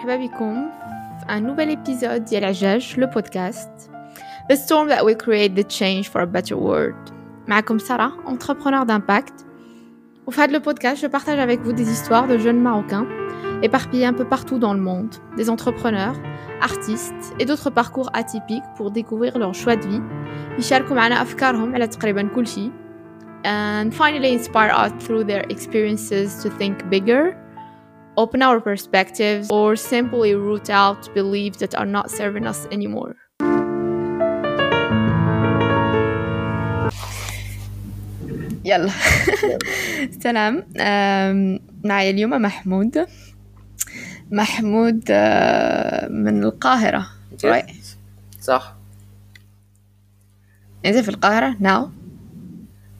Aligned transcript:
مرحبا 0.00 0.16
بكم 0.16 0.68
في 1.20 1.26
un 1.26 1.40
nouvel 1.40 1.76
épisode 1.76 2.28
ديال 2.28 2.44
عجاج 2.44 2.94
le 3.00 3.06
podcast 3.06 3.90
The 4.50 4.56
storm 4.56 4.88
that 4.88 5.04
will 5.04 5.16
create 5.16 5.54
the 5.56 5.64
change 5.78 6.08
for 6.08 6.20
a 6.20 6.26
better 6.26 6.56
world 6.56 7.12
معكم 7.48 7.78
سارة 7.78 8.12
entrepreneur 8.26 8.84
d'impact 8.86 9.46
Au 10.26 10.30
fait 10.32 10.50
le 10.50 10.60
podcast 10.60 11.02
je 11.02 11.06
partage 11.06 11.38
avec 11.38 11.60
vous 11.60 11.72
des 11.72 11.90
histoires 11.90 12.26
de 12.26 12.38
jeunes 12.38 12.60
marocains 12.60 13.06
éparpillés 13.62 14.06
un 14.06 14.12
peu 14.12 14.24
partout 14.24 14.58
dans 14.58 14.74
le 14.74 14.80
monde 14.80 15.14
des 15.36 15.50
entrepreneurs 15.50 16.16
artistes 16.62 17.34
et 17.40 17.44
d'autres 17.44 17.70
parcours 17.70 18.10
atypiques 18.12 18.68
pour 18.76 18.90
découvrir 18.90 19.38
leur 19.38 19.54
choix 19.54 19.76
de 19.76 19.86
vie 19.86 20.02
يشاركوا 20.58 20.96
معنا 20.96 21.22
أفكارهم 21.22 21.74
على 21.74 21.86
تقريبا 21.86 22.28
كل 22.34 22.46
شيء 22.46 22.70
and 23.44 23.94
finally 23.94 24.32
inspire 24.32 24.72
us 24.72 24.92
through 25.04 25.24
their 25.24 25.44
experiences 25.54 26.42
to 26.42 26.48
think 26.58 26.88
bigger 26.90 27.36
Open 28.17 28.41
our 28.41 28.59
perspectives, 28.59 29.49
or 29.49 29.75
simply 29.75 30.35
root 30.35 30.69
out 30.69 31.13
beliefs 31.13 31.57
that 31.59 31.75
are 31.75 31.85
not 31.85 32.09
serving 32.11 32.45
us 32.47 32.67
anymore. 32.71 33.15
يلا 38.65 38.91
سلام 40.23 40.63
معي 41.89 42.09
اليوم 42.09 42.41
محمود. 42.41 43.05
محمود 44.31 45.11
من 46.09 46.43
القاهرة. 46.43 47.07
Right? 47.43 47.71
صح. 48.41 48.75
أنت 50.85 50.97
في 50.97 51.09
القاهرة 51.09 51.55
now? 51.61 51.89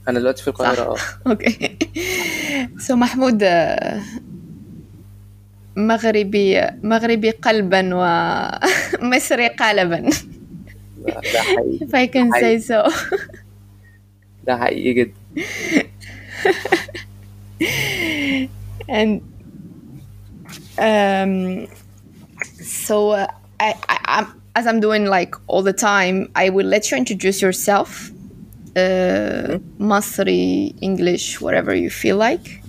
أنا 0.07 0.19
دلوقتي 0.19 0.41
في 0.43 0.47
القاهرة 0.47 0.81
آه. 0.81 0.97
أوكي 1.29 1.77
سو 2.77 2.95
محمود 2.95 3.43
مغربي 5.76 6.60
مغربي 6.82 7.30
قلبا 7.30 7.90
ومصري 7.94 9.48
قالبا 9.48 10.10
ده 11.06 11.42
حقيقي 11.42 11.86
if 11.86 11.94
I 11.94 12.06
can 12.06 12.30
say 12.40 12.58
so 12.68 12.92
ده 14.46 14.56
حقيقي 14.58 14.92
جدا 14.94 15.12
and 18.88 19.20
um 20.78 21.66
so 22.62 23.10
uh, 23.10 23.26
I, 23.60 23.74
I 23.88 23.98
I'm, 24.16 24.26
as 24.54 24.66
I'm 24.66 24.80
doing 24.80 25.06
like 25.06 25.34
all 25.48 25.62
the 25.62 25.72
time 25.72 26.30
I 26.34 26.48
will 26.50 26.66
let 26.66 26.90
you 26.90 26.96
introduce 26.96 27.40
yourself 27.42 28.10
uh, 28.76 29.58
Masri 29.78 30.74
English 30.80 31.40
whatever 31.40 31.74
you 31.74 31.90
feel 31.90 32.16
like 32.16 32.59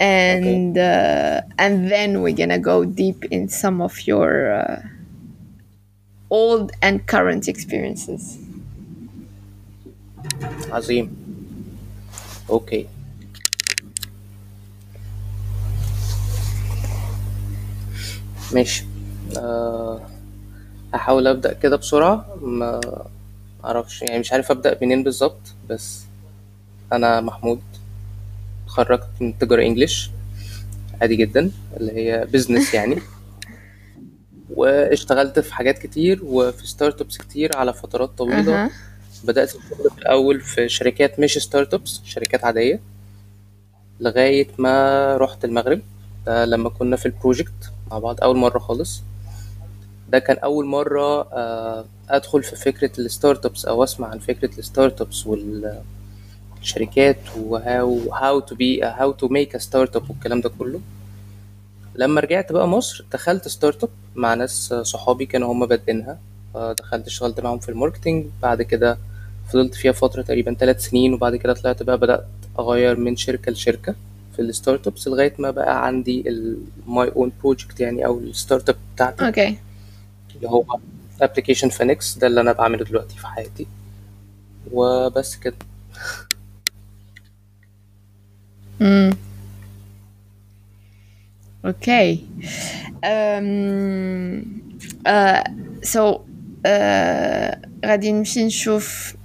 And 0.00 0.78
uh, 0.78 1.40
and 1.58 1.90
then 1.90 2.22
we're 2.22 2.36
gonna 2.36 2.58
go 2.58 2.84
deep 2.84 3.24
in 3.30 3.48
some 3.48 3.80
of 3.80 3.94
your 4.06 4.52
uh, 4.52 4.80
old 6.30 6.72
and 6.82 7.06
current 7.06 7.48
experiences. 7.48 8.38
عظيم 10.72 11.16
أوكي 12.50 12.86
ماشي. 18.52 18.84
أه 19.36 20.00
هحاول 20.94 21.26
أبدأ 21.26 21.52
كده 21.52 21.76
بسرعة. 21.76 22.36
ما 22.42 22.80
أعرفش 23.64 24.02
يعني 24.02 24.18
مش 24.18 24.32
عارف 24.32 24.50
أبدأ 24.50 24.78
منين 24.82 25.02
بالظبط 25.02 25.54
بس 25.70 26.04
أنا 26.92 27.20
محمود. 27.20 27.60
اتخرجت 28.68 29.08
من 29.20 29.38
تجارة 29.38 29.62
English 29.62 30.10
عادي 31.00 31.16
جدا 31.16 31.50
اللي 31.76 31.92
هي 31.92 32.26
business 32.32 32.74
يعني. 32.74 32.96
واشتغلت 34.50 35.38
في 35.38 35.54
حاجات 35.54 35.78
كتير 35.78 36.20
وفي 36.24 36.66
startups 36.66 37.18
كتير 37.18 37.56
على 37.56 37.72
فترات 37.74 38.10
طويلة. 38.18 38.64
أها. 38.64 38.70
بدأت 39.24 39.48
الشغل 39.54 39.90
في 39.90 39.98
الأول 39.98 40.40
في 40.40 40.68
شركات 40.68 41.20
مش 41.20 41.38
startups 41.38 42.00
شركات 42.04 42.44
عادية. 42.44 42.80
لغاية 44.00 44.48
ما 44.58 45.16
رحت 45.16 45.44
المغرب. 45.44 45.80
ده 46.26 46.44
لما 46.44 46.68
كنا 46.68 46.96
في 46.96 47.06
ال 47.06 47.14
project 47.14 47.72
مع 47.90 47.98
بعض 47.98 48.20
أول 48.22 48.36
مرة 48.36 48.58
خالص. 48.58 49.02
ده 50.08 50.18
كان 50.18 50.36
أول 50.38 50.66
مرة 50.66 51.20
آه، 51.32 51.84
أدخل 52.08 52.42
في 52.42 52.56
فكرة 52.56 52.90
ال 52.98 53.46
startups 53.46 53.64
أو 53.64 53.84
أسمع 53.84 54.08
عن 54.08 54.18
فكرة 54.18 54.58
ال 54.58 55.00
startups 55.00 55.26
والشركات 56.58 57.18
و 57.36 58.12
how 58.12 58.40
how 58.40 58.54
to 58.54 58.82
be 58.82 59.12
how 59.12 59.28
to 59.28 59.56
make 59.56 59.96
startup 59.96 60.10
والكلام 60.10 60.40
ده 60.40 60.48
كله. 60.58 60.80
لما 61.94 62.20
رجعت 62.20 62.52
بقى 62.52 62.68
مصر 62.68 63.04
دخلت 63.12 63.48
startup 63.48 63.90
مع 64.14 64.34
ناس 64.34 64.74
صحابي 64.74 65.26
كانوا 65.26 65.52
هم 65.52 65.66
بادئينها. 65.66 66.18
فدخلت 66.54 67.06
اشتغلت 67.06 67.40
معاهم 67.40 67.58
في 67.58 67.68
ال 67.68 67.73
marketing. 67.73 68.26
بعد 68.42 68.62
كده 68.62 68.98
فضلت 69.48 69.74
فيها 69.74 69.92
فترة 69.92 70.22
تقريبا 70.22 70.54
ثلاث 70.54 70.84
سنين 70.84 71.14
وبعد 71.14 71.36
كده 71.36 71.52
طلعت 71.52 71.82
بقى 71.82 71.98
بدأت 71.98 72.26
أغير 72.58 72.96
من 72.96 73.16
شركة 73.16 73.52
لشركة 73.52 73.94
في 74.36 74.42
ال 74.42 74.86
startups 74.86 75.08
لغاية 75.08 75.34
ما 75.38 75.50
بقى 75.50 75.86
عندي 75.86 76.24
my 76.86 77.08
own 77.08 77.32
project 77.42 77.80
يعني 77.80 78.06
أو 78.06 78.18
ال 78.18 78.68
startup 78.68 78.76
بتاعتي. 78.94 79.26
okay. 79.26 79.58
اللي 80.36 80.48
هو 80.48 80.64
application 81.22 81.68
فينيكس 81.68 82.18
ده 82.18 82.26
اللي 82.26 82.40
أنا 82.40 82.52
بعمله 82.52 82.84
دلوقتي 82.84 83.18
في 83.18 83.26
حياتي. 83.26 83.66
وبس 84.72 85.36
كده. 85.36 85.56
امم 88.81 89.13
اوكي 91.65 92.25
um, 93.03 94.43
uh, 95.05 95.43
so 95.81 96.21
uh, 96.65 97.55
غادي 97.85 98.11
نمشي 98.11 98.45
نشوف 98.45 99.15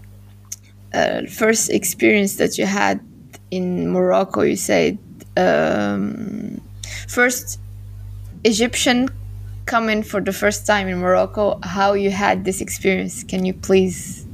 uh, 0.94 1.26
first 1.26 1.70
experience 1.70 2.36
that 2.36 2.58
you 2.58 2.66
had 2.66 3.00
in 3.50 3.90
Morocco 3.90 4.42
you 4.42 4.56
said 4.56 4.98
um, 5.36 6.60
first 7.08 7.58
Egyptian 8.44 9.08
coming 9.66 10.02
for 10.02 10.20
the 10.20 10.32
first 10.32 10.66
time 10.66 10.86
in 10.88 10.98
Morocco 10.98 11.58
how 11.62 11.92
you 11.92 12.10
had 12.10 12.44
this 12.44 12.60
experience 12.60 13.22
can 13.24 13.44
you 13.44 13.54
please 13.68 14.26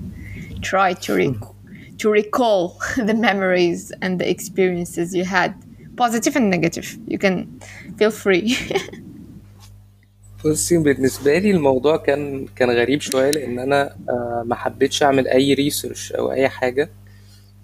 try 0.63 0.93
to 1.05 1.15
rec- 1.15 1.55
To 2.00 2.10
recall 2.10 2.80
the 3.10 3.14
memories 3.14 3.92
and 4.02 4.20
the 4.20 4.30
experiences 4.30 5.14
you 5.16 5.26
had 5.26 5.54
positive 5.96 6.36
and 6.36 6.50
negative. 6.50 6.98
You 7.08 7.20
can 7.20 7.60
feel 7.98 8.12
free. 8.12 8.56
بصي 10.46 10.78
بالنسبة 10.78 11.38
لي 11.38 11.52
الموضوع 11.52 11.98
كان 11.98 12.48
كان 12.56 12.70
غريب 12.72 13.02
شوية 13.02 13.32
لأن 13.32 13.60
أنا 13.60 13.96
آه، 14.10 14.44
ما 14.46 14.56
حبيتش 14.56 15.04
أعمل 15.04 15.28
أي 15.28 15.54
research 15.54 16.12
أو 16.12 16.32
أي 16.32 16.50
حاجة 16.50 16.90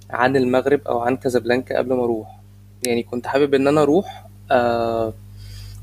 عن 0.09 0.35
المغرب 0.35 0.81
أو 0.88 1.00
عن 1.00 1.18
كازابلانكا 1.18 1.78
قبل 1.78 1.94
ما 1.94 2.03
أروح. 2.03 2.40
يعني 2.84 3.03
كنت 3.03 3.28
حابب 3.28 3.53
إن 3.53 3.68
أنا 3.68 3.81
أروح 3.81 4.25
آه، 4.51 5.13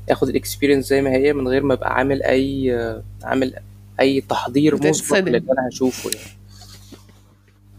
آخد 0.09 0.29
ال 0.29 0.34
experience 0.34 0.87
زي 0.89 1.01
ما 1.01 1.09
هي 1.09 1.33
من 1.33 1.47
غير 1.47 1.63
ما 1.63 1.73
أبقى 1.73 1.93
عامل 1.93 2.23
أي 2.23 2.75
آه، 2.75 3.03
عامل 3.23 3.53
أي 3.99 4.21
تحضير 4.21 4.87
مسبق. 4.87 5.19
للي 5.19 5.37
أنا 5.37 5.67
هشوفه 5.71 6.09
يعني. 6.09 6.42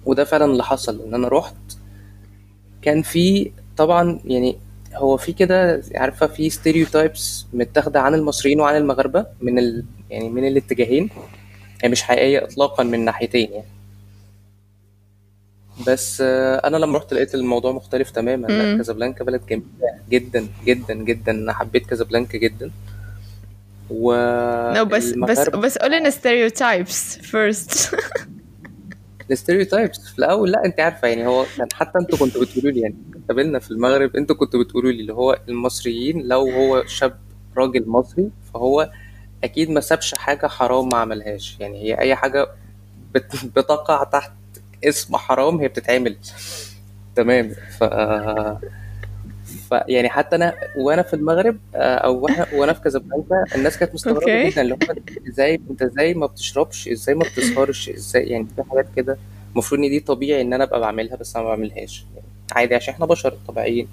وده 0.06 0.24
فعلا 0.24 0.44
اللي 0.44 0.64
حصل 0.64 1.02
إن 1.06 1.14
أنا 1.14 1.28
رحت. 1.28 1.54
كان 2.82 3.02
في 3.02 3.50
طبعا 3.76 4.20
يعني 4.24 4.56
هو 4.94 5.16
في 5.16 5.32
كده 5.32 5.82
عارفة 5.94 6.26
في 6.26 6.50
stereotypes 6.50 7.46
متاخدة 7.52 8.00
عن 8.00 8.14
المصريين 8.14 8.60
وعن 8.60 8.76
المغاربة 8.76 9.26
من 9.40 9.58
ال 9.58 9.84
يعني 10.10 10.28
من 10.28 10.46
الاتجاهين. 10.46 11.10
هي 11.82 11.88
مش 11.88 12.02
حقيقية 12.02 12.44
اطلاقا 12.44 12.84
من 12.84 13.04
ناحيتين 13.04 13.50
يعني. 13.52 13.66
بس 15.86 16.20
أنا 16.64 16.76
لما 16.76 16.98
رحت 16.98 17.14
لقيت 17.14 17.34
الموضوع 17.34 17.72
مختلف 17.72 18.10
تماما. 18.10 18.46
لا. 18.46 18.76
كازابلانكا 18.76 19.24
بلد 19.24 19.40
جميلة 19.46 19.64
جدا 20.10 20.46
جدا 20.64 20.94
جدا. 20.94 21.32
أنا 21.32 21.52
حبيت 21.52 21.86
كازابلانكا 21.86 22.38
جدا. 22.38 22.70
و 23.90 24.14
no 24.74 24.82
بس 24.82 25.10
بس 25.10 25.48
بس 25.48 25.78
قول 25.78 25.92
لنا 25.92 26.10
stereotypes 26.10 27.20
first. 27.22 27.94
ال 29.30 29.37
stereotypes 29.37 30.08
في 30.08 30.18
الأول 30.18 30.50
لا 30.50 30.64
أنت 30.64 30.80
عارفة 30.80 31.08
يعني 31.08 31.26
هو 31.26 31.44
كان 31.56 31.68
حتى 31.74 31.98
أنتوا 31.98 32.18
كنتوا 32.18 32.40
بتقولوا 32.42 32.70
لي 32.70 32.80
يعني 32.80 32.96
قابلنا 33.28 33.58
في 33.58 33.70
المغرب 33.70 34.16
أنتوا 34.16 34.36
كنتوا 34.36 34.62
بتقولوا 34.64 34.92
لي 34.92 35.00
اللي 35.00 35.12
هو 35.12 35.38
المصريين 35.48 36.22
لو 36.28 36.40
هو 36.50 36.84
شاب 36.86 37.18
راجل 37.56 37.88
مصري 37.88 38.30
فهو 38.54 38.90
أكيد 39.44 39.70
ما 39.70 39.80
سابش 39.80 40.14
حاجة 40.14 40.46
حرام 40.46 40.88
ما 40.88 40.96
عملهاش. 40.98 41.56
يعني 41.60 41.82
هي 41.82 41.98
أي 41.98 42.14
حاجة 42.14 42.48
بت- 43.14 43.44
بتقع 43.56 44.04
تحت 44.04 44.32
اسم 44.84 45.16
حرام 45.16 45.60
هي 45.60 45.68
بتتعمل. 45.68 46.16
تمام 47.16 47.48
ف 47.78 47.84
ف 49.74 49.84
يعني 49.88 50.08
حتى 50.08 50.36
أنا 50.36 50.54
وأنا 50.78 51.02
في 51.02 51.14
المغرب 51.14 51.58
آه، 51.74 51.94
أو 51.94 52.18
وأنا 52.20 52.46
وأنا 52.54 52.72
في 52.72 52.80
كازابلانكا 52.80 53.44
الناس 53.54 53.78
كانت 53.78 53.94
مستغربة. 53.94 54.50
جدا 54.50 54.60
اللي 54.62 54.74
هو 54.74 54.78
إزاي 55.28 55.60
أنت 55.70 55.82
إزاي 55.82 56.14
ما 56.14 56.26
بتشربش؟ 56.26 56.88
إزاي 56.88 57.14
ما 57.14 57.24
بتسهرش؟ 57.24 57.88
إزاي 57.88 58.24
يعني 58.26 58.46
في 58.56 58.62
حاجات 58.70 58.86
كده 58.96 59.18
المفروض 59.52 59.80
إن 59.80 59.88
دي 59.90 60.00
طبيعي 60.00 60.40
إن 60.40 60.52
أنا 60.52 60.64
أبقى 60.64 60.80
بعملها 60.80 61.16
بس 61.16 61.36
أنا 61.36 61.44
ما 61.44 61.50
بعملهاش. 61.50 62.06
يعني 62.14 62.26
عادي 62.52 62.74
عشان 62.74 62.94
إحنا 62.94 63.06
بشر 63.06 63.36
طبيعيين. 63.48 63.88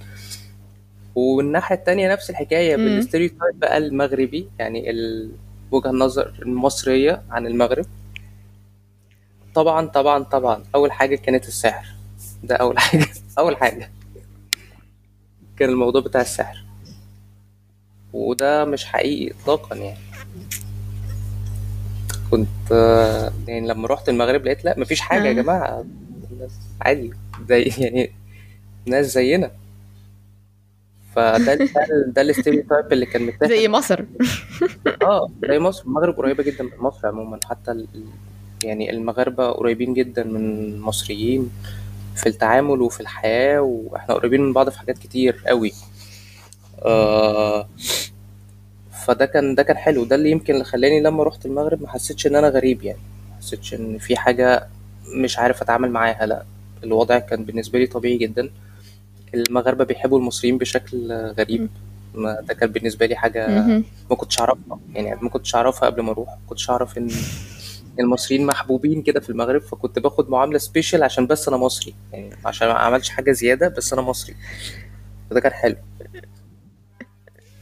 والناحية 1.16 1.76
التانية 1.76 2.12
نفس 2.14 2.30
الحكاية 2.30 2.76
مم. 2.76 2.86
بالستيريوتايب 2.86 3.60
بقى 3.60 3.78
المغربي 3.78 4.50
يعني 4.60 4.92
وجهة 5.72 5.90
النظر 5.90 6.34
المصرية 6.42 7.22
عن 7.30 7.48
المغرب. 7.48 7.86
طبعا 9.56 9.86
طبعا 9.88 10.24
طبعا 10.24 10.64
أول 10.76 10.92
حاجة 10.92 11.16
كانت 11.16 11.48
السحر. 11.48 11.86
ده 12.44 12.56
أول 12.56 12.80
حاجة 12.80 13.06
أول 13.40 13.58
حاجة. 13.58 13.90
كان 15.58 15.70
الموضوع 15.70 16.02
بتاع 16.02 16.22
السحر. 16.22 16.64
وده 18.14 18.66
مش 18.66 18.86
حقيقي 18.86 19.34
إطلاقا 19.42 19.76
يعني. 19.76 19.98
كنت 22.32 22.72
يعني 23.48 23.68
لما 23.68 23.88
رحت 23.88 24.10
المغرب 24.10 24.46
لقيت 24.46 24.66
لا 24.66 24.80
مفيش 24.80 25.02
حاجة 25.02 25.28
يا 25.28 25.86
الناس 26.32 26.52
عادي 26.82 27.14
زي 27.50 27.64
يعني 27.84 28.12
ناس 28.86 29.14
زينا. 29.14 29.52
فده 31.16 31.56
ده, 31.56 31.68
ده 32.08 32.22
الستيريوتايب 32.22 32.94
اللي 32.94 33.06
كان 33.06 33.22
متاخد. 33.22 33.48
زي 33.54 33.68
مصر. 33.68 34.06
آه 35.04 35.30
زي 35.50 35.60
مصر. 35.60 35.84
المغرب 35.86 36.14
قريبة 36.18 36.44
جدا 36.44 36.64
من 36.64 36.72
مصر 36.80 37.08
عموما. 37.08 37.40
حتى. 37.46 37.86
يعني 38.64 38.90
المغاربة 38.92 39.52
قريبين 39.52 39.94
جدا 39.94 40.24
من 40.24 40.36
المصريين. 40.36 41.50
في 42.16 42.30
التعامل 42.30 42.82
وفي 42.82 43.00
الحياة 43.00 43.62
وإحنا 43.62 44.14
قريبين 44.14 44.42
من 44.42 44.54
بعض 44.54 44.70
في 44.70 44.80
حاجات 44.80 44.98
كتير 44.98 45.44
قوي. 45.48 45.74
آه 46.86 47.68
فده 49.06 49.26
كان 49.26 49.56
ده 49.56 49.64
كان 49.64 49.78
حلو. 49.78 50.04
ده 50.04 50.16
اللي 50.16 50.32
يمكن 50.32 50.54
اللي 50.54 50.66
خلاني 50.66 51.02
لما 51.02 51.24
رحت 51.24 51.46
المغرب 51.46 51.82
ما 51.82 51.90
حسيتش 51.90 52.28
إن 52.28 52.36
أنا 52.36 52.50
غريب 52.50 52.84
يعني. 52.84 53.00
ما 53.30 53.38
حسيتش 53.38 53.74
إن 53.74 53.98
في 53.98 54.16
حاجة 54.16 54.68
مش 55.16 55.40
عارف 55.40 55.62
أتعامل 55.62 55.92
معاها 55.92 56.26
لأ. 56.26 56.44
الوضع 56.84 57.20
كان 57.20 57.46
بالنسبة 57.46 57.80
لي 57.80 57.88
طبيعي 57.88 58.18
جدا. 58.18 58.50
المغاربة 59.34 59.84
بيحبوا 59.84 60.20
المصريين 60.20 60.58
بشكل 60.58 61.12
غريب. 61.12 61.70
ما 62.14 62.42
ده 62.42 62.54
كان 62.54 62.72
بالنسبة 62.72 63.06
لي 63.06 63.16
حاجة. 63.16 63.48
ما 64.10 64.16
كنتش 64.16 64.40
أعرفها. 64.40 64.80
يعني 64.94 65.22
ما 65.22 65.30
كنتش 65.30 65.56
أعرفها 65.56 65.90
قبل 65.90 66.02
ما 66.02 66.12
أروح. 66.12 66.30
ما 66.30 66.40
كنتش 66.50 66.70
أعرف 66.70 66.98
إن 66.98 67.10
المصريين 68.00 68.46
محبوبين 68.46 69.02
كده 69.02 69.20
في 69.20 69.30
المغرب 69.30 69.62
فكنت 69.62 70.00
باخد 70.00 70.30
معاملة 70.30 70.58
سبيشال 70.58 71.04
عشان 71.04 71.28
بس 71.28 71.48
أنا 71.48 71.58
مصري. 71.58 71.94
يعني 72.14 72.30
عشان 72.46 72.68
ما 72.68 72.74
عملتش 72.74 73.10
حاجة 73.10 73.32
زيادة 73.32 73.68
بس 73.68 73.94
أنا 73.94 74.02
مصري. 74.02 74.36
فده 75.30 75.40
كان 75.40 75.52
حلو. 75.52 75.76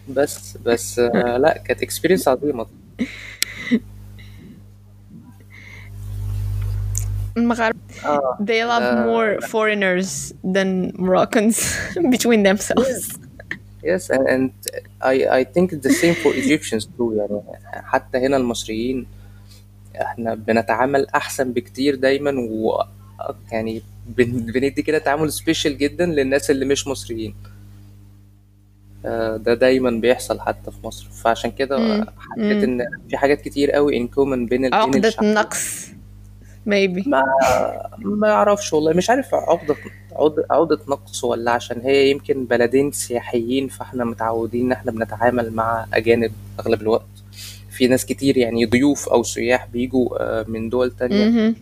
بس 0.09 0.57
بس 0.57 0.99
آه، 0.99 1.37
لا 1.37 1.57
كانت 1.57 1.81
اكسبيرينس 1.83 2.27
عظيمة. 2.27 2.65
المغاربة 7.37 7.79
آه 8.05 8.37
they 8.41 8.63
love 8.69 8.79
ده 8.81 9.05
more 9.05 9.41
foreigners 9.47 10.33
than 10.43 10.91
Moroccans 11.01 11.57
between 12.15 12.43
themselves. 12.43 13.17
Yes 13.83 14.03
and, 14.15 14.25
and 14.33 14.49
I 15.01 15.15
I 15.39 15.41
think 15.53 15.65
it's 15.73 15.85
the 15.89 15.95
same 16.03 16.15
for 16.23 16.31
Egyptians 16.43 16.85
too. 16.97 17.13
يعني 17.17 17.41
حتى 17.83 18.17
هنا 18.17 18.37
المصريين 18.37 19.07
إحنا 20.01 20.35
بنتعامل 20.35 21.07
احسن 21.15 21.53
بكتير 21.53 21.95
دايما 21.95 22.31
و 22.51 22.83
يعني 23.51 23.81
بن- 24.07 24.51
بندي 24.51 24.81
كده 24.81 24.97
تعامل 24.97 25.31
special 25.33 25.77
جدا 25.77 26.05
للناس 26.05 26.51
اللي 26.51 26.65
مش 26.65 26.87
مصريين. 26.87 27.35
آه، 29.05 29.37
ده 29.37 29.53
دايما 29.53 29.89
بيحصل 29.89 30.39
حتى 30.39 30.71
في 30.71 30.77
مصر. 30.87 31.07
فعشان 31.09 31.51
كده. 31.51 31.77
حسيت. 32.17 32.63
إن 32.63 32.81
في 33.09 33.17
حاجات 33.17 33.41
كتير 33.41 33.71
قوي 33.71 33.97
in 33.97 34.07
common 34.07 34.45
بين 34.45 34.65
ال- 34.65 34.73
عقدة 34.73 35.13
النقص 35.21 35.87
maybe. 36.69 37.07
ما 37.07 37.23
ما 37.99 38.31
أعرفش 38.31 38.73
والله. 38.73 38.93
مش 38.93 39.09
عارف 39.09 39.33
عقدة 39.35 39.75
عقدة 40.51 40.79
نقص 40.87 41.23
ولا 41.23 41.51
عشان 41.51 41.81
هي 41.81 42.09
يمكن 42.11 42.45
بلدين 42.45 42.91
سياحيين 42.91 43.67
فاحنا 43.67 44.05
متعودين 44.05 44.65
إن 44.65 44.71
إحنا 44.71 44.91
بنتعامل 44.91 45.51
مع 45.53 45.85
أجانب 45.93 46.31
أغلب 46.59 46.81
الوقت. 46.81 47.05
في 47.79 47.87
ناس 47.87 48.05
كتير 48.05 48.37
يعني 48.37 48.65
ضيوف 48.65 49.09
أو 49.09 49.23
سياح 49.23 49.67
بيجوا 49.67 50.09
آه، 50.19 50.45
من 50.47 50.69
دول 50.69 50.91
تانية. 50.91 51.55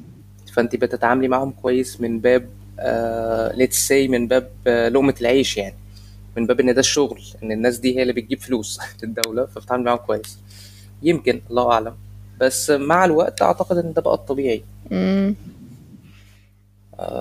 فأنت 0.54 0.76
بتتعاملي 0.76 1.28
معاهم 1.28 1.52
كويس 1.52 2.02
من 2.02 2.20
باب 2.20 2.50
let's 3.58 3.88
say 3.88 4.08
من 4.08 4.28
باب 4.28 4.50
آه، 4.68 4.90
لقمة 4.90 5.16
العيش 5.22 5.58
يعني 5.58 5.76
من 6.38 6.46
باب 6.46 6.60
إن 6.60 6.74
ده 6.74 6.80
الشغل 6.80 7.22
إن 7.44 7.52
الناس 7.52 7.78
دي 7.78 7.98
هي 7.98 8.02
اللي 8.02 8.14
بتجيب 8.14 8.40
فلوس 8.40 8.80
للدولة 9.04 9.46
فبتتعامل 9.46 9.84
معاهم 9.84 9.98
كويس 9.98 10.40
يمكن 11.04 11.42
الله 11.50 11.72
أعلم 11.72 11.94
بس 12.40 12.70
مع 12.70 13.06
الوقت 13.06 13.42
أعتقد 13.42 13.78
إن 13.78 13.94
ده 13.94 14.02
بقى 14.02 14.14
الطبيعي. 14.14 14.64
آه، 14.92 15.36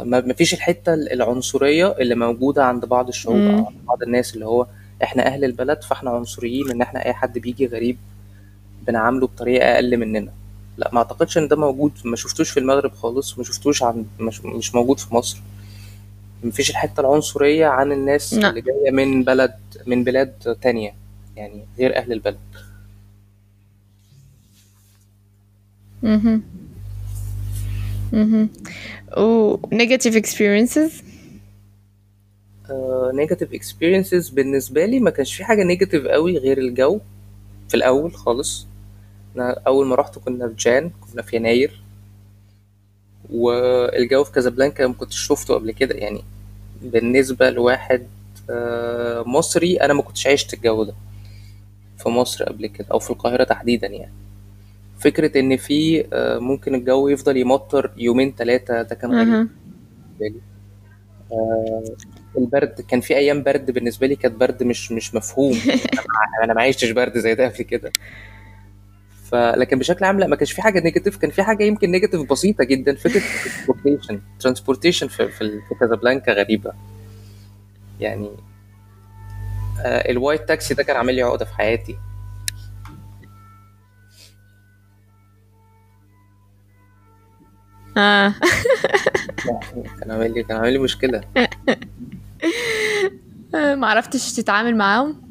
ما 0.05 0.33
فيش 0.33 0.55
الحتة 0.55 0.95
العنصرية 0.95 1.97
اللي 1.99 2.15
موجودة 2.15 2.65
عند 2.65 2.85
بعض 2.85 3.09
الشعوب 3.09 3.37
مم. 3.37 3.55
عند 3.67 3.77
بعض 3.89 4.03
الناس 4.03 4.35
اللي 4.35 4.47
هو 4.47 4.67
إحنا 5.03 5.27
أهل 5.27 5.45
البلد 5.45 5.83
فإحنا 5.83 6.11
عنصريين 6.11 6.71
إن 6.71 6.83
إحنا 6.83 7.07
أي 7.07 7.13
حد 7.13 7.39
بيجي 7.39 7.67
غريب 7.67 7.97
بنعامله 8.89 9.27
بطريقة 9.27 9.75
أقل 9.75 9.97
مننا. 9.97 10.33
لا 10.77 10.91
ما 10.93 10.99
أعتقدش 10.99 11.39
إن 11.39 11.49
ده 11.49 11.57
موجود 11.57 11.93
ما 12.05 12.17
شفتوش 12.17 12.51
في 12.51 12.61
المغرب 12.61 12.95
خالص 12.95 13.39
ما 13.39 13.45
شفتوش 13.45 13.83
عند 13.83 14.07
مش, 14.21 14.45
مش 14.45 14.75
موجود 14.75 14.99
في 15.01 15.15
مصر. 15.15 15.39
ما 16.45 16.51
فيش 16.51 16.71
الحتة 16.71 17.01
العنصرية 17.01 17.67
عن 17.67 17.93
الناس 17.93 18.35
لا. 18.35 18.49
اللي 18.49 18.61
جاية 18.61 18.91
من 18.91 19.25
بلد 19.25 19.55
من 19.87 20.05
بلاد 20.05 20.57
تانية 20.63 20.95
يعني 21.37 21.65
غير 21.79 21.97
أهل 21.97 22.13
البلد. 22.13 22.39
مهم. 26.03 26.43
مهم. 28.13 28.49
و 29.19 29.57
negative 29.57 30.15
experiences 30.15 30.93
negative 33.15 33.53
experiences 33.53 34.29
بالنسبة 34.29 34.85
لي 34.87 35.01
ما 35.01 35.11
كانش 35.11 35.35
في 35.35 35.45
حاجة 35.45 35.63
negative 35.63 36.07
قوي 36.07 36.39
غير 36.39 36.59
الجو 36.59 37.01
في 37.69 37.75
الأول 37.75 38.15
خالص. 38.15 38.67
أنا 39.37 39.61
أول 39.67 39.87
ما 39.87 39.95
رحت 39.95 40.19
كنا 40.19 40.49
في 40.49 40.55
جان 40.55 40.91
كنا 41.01 41.23
في 41.23 41.37
يناير. 41.37 41.83
والجو 43.31 44.25
في 44.25 44.33
كازابلانكا 44.33 44.87
ما 44.87 44.95
كنتش 44.95 45.27
شفته 45.27 45.55
قبل 45.55 45.71
كده 45.73 45.95
يعني 45.95 46.25
بالنسبة 46.83 47.51
لواحد 47.51 48.07
آه، 48.51 49.23
مصري 49.27 49.77
أنا 49.77 49.95
ما 49.95 50.03
كنتش 50.03 50.27
عشت 50.27 50.55
الجو 50.55 50.85
ده 50.85 50.95
في 51.99 52.09
مصر 52.09 52.45
قبل 52.45 52.67
كده 52.67 52.87
أو 52.93 52.99
في 52.99 53.11
القاهرة 53.11 53.45
تحديدا 53.45 53.87
يعني. 53.87 54.13
فكرة 54.99 55.41
إن 55.41 55.57
في 55.57 56.07
آه، 56.13 56.39
ممكن 56.39 56.75
الجو 56.75 57.09
يفضل 57.09 57.37
يمطر 57.37 57.91
يومين 57.97 58.35
ثلاثة 58.39 58.83
ده 58.83 58.95
كان 58.95 59.11
غريب. 59.15 59.49
آه، 61.33 61.85
البرد 62.39 62.81
كان 62.89 63.01
في 63.01 63.17
أيام 63.17 63.43
برد 63.43 63.71
بالنسبة 63.71 64.07
لي 64.07 64.17
كانت 64.17 64.35
برد 64.35 64.63
مش 64.63 64.93
مش 64.93 65.15
مفهوم. 65.15 65.59
أنا 66.45 66.55
ما 66.55 66.63
عشتش 66.63 66.91
برد 66.91 67.19
زي 67.19 67.35
ده 67.35 67.49
قبل 67.49 67.63
كده. 67.63 67.93
فلكن 69.31 69.79
بشكل 69.79 70.05
عام 70.05 70.21
لا 70.21 70.27
ما 70.27 70.37
كانش 70.37 70.53
في 70.53 70.63
حاجة 70.63 70.81
negative 70.81 71.17
كان 71.17 71.31
في 71.31 71.43
حاجة 71.43 71.65
يمكن 71.65 71.91
negative 71.91 72.33
بسيطة 72.33 72.65
جدا 72.65 72.95
فكرة 72.95 73.21
transportation 73.21 74.21
transportation 74.41 75.09
في 75.09 75.29
في 75.29 75.61
كازابلانكا 75.81 76.33
غريبة. 76.33 76.73
يعني 78.01 78.31
آه 79.81 80.11
ال 80.11 80.17
white 80.17 80.49
taxi 80.49 80.75
ده 80.75 80.83
كان 80.83 80.97
عامل 80.97 81.15
لي 81.15 81.23
عقدة 81.23 81.45
في 81.45 81.55
حياتي. 81.55 81.99
آه. 87.97 88.35
كان 90.01 90.11
عامل 90.11 90.35
لي 90.35 90.43
كان 90.43 90.57
عامل 90.57 90.73
لي 90.73 90.79
مشكلة. 90.79 91.21
ما 93.81 93.87
عرفتش 93.87 94.33
تتعامل 94.33 94.77
معاهم؟ 94.77 95.23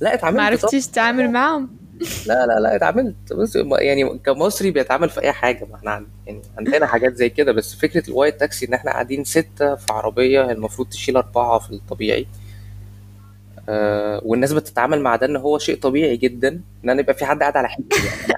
لا 0.00 0.08
ما 0.10 0.14
اتعاملت 0.14 0.38
طبعا 0.38 0.50
عرفتش 0.50 0.86
تتعامل 0.86 1.32
معاهم؟ 1.32 1.78
لا 2.26 2.46
لا 2.46 2.60
لا 2.60 2.76
اتعاملت. 2.76 3.32
بص 3.32 3.56
يعني 3.78 4.18
كمصري 4.18 4.70
بيتعامل 4.70 5.08
في 5.08 5.20
أي 5.20 5.32
حاجة 5.32 5.64
ما 5.64 5.76
إحنا 5.76 5.90
عن- 5.90 6.06
يعني 6.26 6.42
عندنا 6.58 6.86
حاجات 6.86 7.14
زي 7.16 7.28
كده 7.28 7.52
بس 7.52 7.74
فكرة 7.74 8.08
الوايت 8.10 8.40
تاكسي 8.40 8.66
إن 8.66 8.74
إحنا 8.74 8.90
قاعدين 8.90 9.24
ستة 9.24 9.74
في 9.74 9.92
عربية 9.92 10.50
المفروض 10.50 10.88
تشيل 10.88 11.16
أربعة 11.16 11.58
في 11.58 11.70
الطبيعي 11.70 12.26
آه 13.68 14.20
والناس 14.24 14.52
بتتعامل 14.52 15.00
مع 15.00 15.16
ده 15.16 15.26
إن 15.26 15.36
هو 15.36 15.58
شيء 15.58 15.76
طبيعي 15.80 16.16
جدا 16.16 16.60
إن 16.84 16.90
أنا 16.90 17.00
يبقى 17.00 17.14
في 17.14 17.24
حد 17.24 17.40
قاعد 17.40 17.56
على 17.56 17.68
حجري 17.68 17.88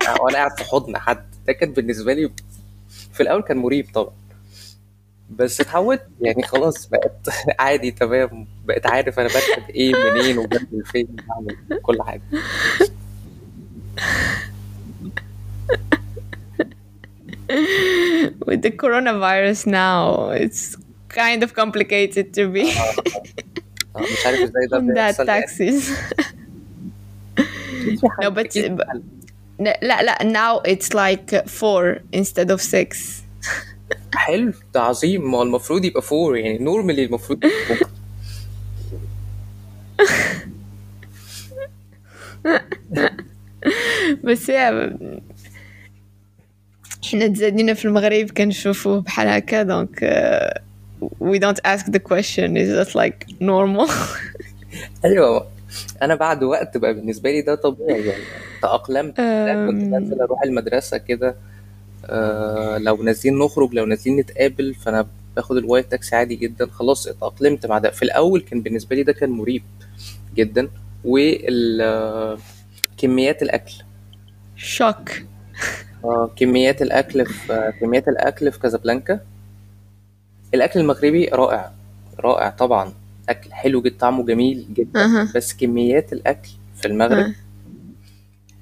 يعني 0.07 0.21
وأنا 0.21 0.37
قاعد 0.37 0.59
في 0.59 0.65
حضن 0.65 0.99
حد. 0.99 1.25
ده 1.47 1.53
كان 1.53 1.73
بالنسبة 1.73 2.13
لي 2.13 2.31
في 3.13 3.23
الأول 3.23 3.43
كان 3.43 3.57
مريب 3.57 3.87
طبعا. 3.95 4.13
بس 5.31 5.61
اتعودت 5.61 6.07
يعني 6.21 6.43
خلاص 6.43 6.87
بقت 6.87 7.29
عادي 7.61 7.91
تمام 7.91 8.47
بقيت 8.65 8.87
عارف 8.87 9.19
أنا 9.21 9.29
بركب 9.29 9.71
إيه 9.71 9.93
منين 9.95 10.39
وبنزل 10.39 10.85
فين 10.85 11.09
بعمل 11.29 11.81
كل 11.83 12.03
حاجة. 12.03 12.23
with 18.47 18.63
the 18.63 18.71
coronavirus 18.71 19.67
now 19.67 20.31
it's 20.31 20.77
kind 21.09 21.43
of 21.43 21.55
complicated 21.55 22.33
to 22.35 22.47
be 22.49 22.71
آه، 23.97 24.01
مش 24.01 24.27
عارف 24.27 24.41
إزاي 24.41 24.67
ده 24.67 24.79
on 24.79 24.83
that 24.83 24.95
بيحصل 24.95 25.29
يعني 25.29 25.47
taxis 25.47 25.85
أكيد 27.81 27.99
في 27.99 28.07
no 28.07 28.11
حل 28.11 28.35
but 28.35 28.39
أكيد 28.39 28.77
في 28.77 28.85
حل 28.89 29.03
لا 29.61 30.03
لا 30.03 30.19
now 30.23 30.61
it's 30.67 30.89
like 30.95 31.35
four 31.49 32.01
instead 32.13 32.51
of 32.51 32.61
six. 32.61 32.97
حلو 34.15 34.53
ده 34.75 34.83
عظيم 34.83 35.31
ما 35.31 35.39
هو 35.39 35.43
المفروض 35.43 35.85
يبقى 35.85 36.03
four 36.03 36.37
يعني 36.37 36.59
normalement 36.59 37.05
المفروض 37.05 37.45
بس 44.25 44.51
هي 44.51 44.97
إحنا 47.05 47.27
تزادينا 47.29 47.75
في 47.75 47.85
المغرب 47.85 48.31
كنشوفوه 48.31 49.01
بحال 49.01 49.29
هكا 49.29 49.63
donc 49.63 50.05
we 51.21 51.39
don't 51.39 51.61
ask 51.65 51.87
the 51.87 51.99
question 52.11 52.57
is 52.57 52.69
that 52.79 52.95
like 52.95 53.27
normal. 53.41 53.91
أيوه 55.05 55.47
أنا 56.03 56.15
بعد 56.15 56.43
وقت 56.43 56.77
بقى 56.77 56.95
بالنسبة 56.95 57.31
لي 57.31 57.43
ده 57.43 57.55
طبيعي 57.55 58.07
يعني 58.07 58.23
تأقلمت 58.63 59.17
كنت 59.17 59.85
بنزل 59.85 60.21
أروح 60.21 60.43
المدرسة 60.43 60.97
كده 60.97 61.37
آه 62.07 62.79
لو 62.79 63.03
نازلين 63.03 63.39
نخرج 63.39 63.75
لو 63.75 63.85
نازلين 63.87 64.17
نتقابل 64.17 64.75
فأنا 64.75 65.07
باخد 65.37 65.57
ال 65.57 65.62
white 65.62 65.91
taxi 65.91 66.17
عادي 66.17 66.37
جدا 66.37 66.67
خلاص 66.67 67.07
اتأقلمت 67.07 67.67
مع 67.67 67.79
ده. 67.79 67.91
في 67.91 68.03
الأول 68.03 68.41
كان 68.41 68.61
بالنسبة 68.63 68.97
لي 68.97 69.03
ده 69.03 69.13
كان 69.13 69.31
مريب 69.31 69.63
جدا 70.37 70.69
وكميات 71.05 72.43
الأكل. 73.43 73.73
shock. 74.63 75.11
آه 76.05 76.31
كميات 76.37 76.83
الأكل 76.83 77.27
في 77.27 77.73
كميات 77.81 78.09
الأكل 78.09 78.53
في 78.53 78.59
كازابلانكا. 78.59 79.21
الأكل 80.55 80.81
المغربي 80.81 81.25
رائع 81.29 81.73
رائع 82.21 82.51
طبعا. 82.51 82.93
أكل 83.29 83.53
حلو 83.53 83.83
جدا 83.83 83.99
طعمه 83.99 84.27
جميل 84.27 84.67
جدا. 84.75 85.05
أها. 85.05 85.33
بس 85.35 85.55
كميات 85.55 86.13
الأكل 86.13 86.51
في 86.77 86.89
المغرب 86.89 87.25
أه. 87.25 87.35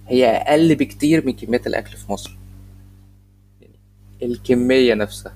هي 0.09 0.27
أقل 0.27 0.75
بكتير 0.75 1.27
من 1.27 1.33
كميات 1.33 1.67
الأكل 1.67 1.97
في 1.97 2.13
مصر. 2.13 2.37
يعني 3.61 3.75
الكمية 4.23 4.95
نفسها. 4.95 5.35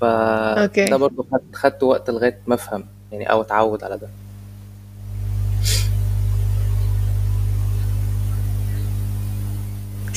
ف. 0.00 0.04
ده 0.04 0.96
برضه 0.96 1.26
خدت 1.52 1.82
وقت 1.82 2.10
لغاية 2.10 2.40
ما 2.46 2.54
أفهم 2.54 2.84
يعني 3.12 3.30
أو 3.30 3.42
أتعود 3.42 3.84
على 3.84 3.98
ده. 3.98 4.08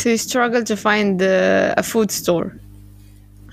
You 0.05 0.17
struggle 0.17 0.63
to 0.63 0.75
find 0.75 1.21
a 1.79 1.83
food 1.83 2.11
store. 2.11 2.47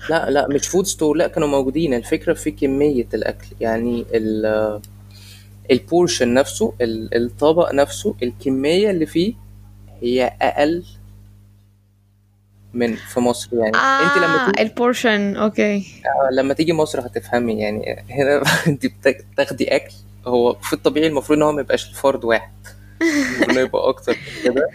لا 0.09 0.29
لا 0.29 0.47
مش 0.47 0.67
food 0.67 0.85
store 0.85 1.15
لا 1.17 1.27
كانوا 1.27 1.47
موجودين. 1.47 1.93
الفكرة 1.93 2.33
في 2.33 2.51
كمية 2.51 3.07
الأكل. 3.13 3.47
يعني 3.61 4.05
ال 4.13 4.81
ال 5.71 5.79
portion 5.79 6.33
نفسه 6.33 6.73
ال- 6.81 7.15
الطبق 7.25 7.73
نفسه 7.73 8.15
الكمية 8.23 8.91
اللي 8.91 9.05
فيه 9.05 9.33
هي 10.01 10.33
أقل 10.41 10.83
من 12.73 12.95
في 12.95 13.19
مصر 13.19 13.49
يعني. 13.53 13.77
أنت 13.77 14.17
لما 14.17 14.45
تيجي 14.51 14.61
ال 14.61 14.70
portion 14.70 15.35
okay 15.35 15.85
لما 16.31 16.53
تيجي 16.53 16.73
مصر 16.73 16.99
هتفهمي 16.99 17.59
يعني. 17.59 18.05
هنا 18.09 18.41
انت 18.67 18.85
بتا- 18.85 19.23
بتاخدي 19.33 19.75
أكل 19.75 19.93
هو 20.27 20.53
في 20.53 20.73
الطبيعي 20.73 21.07
المفروض 21.07 21.37
إن 21.37 21.43
هو 21.43 21.51
ما 21.51 21.61
يبقاش 21.61 21.91
لفرد 21.91 22.25
واحد. 22.25 22.51
المفروض 23.01 23.49
إنه 23.51 23.59
يبقى 23.59 23.89
أكتر 23.89 24.15
كده. 24.43 24.67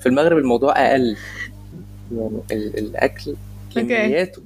في 0.00 0.06
المغرب 0.06 0.38
الموضوع 0.38 0.72
أقل. 0.90 1.16
يعني 2.12 2.40
ال- 2.52 2.78
الأكل 2.78 3.36
كمياته 3.74 4.42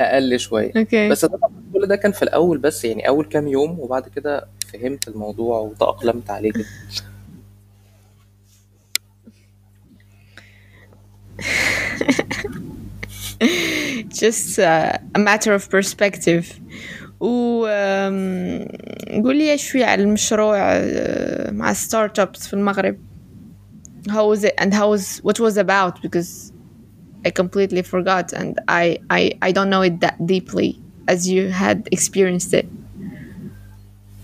أقل 0.00 0.40
شوية. 0.40 0.72
okay. 0.76 1.08
بس 1.08 1.24
طبعا 1.24 1.50
كل 1.72 1.86
ده 1.86 1.96
كان 1.96 2.12
في 2.12 2.22
الأول 2.22 2.58
بس 2.58 2.84
يعني 2.84 3.08
أول 3.08 3.24
كام 3.24 3.48
يوم 3.48 3.80
وبعد 3.80 4.08
كده 4.08 4.46
فهمت 4.72 5.08
الموضوع 5.08 5.58
وتأقلمت 5.58 6.30
عليه. 6.30 6.52
جدا 6.52 6.64
just 14.08 14.58
uh, 14.58 14.98
a 15.14 15.18
matter 15.18 15.52
of 15.54 15.68
perspective. 15.70 16.44
و 17.20 17.66
um, 17.66 19.22
قول 19.24 19.38
لي 19.38 19.58
شوي 19.58 19.84
على 19.84 20.02
المشروع 20.02 20.80
uh, 20.80 21.52
مع 21.52 21.72
startups 21.72 22.46
في 22.46 22.54
المغرب؟ 22.54 22.96
how 24.15 24.23
was 24.31 24.41
it 24.43 24.53
and 24.61 24.73
how 24.73 24.87
was 24.93 25.05
what 25.27 25.37
was 25.45 25.55
about 25.57 25.93
because 26.01 26.29
I 27.27 27.29
completely 27.41 27.83
forgot 27.93 28.27
and 28.39 28.51
I 28.83 28.85
I 29.19 29.21
I 29.47 29.49
don't 29.57 29.69
know 29.73 29.83
it 29.89 29.95
that 30.05 30.15
deeply 30.33 30.69
as 31.13 31.19
you 31.33 31.41
had 31.63 31.77
experienced 31.97 32.53
it 32.61 32.65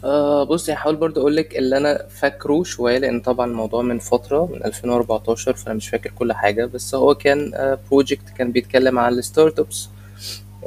آه 0.03 0.43
بصي 0.43 0.73
هحاول 0.73 0.95
برضو 0.95 1.19
اقول 1.21 1.35
لك 1.35 1.57
اللي 1.57 1.77
انا 1.77 2.05
فاكره 2.09 2.63
شويه 2.63 2.97
لان 2.97 3.19
طبعا 3.21 3.45
الموضوع 3.45 3.81
من 3.81 3.99
فتره 3.99 4.49
من 4.53 4.63
2014 4.65 5.53
فانا 5.53 5.73
مش 5.75 5.89
فاكر 5.89 6.09
كل 6.11 6.33
حاجه 6.33 6.65
بس 6.65 6.95
هو 6.95 7.15
كان 7.15 7.51
بروجكت 7.91 8.29
كان 8.37 8.51
بيتكلم 8.51 8.99
عن 8.99 9.13
الستارت 9.13 9.59
ابس 9.59 9.89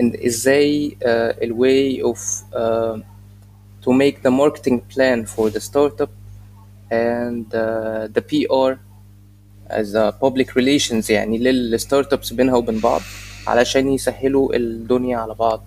ان 0.00 0.12
ازاي 0.26 0.96
الواي 1.42 2.02
اوف 2.02 2.42
to 3.86 3.90
make 3.90 4.16
the 4.26 4.30
marketing 4.30 4.78
plan 4.94 5.24
for 5.36 5.50
the 5.54 5.60
startup 5.60 6.10
and 6.90 7.46
uh, 7.54 8.08
the 8.16 8.22
PR 8.30 8.72
a 9.95 10.11
public 10.25 10.47
relations 10.47 11.09
يعني 11.09 11.37
لل 11.37 12.13
startups 12.13 12.33
بينها 12.33 12.55
وبين 12.55 12.79
بعض 12.79 13.01
علشان 13.47 13.87
يسهلوا 13.91 14.55
الدنيا 14.55 15.17
على 15.17 15.33
بعض 15.33 15.63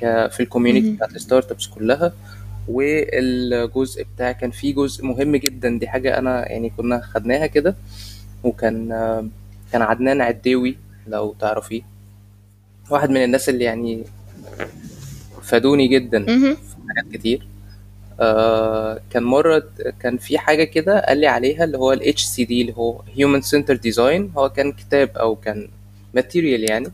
في 0.00 0.40
ال 0.40 0.45
community 0.45 0.90
بتاعت 0.90 1.10
ال 1.16 1.50
startups 1.50 1.66
كلها. 1.66 2.12
والجزء 2.68 4.06
بتاع 4.14 4.32
كان 4.32 4.50
في 4.50 4.72
جزء 4.72 5.04
مهم 5.04 5.36
جدا 5.36 5.78
دي 5.78 5.88
حاجة 5.88 6.18
أنا 6.18 6.52
يعني 6.52 6.70
كنا 6.76 7.00
خدناها 7.00 7.46
كده 7.46 7.76
وكان 8.44 8.88
كان 9.72 9.82
عدنان 9.82 10.20
عداوي 10.20 10.76
لو 11.06 11.34
تعرفيه. 11.40 11.82
واحد 12.90 13.10
من 13.10 13.24
الناس 13.24 13.48
اللي 13.48 13.64
يعني 13.64 14.04
فادوني 15.42 15.88
جدا. 15.88 16.24
في 16.54 16.76
حاجات 16.88 17.12
كتير. 17.12 17.46
آه 18.20 19.00
كان 19.10 19.22
مرة 19.22 19.62
كان 20.00 20.16
في 20.18 20.38
حاجة 20.38 20.64
كده 20.64 21.00
قال 21.00 21.18
لي 21.18 21.26
عليها 21.26 21.64
اللي 21.64 21.78
هو 21.78 21.92
ال 21.92 22.00
HCD 22.14 22.50
اللي 22.50 22.74
هو 22.76 22.98
Human 23.16 23.42
Centered 23.42 23.80
Design. 23.92 24.38
هو 24.38 24.48
كان 24.48 24.72
كتاب 24.72 25.16
أو 25.18 25.36
كان 25.36 25.68
material 26.14 26.70
يعني 26.70 26.88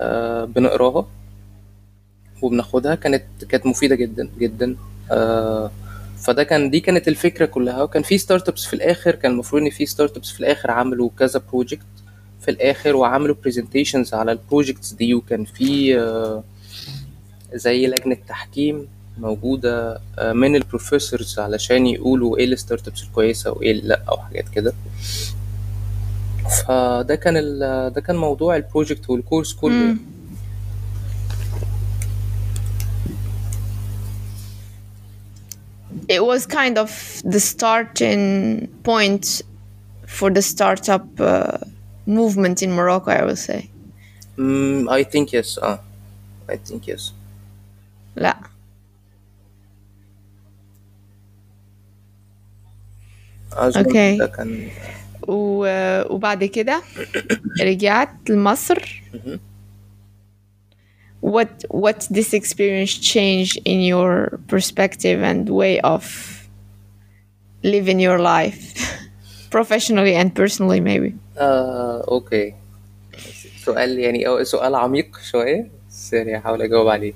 آه 0.00 0.44
بنقراها 0.44 1.06
وبناخدها. 2.42 2.94
كانت 2.94 3.24
كانت 3.48 3.66
مفيدة 3.66 3.94
جدا 3.96 4.28
جدا. 4.38 4.76
آه 5.10 5.70
فده 6.18 6.42
كان 6.44 6.70
دي 6.70 6.80
كانت 6.80 7.08
الفكرة 7.08 7.46
كلها. 7.46 7.82
وكان 7.82 8.02
في 8.02 8.18
startups 8.18 8.64
في 8.66 8.74
الآخر 8.74 9.14
كان 9.14 9.32
المفروض 9.32 9.62
إن 9.62 9.70
في 9.70 9.86
startups 9.86 10.30
في 10.30 10.40
الآخر 10.40 10.70
عملوا 10.70 11.10
كذا 11.18 11.42
project 11.52 11.86
في 12.40 12.50
الآخر 12.50 12.96
وعملوا 12.96 13.36
presentations 13.44 14.14
على 14.14 14.32
ال 14.32 14.39
projects 14.39 14.92
دي. 14.92 15.14
وكان 15.14 15.44
في 15.44 15.98
آه 16.00 16.44
زي 17.54 17.86
لجنة 17.86 18.16
تحكيم 18.28 18.88
موجودة 19.18 20.00
آه 20.18 20.32
من 20.32 20.56
ال 20.56 20.63
professors 20.63 21.38
علشان 21.38 21.86
يقولوا 21.86 22.36
إيه 22.38 22.44
ال 22.44 22.88
startups 22.88 23.02
الكويسة 23.02 23.50
وإيه 23.50 23.72
لأ 23.72 24.00
أو 24.08 24.16
حاجات 24.18 24.48
كده 24.48 24.74
فده 26.66 27.14
كان 27.14 27.36
ال- 27.36 27.92
ده 27.92 28.00
كان 28.00 28.16
موضوع 28.16 28.56
ال 28.56 28.63
project 28.63 29.10
وال 29.10 29.20
course 29.20 29.52
كله 29.54 29.72
مم. 29.74 29.98
It 36.08 36.24
was 36.24 36.46
kind 36.46 36.78
of 36.78 36.90
the 37.24 37.40
starting 37.40 38.68
point 38.84 39.42
for 40.06 40.30
the 40.30 40.42
startup 40.42 41.06
uh, 41.20 41.58
movement 42.06 42.62
in 42.62 42.72
Morocco, 42.72 43.10
I 43.10 43.24
would 43.24 43.38
say. 43.38 43.70
Mm, 44.38 44.88
I 44.90 45.02
think 45.02 45.32
yes 45.32 45.58
آه 45.58 45.80
I 46.48 46.56
think 46.56 46.86
yes 46.86 47.12
لا 48.16 48.36
أظن 53.55 53.85
أوكي. 53.85 54.17
ده 54.17 54.25
كان 54.27 54.67
و- 55.27 56.13
وبعد 56.15 56.43
كده 56.43 56.81
رجعت 57.61 58.09
لمصر 58.29 59.01
مهم. 59.13 59.39
what 61.21 61.65
what 61.69 61.99
this 62.17 62.33
experience 62.33 62.93
changed 63.13 63.57
in 63.65 63.79
your 63.93 64.39
perspective 64.53 65.19
and 65.31 65.49
way 65.49 65.79
of 65.81 66.03
living 67.63 67.99
your 67.99 68.19
life 68.19 68.63
professionally 69.51 70.15
and 70.15 70.29
personally 70.35 70.79
maybe 70.79 71.11
آه 71.37 72.03
أوكي 72.07 72.53
سؤال 73.65 73.99
يعني 73.99 74.27
أو 74.27 74.43
سؤال 74.43 74.75
عميق 74.75 75.19
شوية 75.31 75.67
بس 75.89 76.13
يعني 76.13 76.37
هحاول 76.37 76.61
أجاوب 76.61 76.87
عليه 76.87 77.13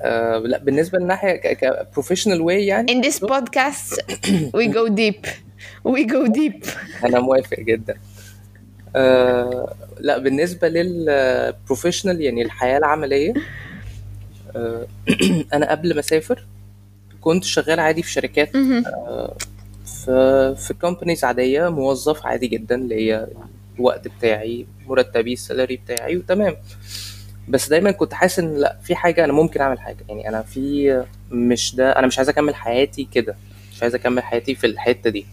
آه 0.00 0.38
لا 0.38 0.58
بالنسبة 0.58 0.98
للناحية 0.98 1.32
ك 1.36 1.88
professional 1.92 2.40
way 2.40 2.66
يعني؟ 2.66 2.92
In 2.92 3.04
this 3.04 3.18
podcast 3.18 3.96
we 4.56 4.66
go 4.66 4.88
deep. 4.88 5.26
We 5.88 6.04
go 6.04 6.26
deep. 6.32 6.68
أنا 7.04 7.20
موافق 7.20 7.60
جدا. 7.60 7.94
آه 8.96 9.74
لا 10.00 10.18
بالنسبة 10.18 10.68
لل 10.68 10.90
professional 10.90 12.20
يعني 12.20 12.42
الحياة 12.42 12.78
العملية 12.78 13.34
آه 14.56 14.86
أنا 15.54 15.70
قبل 15.70 15.94
ما 15.94 16.00
أسافر 16.00 16.46
كنت 17.20 17.44
شغال 17.44 17.80
عادي 17.80 18.02
في 18.02 18.10
شركات 18.10 18.56
مهم. 18.56 18.84
في 19.84 20.54
في 20.58 20.74
companies 20.74 21.24
عادية 21.24 21.68
موظف 21.68 22.26
عادي 22.26 22.46
جدا 22.46 22.76
ليا 22.76 23.28
الوقت 23.78 24.08
بتاعي 24.08 24.66
مرتبي 24.86 25.32
ال 25.32 25.38
salary 25.38 25.76
بتاعي 25.76 26.16
وتمام. 26.16 26.56
بس 27.48 27.68
دايما 27.68 27.90
كنت 27.90 28.14
حاسس 28.14 28.38
إن 28.38 28.54
لأ 28.54 28.78
في 28.82 28.94
حاجة 28.96 29.24
أنا 29.24 29.32
ممكن 29.32 29.60
أعمل 29.60 29.80
حاجة. 29.80 30.04
يعني 30.08 30.28
أنا 30.28 30.42
في 30.42 31.04
مش 31.30 31.74
ده 31.74 31.92
أنا 31.98 32.06
مش 32.06 32.18
عايز 32.18 32.28
أكمل 32.28 32.54
حياتي 32.54 33.08
كده. 33.12 33.36
مش 33.72 33.82
عايز 33.82 33.94
أكمل 33.94 34.22
حياتي 34.22 34.54
في 34.54 34.66
الحتة 34.66 35.10
دي. 35.10 35.26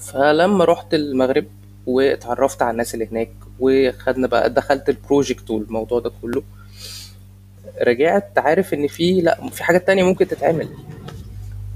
فلما 0.00 0.64
رحت 0.64 0.94
المغرب 0.94 1.44
واتعرفت 1.86 2.62
على 2.62 2.70
الناس 2.70 2.94
اللي 2.94 3.06
هناك 3.12 3.30
وخدنا 3.60 4.26
بقى 4.26 4.50
دخلت 4.50 4.88
ال 4.88 4.96
project 4.96 5.50
والموضوع 5.50 6.00
ده 6.00 6.10
كله 6.22 6.42
رجعت 7.82 8.38
عارف 8.38 8.74
إن 8.74 8.86
في 8.86 9.20
لأ 9.20 9.48
في 9.50 9.64
حاجات 9.64 9.86
تانية 9.86 10.02
ممكن 10.02 10.28
تتعمل. 10.28 10.68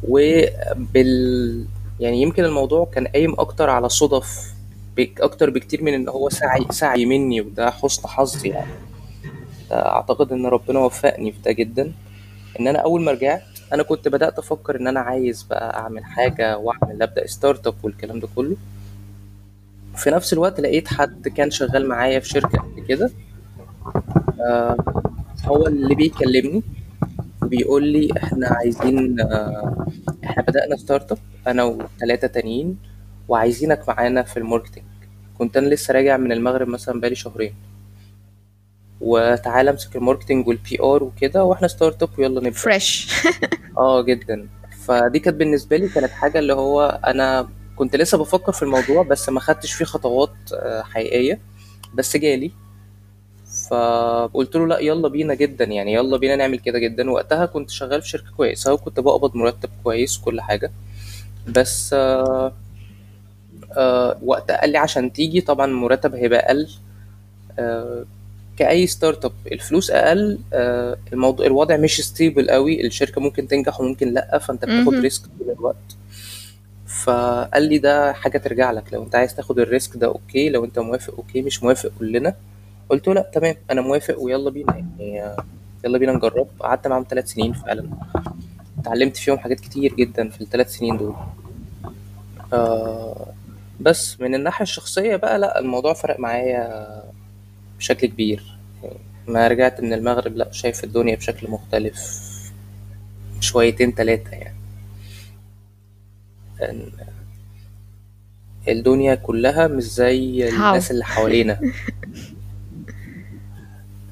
وبال 0.08 1.64
يعني 2.00 2.22
يمكن 2.22 2.44
الموضوع 2.44 2.84
كان 2.94 3.06
قايم 3.06 3.32
أكتر 3.40 3.70
على 3.70 3.88
صدف 3.88 4.52
أكتر 4.98 5.50
بكتير 5.50 5.82
من 5.82 5.94
إن 5.94 6.08
هو 6.08 6.28
سعي 6.28 6.66
سعي 6.70 7.06
مني 7.06 7.40
وده 7.40 7.70
حسن 7.70 8.08
حظ 8.08 8.46
يعني. 8.46 8.70
أعتقد 9.72 10.32
إن 10.32 10.46
ربنا 10.46 10.78
وفقني 10.78 11.32
في 11.32 11.38
ده 11.44 11.52
جدا. 11.52 11.92
إن 12.60 12.66
أنا 12.68 12.78
أول 12.78 13.02
ما 13.02 13.12
رجعت 13.12 13.42
أنا 13.72 13.82
كنت 13.82 14.08
بدأت 14.08 14.38
أفكر 14.38 14.76
إن 14.76 14.86
أنا 14.88 15.00
عايز 15.00 15.42
بقى 15.42 15.76
أعمل 15.78 16.04
حاجة 16.04 16.58
وأعمل 16.58 17.02
أبدأ 17.02 17.26
startup 17.26 17.74
والكلام 17.82 18.20
ده 18.20 18.28
كله. 18.36 18.56
في 19.96 20.10
نفس 20.10 20.32
الوقت 20.32 20.60
لقيت 20.60 20.88
حد 20.88 21.28
كان 21.28 21.50
شغال 21.50 21.88
معايا 21.88 22.20
في 22.20 22.28
شركة 22.28 22.58
قبل 22.58 22.80
كده. 22.88 23.10
آه 24.40 24.76
هو 25.44 25.66
اللي 25.66 25.94
بيكلمني 25.94 26.62
بيقول 27.42 27.88
لي 27.88 28.08
إحنا 28.16 28.48
عايزين 28.48 29.20
آه 29.20 29.86
إحنا 30.24 30.42
بدأنا 30.42 30.76
startup 30.76 31.18
أنا 31.46 31.62
وثلاثة 31.64 32.26
تانيين 32.26 32.78
وعايزينك 33.28 33.88
معانا 33.88 34.22
في 34.22 34.36
ال 34.36 34.41
marketing. 34.41 34.86
كنت 35.38 35.56
أنا 35.56 35.66
لسه 35.68 35.94
راجع 35.94 36.16
من 36.16 36.32
المغرب 36.32 36.68
مثلا 36.68 37.00
بقالي 37.00 37.14
شهرين. 37.14 37.54
وتعالى 39.02 39.70
امسك 39.70 39.96
ال 39.96 40.02
marketing 40.02 40.48
وال 40.48 40.78
PR 40.82 41.02
وكده 41.04 41.44
وإحنا 41.44 41.68
startup 41.68 42.08
ويلا 42.18 42.40
نبدأ. 42.40 42.50
fresh 42.58 43.08
آه 43.78 44.02
جدا. 44.02 44.48
فدي 44.86 45.18
كانت 45.18 45.36
بالنسبة 45.36 45.76
لي 45.76 45.88
كانت 45.88 46.10
حاجة 46.10 46.38
اللي 46.38 46.52
هو 46.54 47.00
أنا 47.06 47.48
كنت 47.76 47.96
لسه 47.96 48.18
بفكر 48.18 48.52
في 48.52 48.62
الموضوع 48.62 49.02
بس 49.02 49.28
ما 49.28 49.40
خدتش 49.40 49.72
فيه 49.72 49.84
خطوات 49.84 50.30
آه، 50.54 50.82
حقيقية. 50.82 51.40
بس 51.94 52.16
جالي. 52.16 52.50
فقلت 53.70 54.56
له 54.56 54.66
لأ 54.66 54.78
يلا 54.78 55.08
بينا 55.08 55.34
جدا 55.34 55.64
يعني 55.64 55.92
يلا 55.92 56.16
بينا 56.16 56.36
نعمل 56.36 56.58
كده 56.58 56.78
جدا. 56.78 57.10
وقتها 57.10 57.46
كنت 57.46 57.70
شغال 57.70 58.02
في 58.02 58.08
شركة 58.08 58.30
كويسة 58.36 58.72
وكنت 58.72 59.00
بقبض 59.00 59.36
مرتب 59.36 59.68
كويس 59.84 60.18
وكل 60.20 60.40
حاجة. 60.40 60.72
بس 61.48 61.92
آه 61.92 62.52
آه 63.76 64.18
وقت 64.22 64.50
قال 64.50 64.70
لي 64.70 64.78
عشان 64.78 65.12
تيجي 65.12 65.40
طبعا 65.40 65.66
المرتب 65.66 66.14
هيبقى 66.14 66.46
أقل 66.46 66.68
آه 67.58 68.04
كأي 68.62 68.86
startup 68.86 69.32
الفلوس 69.52 69.90
أقل 69.90 70.38
آه 70.52 70.96
الموضوع 71.12 71.46
الوضع 71.46 71.76
مش 71.76 72.00
stable 72.00 72.50
قوي 72.50 72.86
الشركة 72.86 73.20
ممكن 73.20 73.48
تنجح 73.48 73.80
وممكن 73.80 74.12
لأ 74.12 74.38
فأنت 74.38 74.64
بتاخد. 74.64 74.94
risk 74.94 75.22
طول 75.38 75.50
الوقت. 75.50 75.96
فقال 76.86 77.62
لي 77.62 77.78
ده 77.78 78.12
حاجة 78.12 78.38
ترجع 78.38 78.70
لك 78.70 78.84
لو 78.92 79.02
أنت 79.02 79.14
عايز 79.14 79.34
تاخد 79.36 79.58
ال 79.58 79.66
risk 79.66 79.96
ده 79.96 80.06
okay 80.06 80.48
لو 80.48 80.64
أنت 80.64 80.78
موافق 80.78 81.14
okay 81.16 81.42
مش 81.42 81.62
موافق 81.62 81.90
كلنا. 81.98 82.34
قلت 82.88 83.08
له 83.08 83.14
لأ 83.14 83.30
تمام 83.34 83.54
أنا 83.70 83.80
موافق 83.80 84.20
ويلا 84.20 84.50
بينا 84.50 84.76
يعني 84.76 85.22
آه، 85.22 85.44
يلا 85.84 85.98
بينا 85.98 86.12
نجرب. 86.12 86.48
قعدت 86.60 86.86
معاهم 86.86 87.06
ثلاث 87.10 87.28
سنين 87.32 87.52
فعلا. 87.52 87.90
اتعلمت 88.78 89.16
فيهم 89.16 89.38
حاجات 89.38 89.60
كتير 89.60 89.94
جدا 89.94 90.28
في 90.28 90.40
الثلاث 90.40 90.74
سنين 90.76 90.96
دول. 90.96 91.14
آه 92.52 93.26
بس 93.80 94.20
من 94.20 94.34
الناحية 94.34 94.62
الشخصية 94.62 95.16
بقى 95.16 95.38
لأ 95.38 95.58
الموضوع 95.58 95.92
فرق 95.94 96.20
معايا 96.20 96.88
بشكل 97.78 98.06
كبير. 98.06 98.51
ما 99.28 99.48
رجعت 99.48 99.80
من 99.80 99.92
المغرب 99.92 100.36
لا 100.36 100.52
شايف 100.52 100.84
الدنيا 100.84 101.16
بشكل 101.16 101.50
مختلف 101.50 102.22
شويتين 103.40 103.94
تلاتة 103.94 104.30
يعني. 104.30 104.56
لأن 106.60 106.90
الدنيا 108.68 109.14
كلها 109.14 109.66
مش 109.66 109.82
زي 109.82 110.50
How? 110.50 110.54
الناس 110.54 110.90
اللي 110.90 111.04
حوالينا. 111.04 111.60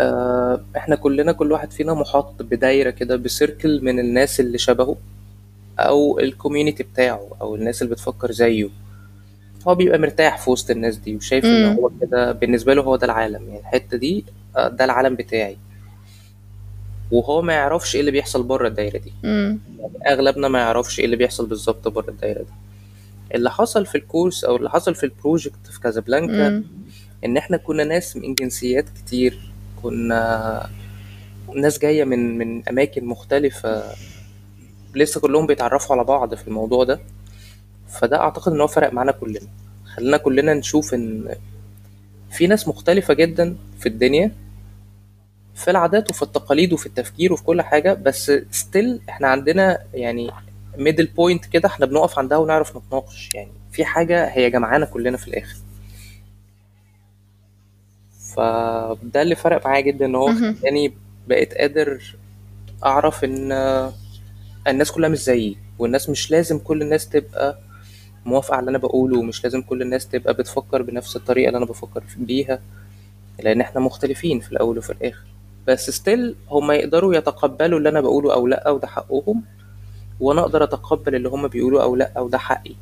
آه، 0.01 0.65
إحنا 0.77 0.97
كلنا 0.97 1.33
كل 1.33 1.53
واحد 1.53 1.73
فينا 1.73 1.95
محاط 1.95 2.43
بدايرة 2.43 2.91
كده 2.91 3.17
بسيركل 3.17 3.85
من 3.85 3.99
الناس 3.99 4.41
اللي 4.41 4.59
شبهه 4.59 4.97
أو 5.79 6.19
الكوميونتي 6.19 6.83
بتاعه 6.83 7.29
أو 7.41 7.55
الناس 7.55 7.83
اللي 7.83 7.95
بتفكر 7.95 8.33
زيه. 8.33 8.69
هو 9.69 9.75
بيبقى 9.75 9.99
مرتاح 9.99 10.39
في 10.39 10.51
وسط 10.51 10.71
الناس 10.71 10.97
دي 10.97 11.17
وشايف 11.17 11.45
إن 11.45 11.65
امم 11.65 11.77
هو 11.79 11.91
كده 12.01 12.33
بالنسبة 12.33 12.75
له 12.75 12.83
هو 12.83 12.97
ده 12.97 13.05
العالم 13.07 13.43
يعني. 13.49 13.61
الحتة 13.61 13.97
دي 13.97 14.25
ده 14.69 14.85
العالم 14.85 15.17
بتاعي. 15.17 15.57
وهو 17.11 17.43
ما 17.43 17.53
يعرفش 17.53 17.95
إيه 17.95 18.01
اللي 18.01 18.11
بيحصل 18.11 18.43
بره 18.43 18.69
الدايرة 18.69 18.99
دي. 18.99 19.13
امم 19.25 19.59
يعني 19.79 20.15
أغلبنا 20.15 20.49
ما 20.49 20.59
يعرفش 20.59 20.99
إيه 20.99 21.05
اللي 21.05 21.17
بيحصل 21.17 21.47
بالظبط 21.47 21.89
بره 21.89 22.11
الدايرة 22.11 22.43
دي. 22.43 22.53
اللي 23.35 23.51
حصل 23.51 23.87
في 23.87 23.95
ال 23.95 24.02
course 24.02 24.45
أو 24.45 24.57
اللي 24.57 24.71
حصل 24.71 24.95
في 24.95 25.05
ال 25.05 25.12
project 25.12 25.67
في 25.71 25.81
كازابلانكا 25.81 26.63
إن 27.25 27.37
إحنا 27.37 27.57
كنا 27.57 27.85
ناس 27.85 28.17
من 28.17 28.35
جنسيات 28.35 28.89
كتير. 28.89 29.53
كنا 29.83 30.71
ناس 31.55 31.79
جاية 31.79 32.05
من 32.05 32.39
من 32.39 32.69
أماكن 32.69 33.05
مختلفة. 33.05 33.83
لسه 34.95 35.21
كلهم 35.21 35.47
بيتعرفوا 35.47 35.97
على 35.97 36.05
بعض 36.05 36.35
في 36.35 36.49
الموضوع 36.49 36.85
ده. 36.85 37.01
فده 37.89 38.21
أعتقد 38.21 38.53
إن 38.53 38.61
هو 38.61 38.67
فرق 38.67 38.93
معانا 38.93 39.13
كلنا. 39.13 39.41
خلينا 39.85 40.17
كلنا 40.17 40.55
نشوف 40.55 40.95
إن 40.95 41.35
في 42.31 42.47
ناس 42.47 42.69
مختلفة 42.69 43.15
جدا 43.15 43.57
في 43.81 43.89
الدنيا. 43.89 44.33
في 45.61 45.71
العادات 45.71 46.11
وفي 46.11 46.23
التقاليد 46.23 46.73
وفي 46.73 46.87
التفكير 46.87 47.33
وفي 47.33 47.45
كل 47.45 47.63
حاجة 47.63 47.93
بس 47.95 48.33
still 48.51 49.01
إحنا 49.09 49.29
عندنا 49.29 49.79
يعني 49.95 50.31
middle 50.79 51.07
point 51.07 51.45
كده 51.47 51.69
إحنا 51.69 51.87
بنقف 51.87 52.19
عندها 52.19 52.39
ونعرف 52.39 52.77
نتناقش. 52.77 53.29
يعني 53.35 53.51
في 53.73 53.85
حاجة 53.85 54.27
هي 54.27 54.51
جمعانا 54.51 54.87
كلنا 54.87 55.17
في 55.17 55.29
الآخر. 55.29 55.57
فده 58.35 59.23
اللي 59.23 59.35
فرق 59.35 59.67
معايا 59.67 59.81
جدا 59.81 60.07
إن 60.07 60.15
هو. 60.15 60.27
خلاني 60.61 60.93
بقيت 61.29 61.55
قادر 61.55 62.17
أعرف 62.85 63.25
إن 63.25 63.53
الناس 64.69 64.93
كلها 64.93 65.09
مش 65.09 65.19
زيي 65.19 65.57
والناس 65.79 66.11
مش 66.11 66.31
لازم 66.31 66.59
كل 66.59 66.83
الناس 66.83 67.09
تبقى 67.09 67.59
موافقة 68.25 68.53
على 68.55 68.61
اللي 68.61 68.71
أنا 68.71 68.79
بقوله 68.79 69.19
ومش 69.19 69.45
لازم 69.45 69.63
كل 69.63 69.83
الناس 69.83 70.09
تبقى 70.09 70.35
بتفكر 70.35 70.83
بنفس 70.83 71.17
الطريقة 71.17 71.49
اللي 71.49 71.59
أنا 71.59 71.67
بفكر 71.67 72.03
بيها 72.17 72.61
لأن 73.39 73.61
إحنا 73.61 73.81
مختلفين 73.81 74.41
في 74.41 74.53
الأول 74.53 74.79
وفي 74.79 74.91
الآخر. 74.91 75.25
بس 75.69 75.91
ستيل 75.91 76.35
هم 76.51 76.71
يقدروا 76.73 77.15
يتقبلوا 77.15 77.79
اللي 77.79 77.89
أنا 77.89 78.01
بقوله 78.01 78.35
أو 78.35 78.47
لأ 78.47 78.71
وده 78.71 78.87
حقهم. 78.87 79.43
وأنا 80.21 80.41
أقدر 80.41 80.65
أتقبل 80.65 81.15
اللي 81.15 81.29
هم 81.29 81.49
بيقولوا 81.49 81.83
أو 81.83 81.97
لأ 81.97 82.21
وده 82.21 82.39
حقي. 82.39 82.75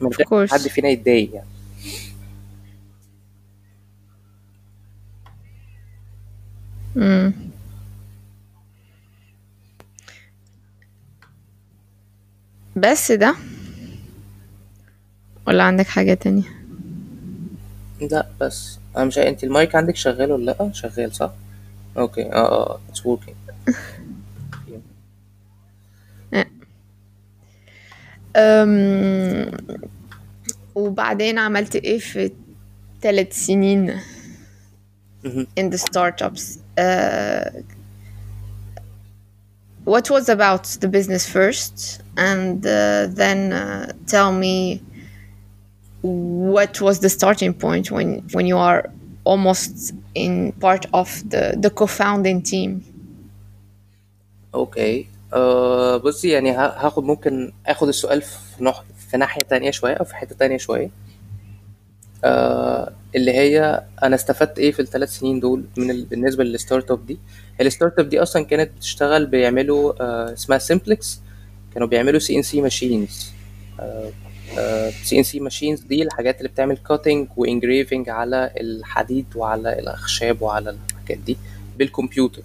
من 0.00 0.08
غير 0.32 0.46
حد. 0.46 0.58
فينا 0.60 0.88
يتضايق 0.88 1.30
يعني. 1.34 1.48
امم 6.96 7.32
بس 12.76 13.12
ده؟ 13.12 13.34
ولا 15.46 15.62
عندك 15.62 15.86
حاجة 15.86 16.14
تانية؟ 16.14 16.42
لأ 18.00 18.26
بس. 18.40 18.78
أنا 18.98 19.06
مش 19.06 19.18
أنت 19.18 19.44
المايك 19.44 19.74
عندك 19.74 19.96
شغال 19.96 20.32
ولا 20.32 20.44
لأ؟ 20.60 20.72
شغال 20.72 21.14
صح؟ 21.14 21.30
okay. 21.98 22.22
آه 22.22 22.34
آه 22.36 22.80
it's 22.88 23.06
working 23.06 23.36
أم... 28.36 29.50
وبعدين 30.74 31.38
عملت 31.38 31.76
إيه 31.76 31.98
في 31.98 32.30
ثلاث 33.02 33.32
سنين؟ 33.46 34.00
in 35.56 35.70
the 35.70 35.78
startups. 35.78 36.58
uh, 36.78 37.50
what 39.84 40.08
was 40.10 40.28
about 40.28 40.64
the 40.80 40.88
business 40.88 41.26
first? 41.26 42.00
And 42.16 42.64
uh, 42.64 43.06
then 43.08 43.52
uh, 43.52 43.92
tell 44.06 44.32
me 44.32 44.80
what 46.02 46.80
was 46.80 46.96
the 47.00 47.08
starting 47.18 47.52
point 47.64 47.90
when 47.90 48.08
when 48.34 48.46
you 48.46 48.56
are 48.70 48.80
almost 49.24 49.72
in 50.14 50.52
part 50.64 50.84
of 51.00 51.08
the 51.32 51.42
the 51.64 51.70
co-founding 51.70 52.42
team? 52.42 52.70
okay 54.54 55.06
آه 55.34 55.96
بصي 55.96 56.28
يعني 56.28 56.50
ه- 56.52 56.86
هاخد 56.86 57.04
ممكن 57.04 57.52
آخد 57.66 57.88
السؤال 57.88 58.22
في 58.22 58.64
نح... 58.64 58.84
في 59.10 59.16
ناحية 59.16 59.40
تانية 59.42 59.70
شوية 59.70 59.94
أو 59.94 60.04
في 60.04 60.16
حتة 60.16 60.34
تانية 60.36 60.56
شوية. 60.56 60.90
آه 62.24 62.92
اللي 63.16 63.30
هي 63.32 63.84
أنا 64.02 64.14
استفدت 64.14 64.58
إيه 64.58 64.72
في 64.72 64.80
الثلاث 64.82 65.08
سنين 65.18 65.40
دول 65.40 65.64
من 65.76 65.90
ال... 65.90 66.04
بالنسبة 66.04 66.44
لل 66.44 66.90
startup 66.90 67.06
دي؟ 67.06 67.18
ال 67.60 67.98
startup 67.98 68.08
دي 68.08 68.22
أصلا 68.22 68.44
كانت 68.44 68.70
بتشتغل 68.76 69.26
بيعملوا 69.26 69.92
آه 70.02 70.32
اسمها 70.32 70.58
سيمبلكس 70.58 71.20
كانوا 71.74 71.88
بيعملوا 71.88 72.18
سي 72.20 72.36
ان 72.36 72.42
سي 72.42 72.60
ماشينز 72.60 73.32
سي 75.04 75.18
ان 75.18 75.22
سي 75.22 75.40
ماشينز 75.40 75.80
دي 75.80 76.02
الحاجات 76.02 76.38
اللي 76.38 76.48
بتعمل 76.48 76.76
cutting 76.76 77.28
و 77.36 77.43
engraving 77.43 78.08
على 78.08 78.50
الحديد 78.60 79.26
وعلى 79.36 79.78
الأخشاب 79.78 80.42
وعلى 80.42 80.70
الحاجات 80.70 81.18
دي 81.18 81.36
بالكمبيوتر. 81.78 82.42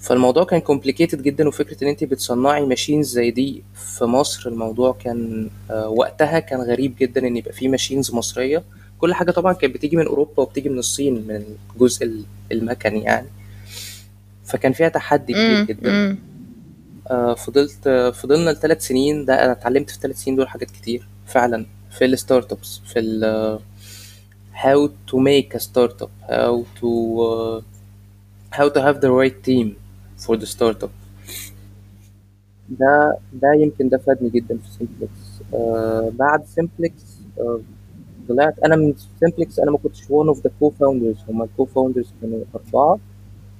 فالموضوع 0.00 0.44
كان 0.44 0.60
complicated 0.60 1.22
جدا 1.22 1.48
وفكرة 1.48 1.84
إن 1.84 1.88
انت 1.88 2.04
بتصنعي 2.04 2.66
machines 2.66 3.08
زي 3.08 3.30
دي 3.30 3.62
في 3.74 4.04
مصر 4.04 4.48
الموضوع 4.50 4.92
كان 5.04 5.50
آه، 5.70 5.88
وقتها 5.88 6.38
كان 6.38 6.60
غريب 6.60 6.94
جدا 7.00 7.26
إن 7.26 7.36
يبقى 7.36 7.52
في 7.52 7.68
machines 7.68 8.14
مصرية. 8.14 8.62
كل 8.98 9.14
حاجة 9.14 9.30
طبعا 9.30 9.52
كانت 9.52 9.74
بتيجي 9.74 9.96
من 9.96 10.06
أوروبا 10.06 10.42
وبتيجي 10.42 10.68
من 10.68 10.78
الصين 10.78 11.14
من 11.14 11.44
الجزء 11.74 12.24
المكني 12.52 13.02
يعني. 13.02 13.26
فكان 14.44 14.72
فيها 14.72 14.88
تحدي 14.88 15.32
كبير 15.32 15.64
جدا. 15.64 15.90
فضلت 17.36 17.88
فضلنا 18.14 18.50
لثلاث 18.50 18.86
سنين 18.86 19.24
ده 19.24 19.44
أنا 19.44 19.52
اتعلمت 19.52 19.90
في 19.90 19.96
الثلاث 19.96 20.16
سنين 20.16 20.36
دول 20.36 20.48
حاجات 20.48 20.70
كتير 20.70 21.08
فعلا 21.26 21.66
في 21.90 22.04
ال 22.04 22.52
startups 22.52 22.78
في 22.86 22.98
ال 22.98 23.58
how 24.54 24.88
to 25.10 25.16
make 25.18 25.54
a 25.54 25.60
startup 25.68 26.10
how 26.28 26.54
to 26.80 26.88
uh, 27.28 27.60
how 28.58 28.68
to 28.74 28.80
have 28.86 28.96
the 29.04 29.10
right 29.20 29.38
team 29.48 29.66
for 30.26 30.36
the 30.36 30.46
startup. 30.46 30.90
ده 32.68 33.16
ده 33.32 33.52
يمكن 33.54 33.88
ده 33.88 33.98
فادني 33.98 34.28
جدا 34.30 34.56
في 34.58 34.68
سيمبلكس 34.78 35.42
آه 35.54 36.12
بعد 36.18 36.44
سيمبلكس 36.46 37.02
آه 37.38 37.60
طلعت 38.28 38.58
أنا 38.58 38.76
من 38.76 38.94
سيمبلكس 39.20 39.58
أنا 39.58 39.70
ما 39.70 39.78
كنتش 39.78 40.02
one 40.04 40.34
of 40.34 40.38
the 40.38 40.50
co-founders 40.60 41.28
هما 41.28 41.44
ال 41.44 41.64
co-founders 41.64 42.06
كانوا 42.22 42.44
أربعة. 42.54 42.98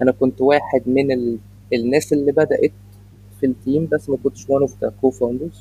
أنا 0.03 0.13
كنت 0.13 0.41
واحد 0.41 0.83
من 0.87 1.13
ال... 1.13 1.39
الناس 1.73 2.13
اللي 2.13 2.33
بدأت 2.33 2.73
في 3.43 3.47
ال 3.47 3.55
team 3.55 3.89
بس 3.93 4.11
ما 4.11 4.17
كنتش 4.25 4.45
one 4.47 4.67
of 4.69 4.71
the 4.71 4.89
co-founders. 5.03 5.57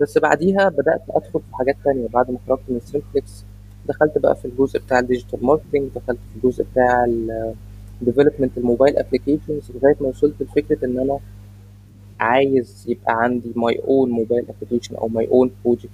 بس 0.00 0.18
بعديها 0.18 0.68
بدأت 0.68 1.02
أدخل 1.10 1.40
في 1.40 1.56
حاجات 1.56 1.76
تانية. 1.84 2.08
بعد 2.08 2.30
ما 2.30 2.38
خرجت 2.48 2.62
من 2.68 2.80
سيمبلكس 2.80 3.44
دخلت 3.88 4.18
بقى 4.18 4.36
في 4.36 4.44
الجزء 4.44 4.78
بتاع 4.78 4.98
ال 4.98 5.04
digital 5.04 5.46
marketing 5.46 5.88
دخلت 5.96 6.18
في 6.30 6.36
الجزء 6.44 6.64
بتاع 6.72 7.04
ال 8.02 8.07
development 8.07 8.58
ال 8.58 8.63
mobile 8.63 8.96
applications 8.96 9.70
لغاية 9.74 9.96
ما 10.00 10.06
وصلت 10.08 10.42
لفكرة 10.42 10.84
إن 10.84 10.98
أنا 10.98 11.18
عايز 12.20 12.84
يبقى 12.88 13.22
عندي 13.22 13.52
my 13.56 13.78
own 13.88 14.10
mobile 14.10 14.44
application 14.48 14.94
أو 14.96 15.08
my 15.08 15.28
own 15.28 15.50
project 15.64 15.88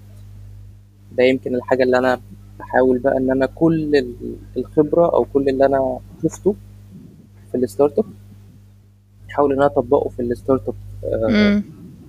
ده 1.18 1.24
يمكن 1.24 1.54
الحاجة 1.54 1.82
اللي 1.82 1.98
أنا 1.98 2.20
بحاول 2.58 2.98
بقى 2.98 3.16
إن 3.16 3.30
أنا 3.30 3.46
كل 3.46 4.06
الخبرة 4.56 5.14
أو 5.14 5.24
كل 5.24 5.48
اللي 5.48 5.66
أنا 5.66 5.98
شفته 6.22 6.54
في 7.50 7.56
ال 7.58 7.98
startup 7.98 8.04
احاول 9.32 9.52
إن 9.52 9.58
أنا 9.58 9.66
أطبقه 9.66 10.08
في 10.08 10.22
ال 10.22 10.68
startup 10.68 10.74
آه، 11.04 11.62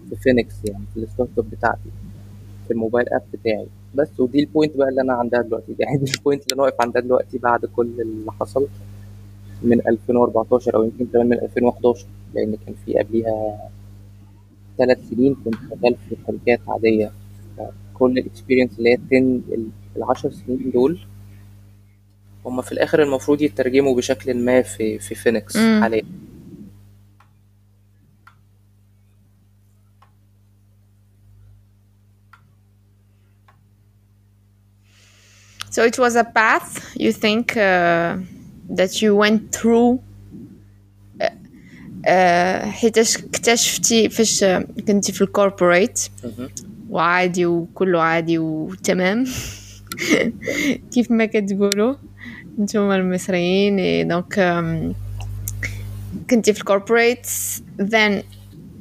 في 0.10 0.16
فينيكس 0.16 0.56
يعني 0.66 0.84
في 0.94 1.00
ال 1.00 1.30
startup 1.38 1.50
بتاعتي 1.50 1.90
في 2.68 2.74
ال 2.74 2.79
mobile 2.79 3.10
app 3.10 3.24
بتاعي. 3.34 3.68
بس 3.96 4.20
ودي 4.20 4.40
ال 4.39 4.46
point 4.46 4.78
بقى 4.78 4.90
اللي 4.90 5.02
أنا 5.02 5.14
عندها 5.14 5.42
دلوقتي. 5.42 5.76
يعني 5.80 5.98
دي 5.98 6.12
ال 6.18 6.22
point 6.22 6.44
اللي 6.44 6.56
أنا 6.56 6.64
واقف 6.64 6.82
عندها 6.82 7.02
دلوقتي 7.02 7.38
بعد 7.38 7.66
كل 7.66 8.02
اللي 8.02 8.32
حصل 8.32 8.68
من 9.64 9.88
2014 9.88 10.76
أو 10.76 10.84
يمكن 10.84 11.06
كمان 11.14 11.28
من 11.30 11.40
2011 11.40 12.06
لأن 12.34 12.58
كان 12.66 12.76
في 12.86 12.94
قبليها 13.00 13.70
ثلاث 14.78 15.10
سنين 15.10 15.36
كنت 15.46 15.56
شغال 15.56 15.96
في 16.10 16.16
شركات 16.28 16.60
عادية. 16.68 17.12
كل 17.94 18.18
ال 18.18 18.23
experience 18.23 18.80
اللي 18.80 18.90
هي 18.90 18.98
10 19.12 19.18
ال 19.98 20.04
10 20.04 20.30
سنين 20.30 20.72
دول 20.74 21.00
هما 22.46 22.62
في 22.62 22.72
الآخر 22.72 23.04
المفروض 23.04 23.42
يترجموا 23.42 23.96
بشكل 23.96 24.34
ما 24.34 24.62
في 24.62 25.00
في 25.00 25.16
فينيكس 25.16 25.58
حاليا. 25.58 26.04
So 35.73 35.85
it 35.85 35.99
was 35.99 36.17
a 36.17 36.25
path 36.25 36.95
you 36.97 37.12
think 37.12 37.57
uh, 37.57 38.17
that 38.79 39.03
you 39.03 39.14
went 39.17 39.53
through 39.53 40.01
حيتاش 42.64 43.17
اكتشفتي 43.17 44.09
فاش 44.09 44.45
كنتي 44.88 45.12
في 45.12 45.23
الكوربوريت 45.23 46.01
وعادي 46.91 47.47
وكله 47.47 48.03
عادي 48.03 48.38
وتمام 48.38 49.25
كيف 50.93 51.11
ما 51.11 51.27
كتقولوا 51.27 51.95
نتوما 52.59 52.97
المصريين 52.97 54.09
دونك 54.09 54.35
كنتي 56.31 56.53
في 56.53 56.61
الكوربوريت 56.61 57.27
then 57.79 58.23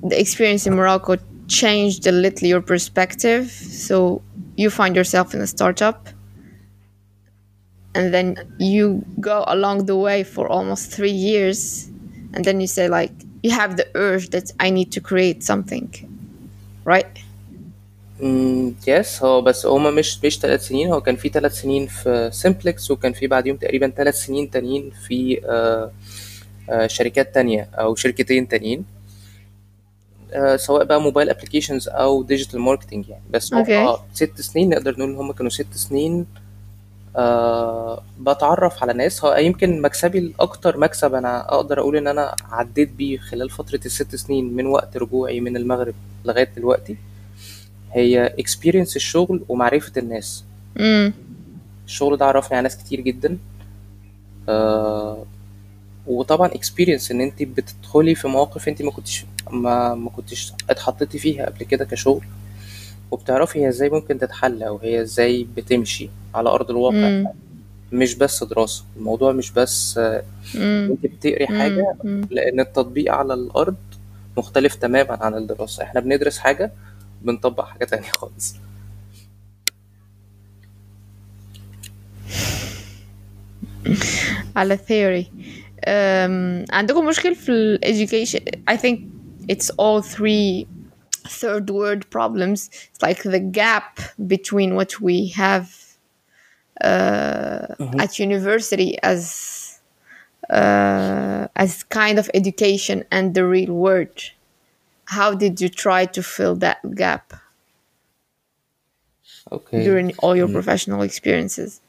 the 0.03 0.19
experience 0.21 0.67
in 0.67 0.73
Morocco 0.75 1.15
changed 1.47 2.07
a 2.07 2.11
little 2.11 2.47
your 2.47 2.61
perspective 2.61 3.45
so 3.87 4.21
you 4.57 4.69
find 4.69 4.95
yourself 4.95 5.33
in 5.33 5.41
a 5.41 5.47
startup 5.47 6.09
And 7.98 8.06
then 8.14 8.28
you 8.58 8.86
go 9.20 9.38
along 9.54 9.78
the 9.90 9.96
way 10.06 10.18
for 10.34 10.44
almost 10.56 10.84
three 10.96 11.16
years 11.30 11.60
and 12.34 12.40
then 12.46 12.56
you 12.62 12.66
say 12.78 12.86
like 12.98 13.14
you 13.44 13.50
have 13.60 13.72
the 13.80 13.86
urge 14.06 14.26
that 14.34 14.46
i 14.64 14.68
need 14.78 14.90
to 14.96 15.00
create 15.10 15.40
something 15.50 15.88
right? 16.84 17.14
Mm, 18.20 18.74
yes. 18.86 19.22
هو 19.22 19.42
بس 19.42 19.66
هما 19.66 19.90
مش 19.90 20.24
مش 20.24 20.38
ثلاث 20.38 20.66
سنين. 20.68 20.92
هو 20.92 21.00
كان 21.00 21.16
في 21.16 21.28
ثلاث 21.28 21.60
سنين 21.60 21.86
في 21.86 22.30
سيمبلكس 22.32 22.90
وكان 22.90 23.12
في 23.12 23.26
بعديهم 23.26 23.56
تقريبا 23.56 23.88
ثلاث 23.96 24.14
سنين 24.14 24.50
تانيين 24.50 24.90
في 25.06 25.40
آه 25.44 25.92
آه 26.70 26.86
شركات 26.86 27.34
تانية 27.34 27.68
أو 27.74 27.94
شركتين 27.94 28.48
تانيين. 28.48 28.84
آه 30.32 30.56
سواء 30.56 30.84
بقى 30.84 31.00
mobile 31.00 31.30
applications 31.30 31.88
أو 31.88 32.22
digital 32.22 32.60
marketing 32.60 33.08
يعني. 33.08 33.22
بس 33.30 33.54
okay. 33.54 33.70
آه 33.70 34.04
ست 34.14 34.40
سنين 34.40 34.68
نقدر 34.68 34.92
نقول 34.92 35.10
إن 35.10 35.16
هم 35.16 35.32
كانوا 35.32 35.50
ست 35.50 35.74
سنين 35.74 36.26
آه 37.16 38.02
بتعرف 38.20 38.82
على 38.82 38.92
ناس. 38.92 39.24
هو 39.24 39.34
يمكن 39.34 39.82
مكسبي 39.82 40.18
الأكتر 40.18 40.78
مكسب 40.78 41.14
أنا 41.14 41.54
أقدر 41.54 41.80
أقول 41.80 41.96
إن 41.96 42.06
أنا 42.06 42.34
عديت 42.50 42.92
بيه 42.92 43.18
خلال 43.18 43.50
فترة 43.50 43.80
الست 43.86 44.16
سنين 44.16 44.56
من 44.56 44.66
وقت 44.66 44.96
رجوعي 44.96 45.40
من 45.40 45.56
المغرب 45.56 45.94
لغاية 46.24 46.50
دلوقتي 46.56 46.96
هي 47.92 48.26
experience 48.26 48.96
الشغل 48.96 49.44
ومعرفة 49.48 49.92
الناس. 49.96 50.44
مم. 50.76 51.12
الشغل 51.86 52.16
ده 52.16 52.26
عرفني 52.26 52.56
على 52.56 52.62
ناس 52.62 52.76
كتير 52.76 53.00
جدا. 53.00 53.38
آه 54.48 55.24
وطبعا 56.06 56.48
experience 56.48 57.10
إن 57.10 57.20
أنت 57.20 57.42
بتدخلي 57.42 58.14
في 58.14 58.28
مواقف 58.28 58.68
أنت 58.68 58.82
ما 58.82 58.90
كنتش 58.90 59.24
ما, 59.50 59.94
ما 59.94 60.10
كنتش 60.10 60.52
اتحطيتي 60.70 61.18
فيها 61.18 61.46
قبل 61.46 61.64
كده 61.64 61.84
كشغل. 61.84 62.22
وبتعرفي 63.12 63.58
هي 63.58 63.68
إزاي 63.68 63.90
ممكن 63.90 64.18
تتحل 64.18 64.62
أو 64.62 64.78
هي 64.78 65.00
إزاي 65.00 65.46
بتمشي 65.56 66.10
على 66.34 66.48
أرض 66.48 66.70
الواقع. 66.70 67.08
مم. 67.08 67.26
مش 67.92 68.14
بس 68.14 68.44
دراسة 68.44 68.84
الموضوع 68.96 69.32
مش 69.32 69.50
بس 69.50 69.98
انت 70.56 71.06
بتقري 71.06 71.46
حاجة 71.46 71.94
لأن 72.30 72.60
التطبيق 72.60 73.12
على 73.12 73.34
الأرض 73.34 73.76
مختلف 74.36 74.74
تماما 74.74 75.18
عن 75.20 75.34
الدراسة. 75.34 75.82
إحنا 75.82 76.00
بندرس 76.00 76.38
حاجة 76.38 76.72
بنطبق 77.22 77.64
حاجة 77.64 77.84
تانية 77.84 78.08
خالص. 78.10 78.56
على 84.56 84.78
theory. 84.78 85.26
um, 85.82 86.74
عندكم 86.74 87.06
مشكل 87.06 87.34
في 87.34 87.52
ال 87.52 87.78
education 87.84 88.40
I 88.70 88.76
think 88.76 88.98
it's 89.52 89.70
all 89.70 90.02
three 90.16 90.66
third 91.27 91.69
world 91.69 92.09
problems 92.09 92.69
it's 92.89 93.01
like 93.01 93.23
the 93.23 93.39
gap 93.39 93.99
between 94.25 94.75
what 94.75 94.99
we 95.01 95.27
have 95.29 95.97
uh, 96.81 97.67
mm-hmm. 97.79 97.99
at 97.99 98.19
university 98.19 98.97
as 99.01 99.79
uh, 100.49 101.47
as 101.55 101.83
kind 101.83 102.17
of 102.19 102.29
education 102.33 103.03
and 103.11 103.35
the 103.35 103.45
real 103.45 103.73
world 103.73 104.31
how 105.05 105.33
did 105.33 105.59
you 105.59 105.69
try 105.69 106.05
to 106.05 106.21
fill 106.23 106.55
that 106.55 106.79
gap 106.95 107.33
okay 109.51 109.83
during 109.83 110.13
all 110.19 110.35
your 110.35 110.47
mm. 110.47 110.53
professional 110.53 111.01
experiences 111.01 111.81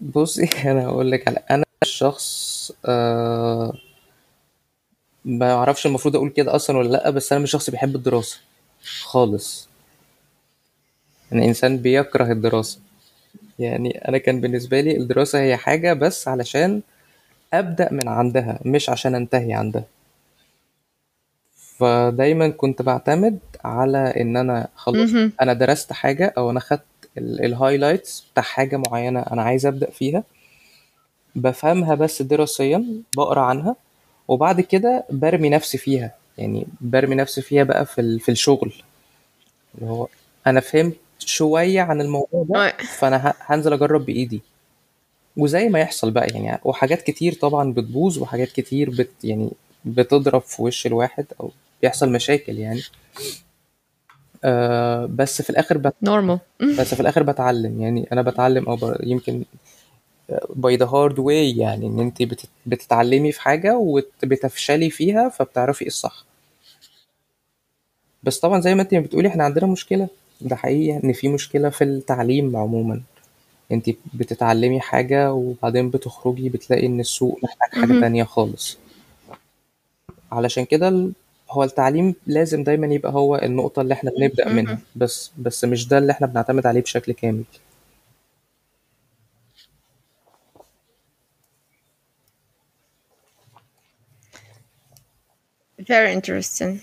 بصي 0.00 0.50
انا 0.64 0.86
اقول 0.86 1.10
لك 1.10 1.28
على 1.28 1.38
انا 1.50 1.64
شخص 1.84 2.72
آه 2.84 3.72
ما 5.25 5.53
أعرفش 5.53 5.85
المفروض 5.85 6.15
أقول 6.15 6.29
كده 6.29 6.55
أصلا 6.55 6.77
ولا 6.77 6.89
لأ 6.89 7.09
بس 7.09 7.33
أنا 7.33 7.41
مش 7.43 7.51
شخص 7.51 7.69
بيحب 7.69 7.95
الدراسة 7.95 8.39
خالص. 9.03 9.69
أنا 11.33 11.45
إنسان 11.45 11.77
بيكره 11.77 12.31
الدراسة. 12.31 12.79
يعني 13.59 14.07
أنا 14.07 14.17
كان 14.17 14.41
بالنسبة 14.41 14.81
لي 14.81 14.97
الدراسة 14.97 15.39
هي 15.39 15.57
حاجة 15.57 15.93
بس 15.93 16.27
علشان 16.27 16.81
أبدأ 17.53 17.89
من 17.91 18.07
عندها 18.07 18.59
مش 18.65 18.89
عشان 18.89 19.15
أنتهي 19.15 19.53
عندها. 19.53 19.83
فدايما 21.55 22.49
كنت 22.49 22.81
بعتمد 22.81 23.39
على 23.63 23.97
إن 23.97 24.37
أنا 24.37 24.67
خلاص 24.75 25.09
أنا 25.41 25.53
درست 25.53 25.93
حاجة 25.93 26.33
أو 26.37 26.49
أنا 26.49 26.59
خدت 26.59 26.83
الهايلايتس 27.17 28.25
بتاع 28.31 28.43
حاجة 28.43 28.77
معينة 28.77 29.19
أنا 29.19 29.43
عايز 29.43 29.65
أبدأ 29.65 29.91
فيها. 29.91 30.23
بفهمها 31.35 31.95
بس 31.95 32.21
دراسيا 32.21 32.85
بقرأ 33.17 33.41
عنها. 33.41 33.75
وبعد 34.27 34.61
كده 34.61 35.03
برمي 35.09 35.49
نفسي 35.49 35.77
فيها. 35.77 36.11
يعني 36.37 36.65
برمي 36.81 37.15
نفسي 37.15 37.41
فيها 37.41 37.63
بقى 37.63 37.85
في, 37.85 38.19
في 38.19 38.29
الشغل. 38.31 38.73
اللي 39.75 39.89
هو 39.89 40.07
أنا 40.47 40.59
فهمت 40.59 40.95
شوية 41.19 41.81
عن 41.81 42.01
الموضوع 42.01 42.45
ده. 42.49 42.71
فأنا 42.77 43.29
ه- 43.29 43.35
هنزل 43.39 43.73
أجرب 43.73 44.05
بإيدي. 44.05 44.41
وزي 45.37 45.69
ما 45.69 45.79
يحصل 45.79 46.11
بقى 46.11 46.27
يعني 46.27 46.59
وحاجات 46.63 47.01
كتير 47.01 47.33
طبعا 47.33 47.73
بتبوظ 47.73 48.17
وحاجات 48.17 48.47
كتير 48.51 48.89
بت 48.89 49.09
يعني 49.23 49.49
بتضرب 49.85 50.41
في 50.41 50.61
وش 50.61 50.87
الواحد 50.87 51.25
أو 51.39 51.51
بيحصل 51.81 52.11
مشاكل 52.11 52.57
يعني. 52.59 52.81
آه 54.43 55.05
بس 55.05 55.41
في 55.41 55.49
الآخر 55.49 55.77
بت... 55.77 55.93
Normal. 56.05 56.65
بس 56.79 56.93
في 56.93 56.99
الآخر 56.99 57.23
بتعلم. 57.23 57.81
يعني 57.81 58.07
أنا 58.11 58.21
بتعلم 58.21 58.65
أو 58.69 58.75
ب... 58.75 58.95
يمكن 59.03 59.43
by 60.49 60.75
the 60.75 60.85
hard 60.85 61.19
way 61.19 61.57
يعني 61.57 61.87
إن 61.87 61.99
انت 61.99 62.23
بت... 62.23 62.45
بتتعلمي 62.65 63.31
في 63.31 63.41
حاجة 63.41 63.77
وبتفشلي 63.77 64.89
فيها 64.89 65.29
فبتعرفي 65.29 65.81
إيه 65.81 65.87
الصح. 65.87 66.25
بس 68.23 68.39
طبعا 68.39 68.59
زي 68.61 68.75
ما 68.75 68.81
انت 68.81 68.95
بتقولي 68.95 69.27
إحنا 69.27 69.43
عندنا 69.43 69.65
مشكلة. 69.67 70.07
ده 70.41 70.55
حقيقي 70.55 70.99
إن 71.03 71.13
في 71.13 71.27
مشكلة 71.27 71.69
في 71.69 71.83
التعليم 71.83 72.55
عموما. 72.57 73.01
انت 73.71 73.89
بتتعلمي 74.13 74.79
حاجة 74.79 75.33
وبعدين 75.33 75.89
بتخرجي 75.89 76.49
بتلاقي 76.49 76.85
إن 76.85 76.99
السوق 76.99 77.39
محتاج 77.43 77.69
حاجة 77.81 77.91
مهم. 77.91 78.01
تانية 78.01 78.23
خالص. 78.23 78.77
علشان 80.31 80.65
كده 80.65 80.87
ال- 80.87 81.11
هو 81.51 81.63
التعليم 81.63 82.15
لازم 82.27 82.63
دايما 82.63 82.87
يبقى 82.87 83.11
هو 83.13 83.35
النقطة 83.35 83.81
اللي 83.81 83.93
إحنا 83.93 84.11
بنبدأ 84.17 84.49
منها. 84.49 84.79
بس 84.95 85.31
بس 85.37 85.65
مش 85.65 85.87
ده 85.87 85.97
اللي 85.97 86.11
إحنا 86.11 86.27
بنعتمد 86.27 86.67
عليه 86.67 86.81
بشكل 86.81 87.11
كامل. 87.11 87.43
Very 95.82 96.12
interesting. 96.12 96.76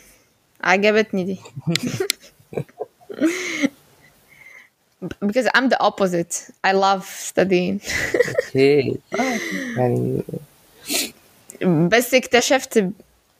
عجبتني 0.64 1.24
دي. 1.24 1.40
Because 5.26 5.48
I'm 5.56 5.70
the 5.70 5.78
opposite. 5.80 6.50
I 6.64 6.72
love 6.72 7.04
studying. 7.06 7.80
اوكي 8.28 9.00
آه، 9.20 9.40
يعني 9.78 10.24
بس 11.92 12.14
اكتشفت 12.14 12.90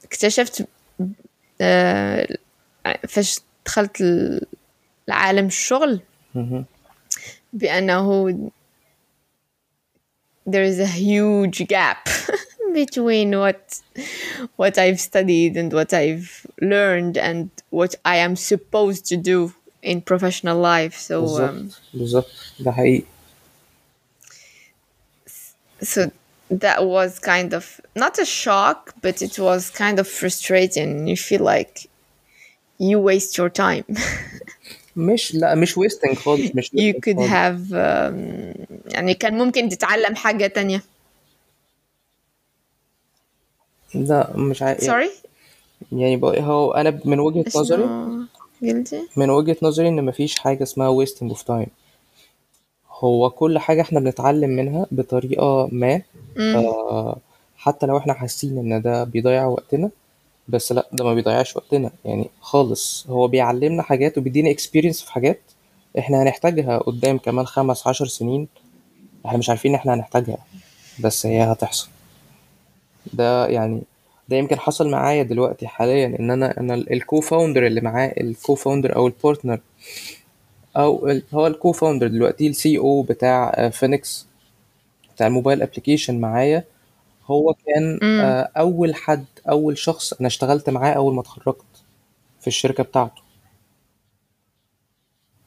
اكتشفت 0.04 0.66
آه، 1.60 2.28
فاش 3.08 3.40
دخلت 3.66 4.00
ال- 4.00 4.46
لعالم 5.08 5.46
الشغل 5.46 6.00
مهم. 6.34 6.64
بأنه 7.52 8.30
there 10.50 10.64
is 10.72 10.78
a 10.80 10.86
huge 10.86 11.66
gap 11.66 12.10
between 12.72 13.28
what 13.42 13.62
what 14.56 14.74
I've 14.78 15.00
studied 15.00 15.56
and 15.56 15.72
what 15.72 15.92
I've 15.92 16.46
learned 16.60 17.16
and 17.28 17.50
what 17.70 17.92
I 18.04 18.16
am 18.26 18.34
supposed 18.36 19.02
to 19.10 19.16
do 19.16 19.52
in 19.82 20.00
professional 20.00 20.58
life. 20.58 20.96
So 21.08 21.16
um, 21.24 21.24
بالظبط 21.24 21.72
بالظبط 21.94 22.30
ده 22.60 22.72
حقيقي 22.72 23.02
so 25.82 26.10
that 26.50 26.86
was 26.86 27.18
kind 27.18 27.52
of 27.54 27.80
not 27.94 28.18
a 28.18 28.24
shock, 28.24 28.94
but 29.02 29.20
it 29.22 29.38
was 29.38 29.70
kind 29.70 29.98
of 29.98 30.06
frustrating. 30.08 31.06
You 31.06 31.16
feel 31.16 31.42
like 31.54 31.88
you 32.78 32.98
waste 33.00 33.36
your 33.38 33.48
time. 33.50 33.84
مش 34.96 35.34
لا 35.34 35.54
مش 35.54 35.78
ويستنج 35.78 36.16
خالص 36.16 36.50
مش 36.54 36.66
you 36.66 36.70
wasting 36.70 37.00
could 37.00 37.16
خالص. 37.16 37.28
have 37.30 37.72
um, 37.72 38.92
يعني 38.94 39.14
كان 39.14 39.38
ممكن 39.38 39.68
تتعلم 39.68 40.14
حاجة 40.14 40.46
تانية. 40.46 40.82
لا 43.95 44.37
مش 44.37 44.61
عارف 44.61 44.89
Sorry? 44.89 45.09
يعني 45.91 46.17
بقى 46.17 46.41
هو 46.43 46.71
أنا 46.71 46.99
من 47.05 47.19
وجهة 47.19 47.45
نظري 47.55 47.83
قلتي؟ 48.61 49.01
من 49.17 49.29
وجهة 49.29 49.57
نظري 49.61 49.87
إن 49.87 50.05
مفيش 50.05 50.39
حاجة 50.39 50.63
اسمها 50.63 51.05
wasting 51.05 51.33
of 51.33 51.37
time 51.39 51.69
هو 52.91 53.29
كل 53.29 53.59
حاجة 53.59 53.81
إحنا 53.81 53.99
بنتعلم 53.99 54.49
منها 54.49 54.85
بطريقة 54.91 55.69
ما 55.71 56.01
آه 56.55 57.17
حتى 57.57 57.85
لو 57.85 57.97
إحنا 57.97 58.13
حاسين 58.13 58.57
إن 58.57 58.81
ده 58.81 59.03
بيضيع 59.03 59.45
وقتنا 59.45 59.89
بس 60.47 60.71
لأ 60.71 60.87
ده 60.93 61.03
ما 61.05 61.13
بيضيعش 61.13 61.55
وقتنا 61.55 61.91
يعني 62.05 62.29
خالص 62.41 63.05
هو 63.09 63.27
بيعلمنا 63.27 63.83
حاجات 63.83 64.17
وبيدينا 64.17 64.53
experience 64.53 65.03
في 65.05 65.11
حاجات 65.11 65.41
إحنا 65.99 66.23
هنحتاجها 66.23 66.77
قدام 66.77 67.17
كمان 67.17 67.45
خمس 67.45 67.87
عشر 67.87 68.05
سنين 68.05 68.47
إحنا 69.25 69.37
مش 69.37 69.49
عارفين 69.49 69.71
ان 69.71 69.75
إحنا 69.75 69.93
هنحتاجها 69.93 70.37
بس 70.99 71.25
هي 71.25 71.43
هتحصل 71.43 71.87
ده 73.13 73.47
يعني 73.47 73.81
ده 74.29 74.37
يمكن 74.37 74.59
حصل 74.59 74.89
معايا 74.91 75.23
دلوقتي 75.23 75.67
حاليا 75.67 76.07
إن 76.19 76.31
أنا 76.31 76.59
أنا 76.59 76.73
ال 76.75 77.21
co-founder 77.21 77.67
اللي 77.67 77.81
معاه 77.81 78.13
ال 78.21 78.55
co-founder 78.55 78.95
أو 78.95 79.07
ال 79.07 79.13
partner 79.13 79.59
أو 80.77 81.07
ال- 81.09 81.23
هو 81.33 81.47
ال 81.47 81.71
co-founder 81.71 82.07
دلوقتي 82.07 82.47
ال 82.47 82.77
CEO 82.77 83.01
بتاع 83.01 83.69
فينيكس 83.69 84.27
بتاع 85.15 85.27
ال 85.27 85.32
mobile 85.32 85.61
application 85.61 86.21
معايا 86.21 86.63
هو 87.27 87.55
كان. 87.67 87.99
آه، 88.21 88.49
أول 88.57 88.95
حد 88.95 89.25
أول 89.49 89.77
شخص 89.77 90.13
أنا 90.13 90.27
اشتغلت 90.27 90.69
معاه 90.69 90.93
أول 90.93 91.15
ما 91.15 91.21
اتخرجت 91.21 91.65
في 92.41 92.47
الشركة 92.47 92.83
بتاعته 92.83 93.21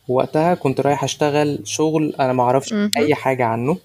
وقتها 0.08 0.54
كنت 0.54 0.80
رايح 0.80 1.04
أشتغل 1.04 1.58
شغل 1.64 2.14
أنا 2.20 2.32
ما 2.32 2.42
أعرفش 2.42 2.72
مهم. 2.72 2.90
أي 2.96 3.14
حاجة 3.14 3.44
عنه 3.44 3.76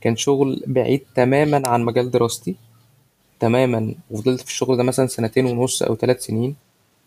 كان 0.00 0.16
شغل 0.16 0.62
بعيد 0.66 1.02
تماما 1.16 1.68
عن 1.68 1.84
مجال 1.84 2.10
دراستي 2.10 2.56
تماما 3.40 3.94
وفضلت 4.10 4.40
في 4.40 4.46
الشغل 4.46 4.76
ده 4.76 4.82
مثلا 4.82 5.06
سنتين 5.06 5.46
ونص 5.46 5.82
أو 5.82 5.96
ثلاث 5.96 6.24
سنين. 6.24 6.56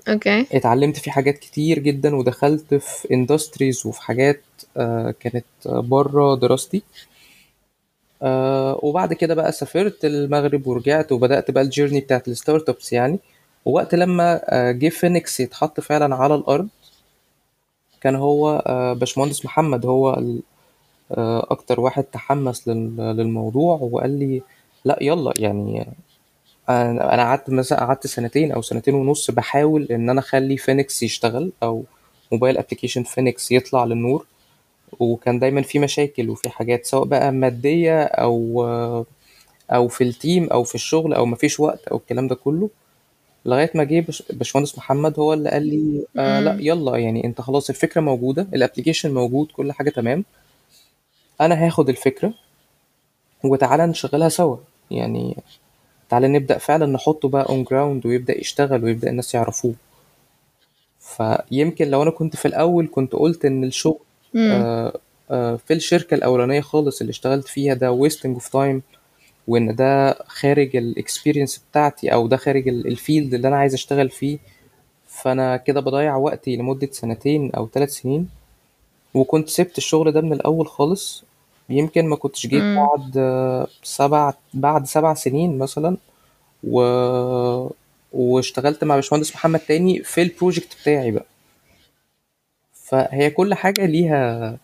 okay. 0.10 0.46
اتعلمت 0.54 0.98
فيه 0.98 1.12
حاجات 1.12 1.38
كتير 1.38 1.80
جدا 1.80 2.16
ودخلت 2.16 2.74
في 2.74 3.14
industries 3.14 3.86
وفي 3.86 4.02
حاجات 4.02 4.42
آه، 4.78 5.14
كانت 5.20 5.46
بره 5.66 6.36
دراستي. 6.36 6.84
آه، 8.22 8.80
وبعد 8.84 9.14
كده 9.14 9.34
بقى 9.36 9.52
سافرت 9.52 10.06
المغرب 10.06 10.68
ورجعت 10.68 11.12
وبدأت 11.12 11.52
بقى 11.52 11.64
ال 11.64 11.68
journey 11.68 12.00
بتاعت 12.00 12.28
ال 12.28 12.70
startups 12.70 12.94
يعني 12.94 13.20
ووقت 13.66 13.96
لما 13.96 14.42
آه، 14.46 14.72
جه 14.72 14.90
فينيكس 14.90 15.40
يتحط 15.40 15.80
فعلا 15.80 16.16
على 16.16 16.36
الأرض 16.36 16.68
كان 18.02 18.16
هو 18.16 18.64
آه، 18.68 18.94
باشمهندس 18.94 19.46
محمد 19.46 19.86
هو 19.86 20.14
ال- 20.14 20.42
آه، 21.12 21.48
أكتر 21.52 21.80
واحد 21.80 22.04
تحمس 22.04 22.68
لل- 22.68 22.98
للموضوع 22.98 23.80
وقال 23.82 24.20
لي 24.20 24.42
لا 24.86 24.98
يلا 25.02 25.34
يعني 25.38 25.88
أنا 26.70 27.14
أنا 27.14 27.24
قعدت 27.24 27.50
مثلا 27.50 27.80
قعدت 27.80 28.08
سنتين 28.08 28.52
أو 28.52 28.62
سنتين 28.62 28.94
ونص 28.94 29.32
بحاول 29.32 29.84
إن 29.92 30.10
أنا 30.10 30.20
أخلي 30.20 30.58
فينيكس 30.58 31.04
يشتغل 31.04 31.52
أو 31.64 31.84
mobile 32.32 32.58
application 32.58 33.04
فينيكس 33.04 33.52
يطلع 33.52 33.84
للنور 33.86 34.26
وكان 35.00 35.40
دايما 35.40 35.62
في 35.62 35.80
مشاكل 35.80 36.30
وفي 36.30 36.50
حاجات 36.50 36.86
سواء 36.86 37.06
بقى 37.06 37.32
مادية 37.32 38.04
أو 38.04 38.66
أو 39.72 39.88
في 39.88 40.04
ال 40.04 40.13
team 40.13 40.48
أو 40.50 40.64
في 40.64 40.76
الشغل 40.76 41.14
أو 41.14 41.26
مفيش 41.26 41.60
وقت 41.60 41.88
أو 41.88 41.98
الكلام 41.98 42.28
ده 42.28 42.36
كله. 42.36 42.70
لغاية 43.46 43.72
ما 43.76 43.84
جه 43.84 44.00
باش- 44.00 44.24
باشمهندس 44.30 44.78
محمد 44.78 45.20
هو 45.20 45.34
اللي 45.34 45.50
قال 45.50 45.64
لي 45.68 46.06
آه 46.18 46.40
لأ. 46.40 46.58
يلا 46.60 46.98
يعني 46.98 47.26
أنت 47.26 47.42
خلاص 47.42 47.70
الفكرة 47.70 48.02
موجودة 48.02 48.48
ال 48.54 48.59
application 48.59 49.14
موجود 49.14 49.48
كل 49.52 49.72
حاجة 49.72 49.90
تمام. 49.90 50.26
أنا 51.42 51.66
هاخد 51.68 51.90
الفكرة 51.90 52.34
وتعالى 53.44 53.86
نشغلها 53.88 54.30
سوا. 54.30 54.58
يعني 54.92 55.38
تعالى 56.14 56.28
نبدأ 56.28 56.58
فعلا 56.58 56.86
نحطه 56.86 57.30
بقى 57.30 57.46
on 57.50 57.64
ground 57.64 58.06
ويبدأ 58.06 58.38
يشتغل 58.40 58.84
ويبدأ 58.84 59.10
الناس 59.10 59.36
يعرفوه 59.36 59.74
فيمكن 61.00 61.88
لو 61.90 62.04
أنا 62.04 62.12
كنت 62.12 62.36
في 62.36 62.48
الأول 62.48 62.90
كنت 62.92 63.14
قلت 63.14 63.46
إن 63.46 63.64
الشغل. 63.64 64.00
آه 64.52 65.00
آه 65.32 65.56
في 65.56 65.74
الشركة 65.74 66.16
الأولانية 66.16 66.62
خالص 66.62 67.02
اللي 67.02 67.12
اشتغلت 67.12 67.48
فيها 67.48 67.74
ده 67.74 67.92
wasting 67.92 68.34
of 68.34 68.48
time 68.48 68.82
وإن 69.48 69.76
ده 69.76 70.14
خارج 70.28 70.76
ال 70.76 70.84
experience 70.84 71.62
بتاعتي 71.72 72.14
أو 72.14 72.28
ده 72.28 72.38
خارج 72.38 72.68
ال 72.68 72.79
field 72.79 73.34
اللي 73.34 73.48
أنا 73.48 73.56
عايز 73.58 73.74
أشتغل 73.74 74.10
فيه 74.10 74.38
فأنا 75.08 75.58
كده 75.58 75.80
بضيع 75.82 76.16
وقتي 76.16 76.56
لمدة 76.56 76.90
سنتين 76.92 77.52
أو 77.52 77.68
ثلاث 77.68 77.90
سنين 77.90 78.30
وكنت 79.14 79.50
سبت 79.50 79.78
الشغل 79.78 80.12
ده 80.12 80.22
من 80.22 80.34
الأول 80.34 80.68
خالص 80.68 81.24
يمكن 81.78 82.06
ما 82.06 82.16
كنتش 82.16 82.48
جيت. 82.48 82.64
بعد 82.64 83.18
آه، 83.18 83.68
سبع 83.84 84.34
بعد 84.54 84.86
سبع 84.86 85.14
سنين 85.14 85.58
مثلا 85.58 85.98
و... 86.64 86.80
واشتغلت 88.14 88.84
مع 88.84 88.96
باشمهندس 88.96 89.36
محمد 89.36 89.60
تاني 89.60 90.04
في 90.04 90.22
ال 90.22 90.29
project 90.29 90.78
بتاعي 90.82 91.12
بقى 91.12 91.26
فهي 92.74 93.30
كل 93.30 93.54
حاجة 93.54 93.86
ليها. 93.86 94.58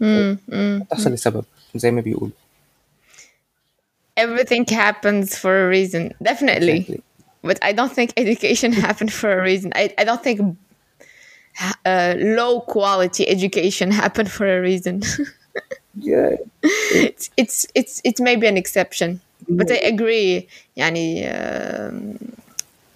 بتحصل 0.00 1.10
لسبب 1.12 1.44
زي 1.74 1.90
ما 1.90 2.00
بيقولوا 2.00 2.34
Everything 4.20 4.64
happens 4.70 5.28
for 5.42 5.54
a 5.64 5.68
reason. 5.76 6.02
Definitely. 6.30 6.78
exactly 6.80 7.00
But 7.42 7.58
I 7.62 7.72
don't 7.72 7.92
think 7.98 8.10
education 8.16 8.72
happened 8.72 9.12
for 9.12 9.30
a 9.38 9.42
reason. 9.50 9.72
I, 9.74 9.84
I 10.00 10.04
don't 10.04 10.22
think 10.22 10.38
uh, 11.86 12.14
low 12.38 12.60
quality 12.60 13.26
education 13.36 13.90
happened 13.90 14.30
for 14.30 14.46
a 14.56 14.60
reason. 14.60 15.02
yeah. 15.99 16.35
it's, 16.63 17.29
it's 17.37 17.67
it's 17.75 18.01
it 18.03 18.19
may 18.19 18.35
be 18.35 18.47
an 18.47 18.57
exception. 18.57 19.21
But 19.49 19.69
I 19.71 19.75
agree 19.93 20.47
يعني 20.77 21.25
um, 21.29 22.17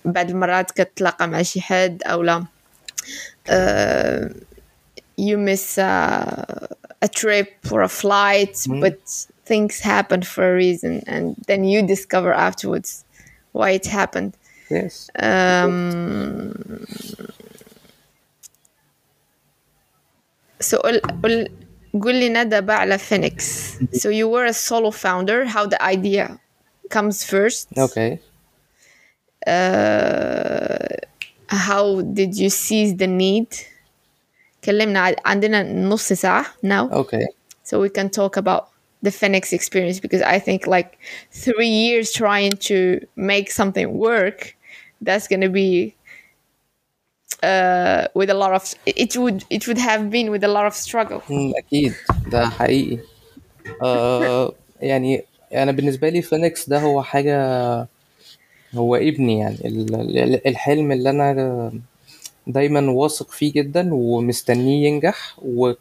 بعد 0.06 0.30
المرات 0.30 0.72
كتلاقى 0.72 1.28
مع 1.28 1.42
شي 1.42 1.62
حد 1.62 2.04
أو 2.06 2.22
لا 2.24 2.46
uh, 3.50 4.30
you 5.18 5.38
miss 5.38 5.78
uh, 5.78 6.68
a 7.02 7.08
trip 7.08 7.52
or 7.72 7.82
a 7.82 7.90
flight, 7.90 8.56
Mhm. 8.68 8.82
but 8.82 9.00
things 9.46 9.80
happen 9.80 10.22
for 10.22 10.44
a 10.52 10.56
reason, 10.56 11.04
and 11.08 11.36
then 11.48 11.64
you 11.64 11.80
discover 11.96 12.32
afterwards 12.34 13.04
why 13.52 13.70
it 13.72 13.86
happened. 13.88 14.34
Yes. 14.70 15.10
Um, 15.20 16.86
so 20.60 20.78
قول 20.78 21.00
قول 21.24 21.50
قول 22.02 22.16
لي 22.16 22.30
ندى 22.30 22.62
بقى 22.62 22.78
على 22.80 22.98
Phoenix. 22.98 23.34
So 23.94 24.10
you 24.10 24.28
were 24.30 24.46
a 24.46 24.54
solo 24.54 24.92
founder. 24.92 25.46
How 25.46 25.66
the 25.66 25.82
idea 25.82 26.40
comes 26.90 27.24
first? 27.24 27.68
Okay. 27.78 28.20
Uh, 29.48 30.86
how 31.48 32.02
did 32.02 32.38
you 32.38 32.50
seize 32.50 32.96
the 32.96 33.08
need? 33.08 33.48
كلمنا 34.64 35.00
ع- 35.00 35.16
عندنا 35.26 35.64
نص 35.64 36.14
ساعة 36.14 36.46
now. 36.64 36.90
Okay. 36.92 37.26
So 37.64 37.80
we 37.80 37.90
can 37.90 38.10
talk 38.10 38.38
about 38.38 38.68
the 39.02 39.12
Phoenix 39.12 39.54
experience 39.54 40.00
because 40.00 40.22
I 40.22 40.40
think 40.40 40.68
like 40.68 40.98
three 41.32 41.68
years 41.86 42.12
trying 42.12 42.52
to 42.70 43.00
make 43.16 43.52
something 43.52 43.88
work, 43.98 44.56
that's 45.02 45.28
gonna 45.28 45.50
be 45.50 45.96
uh, 47.45 48.09
with 48.19 48.31
a 48.31 48.35
lot 48.43 48.53
of 48.59 48.65
it 48.87 49.13
would 49.17 49.39
it 49.57 49.63
would 49.69 49.79
have 49.89 50.03
been 50.11 50.29
with 50.35 50.45
a 50.45 50.53
lot 50.57 50.67
of 50.71 50.75
struggle. 50.75 51.21
مم، 51.31 51.53
أكيد. 51.59 51.93
ده 52.31 52.47
حقيقي. 52.49 52.99
آه 53.83 54.53
يعني 54.81 55.25
أنا 55.55 55.73
بالنسبة 55.73 56.09
لي 56.09 56.23
فينيكس 56.23 56.69
ده 56.69 56.79
هو 56.81 57.03
حاجة 57.03 57.37
هو 58.75 58.97
ابني 58.97 59.39
يعني. 59.39 59.57
ال- 59.65 59.95
ال- 60.19 60.47
الحلم 60.47 60.93
اللي 60.93 61.11
أنا 61.11 61.73
دايما 62.47 62.91
واثق 62.91 63.31
فيه 63.31 63.53
جدا 63.53 63.95
ومستنيه 63.95 64.87
ينجح 64.89 65.37
و... 65.43 65.73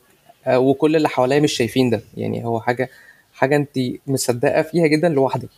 آه، 0.48 0.60
وكل 0.60 0.96
اللي 0.96 1.10
حواليا 1.10 1.40
مش 1.40 1.54
شايفين 1.54 1.90
ده. 1.90 2.02
يعني 2.18 2.46
هو 2.46 2.60
حاجة 2.62 2.90
حاجة 3.34 3.56
أنت 3.56 3.80
مصدقة 4.08 4.62
فيها 4.62 4.88
جدا 4.88 5.10
لوحدك. 5.10 5.50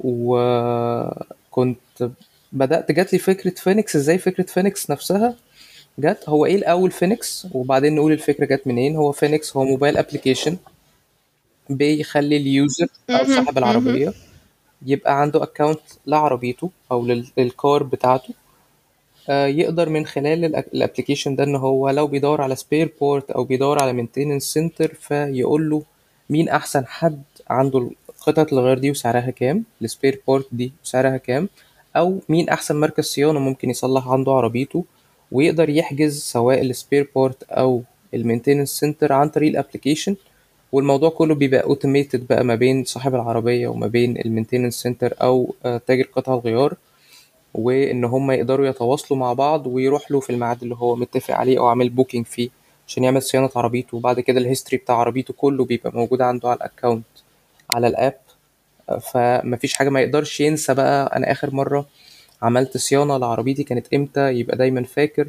وكنت 0.00 1.78
بدأت 2.54 2.92
جات 2.92 3.12
لي 3.12 3.18
فكرة 3.18 3.50
فينيكس 3.54 3.96
إزاي 3.96 4.18
فكرة 4.18 4.44
فينيكس 4.46 4.90
نفسها؟ 4.90 5.34
جت 5.98 6.28
هو 6.28 6.46
إيه 6.46 6.56
الأول 6.56 6.90
فينيكس؟ 6.90 7.46
وبعدين 7.52 7.94
نقول 7.94 8.12
الفكرة 8.12 8.44
جت 8.44 8.66
منين؟ 8.66 8.96
هو 8.96 9.12
فينيكس 9.12 9.56
هو 9.56 9.64
mobile 9.64 9.96
application 9.96 10.56
بيخلي 11.70 12.36
ال 12.36 12.46
user 12.46 12.86
أو 13.10 13.24
صاحب 13.24 13.58
العربية 13.58 14.12
يبقى 14.86 15.20
عنده 15.20 15.42
account 15.42 15.80
لعربيته 16.06 16.70
لل- 16.92 17.26
لل 17.38 17.56
car 17.56 17.82
بتاعته. 17.82 18.34
آه، 19.28 19.46
يقدر 19.46 19.88
من 19.88 20.06
خلال 20.06 20.44
ال 20.56 20.63
application 20.63 21.36
ده 21.36 21.44
إن 21.44 21.56
هو 21.56 21.90
لو 21.90 22.06
بيدور 22.06 22.40
على 22.40 22.56
spare 22.56 22.92
part 23.00 23.30
أو 23.30 23.44
بيدور 23.44 23.78
على 23.82 23.92
maintenance 23.92 24.42
center 24.42 24.94
فيقول 24.94 25.70
له 25.70 25.82
مين 26.30 26.48
أحسن 26.48 26.86
حد 26.86 27.22
عنده 27.50 27.90
قطعة 28.26 28.46
الغيار 28.52 28.78
دي 28.78 28.90
وسعرها 28.90 29.30
كام 29.30 29.64
ال 29.82 29.88
spare 29.88 30.20
part 30.26 30.46
دي 30.52 30.72
وسعرها 30.84 31.16
كام. 31.16 31.48
أو 31.96 32.20
مين 32.28 32.48
أحسن 32.48 32.80
مركز 32.80 33.04
صيانة 33.04 33.40
ممكن 33.40 33.70
يصلح 33.70 34.08
عنده 34.08 34.32
عربيته 34.32 34.84
ويقدر 35.32 35.68
يحجز 35.68 36.20
سواء 36.20 36.60
ال 36.62 36.70
spare 36.70 37.08
part 37.14 37.42
أو 37.42 37.82
ال 38.14 38.19
maintenance 38.19 38.70
center 38.70 39.12
عن 39.12 39.28
طريق 39.28 39.50
ال 39.50 39.56
application 39.56 40.16
والموضوع 40.72 41.10
كله 41.10 41.34
بيبقى 41.34 41.62
automated 41.64 42.26
بقى 42.26 42.44
ما 42.44 42.54
بين 42.54 42.84
صاحب 42.84 43.14
العربية 43.14 43.68
وما 43.68 43.86
بين 43.86 44.16
ال 44.24 44.28
maintenance 44.28 44.74
center 44.74 45.14
أو 45.22 45.54
آه، 45.64 45.80
تاجر 45.86 46.08
قطع 46.16 46.34
الغيار 46.34 46.74
وإن 47.54 48.04
هم 48.04 48.30
يقدروا 48.30 48.66
يتواصلوا 48.66 49.20
مع 49.20 49.32
بعض 49.32 49.66
ويروح 49.66 50.10
له 50.10 50.20
في 50.20 50.30
الميعاد 50.30 50.62
اللي 50.62 50.74
هو 50.74 50.96
متفق 50.96 51.34
عليه 51.34 51.58
أو 51.58 51.66
عامل 51.66 51.88
booking 51.88 52.26
فيه 52.26 52.48
عشان 52.88 53.04
يعمل 53.04 53.22
صيانة 53.22 53.50
عربيته. 53.56 53.96
وبعد 53.96 54.20
كده 54.20 54.40
ال 54.40 54.45
history 54.45 54.76
بتاع 54.76 54.96
عربيته 54.96 55.34
كله 55.36 55.64
بيبقى 55.64 55.92
موجود 55.94 56.22
عنده 56.22 56.48
على 56.48 56.56
ال 56.56 56.62
account 56.62 57.04
على 57.70 57.86
ال 57.86 57.94
app 57.94 58.18
فمفيش 59.12 59.74
حاجة 59.74 59.88
ما 59.88 60.00
يقدرش 60.00 60.40
ينسى 60.40 60.74
بقى. 60.74 61.16
أنا 61.16 61.32
آخر 61.32 61.54
مرة 61.54 61.86
عملت 62.42 62.76
صيانة 62.76 63.16
لعربيتي 63.16 63.62
كانت 63.64 63.94
إمتى؟ 63.94 64.20
يبقى 64.38 64.56
دايما 64.56 64.82
فاكر. 64.82 65.28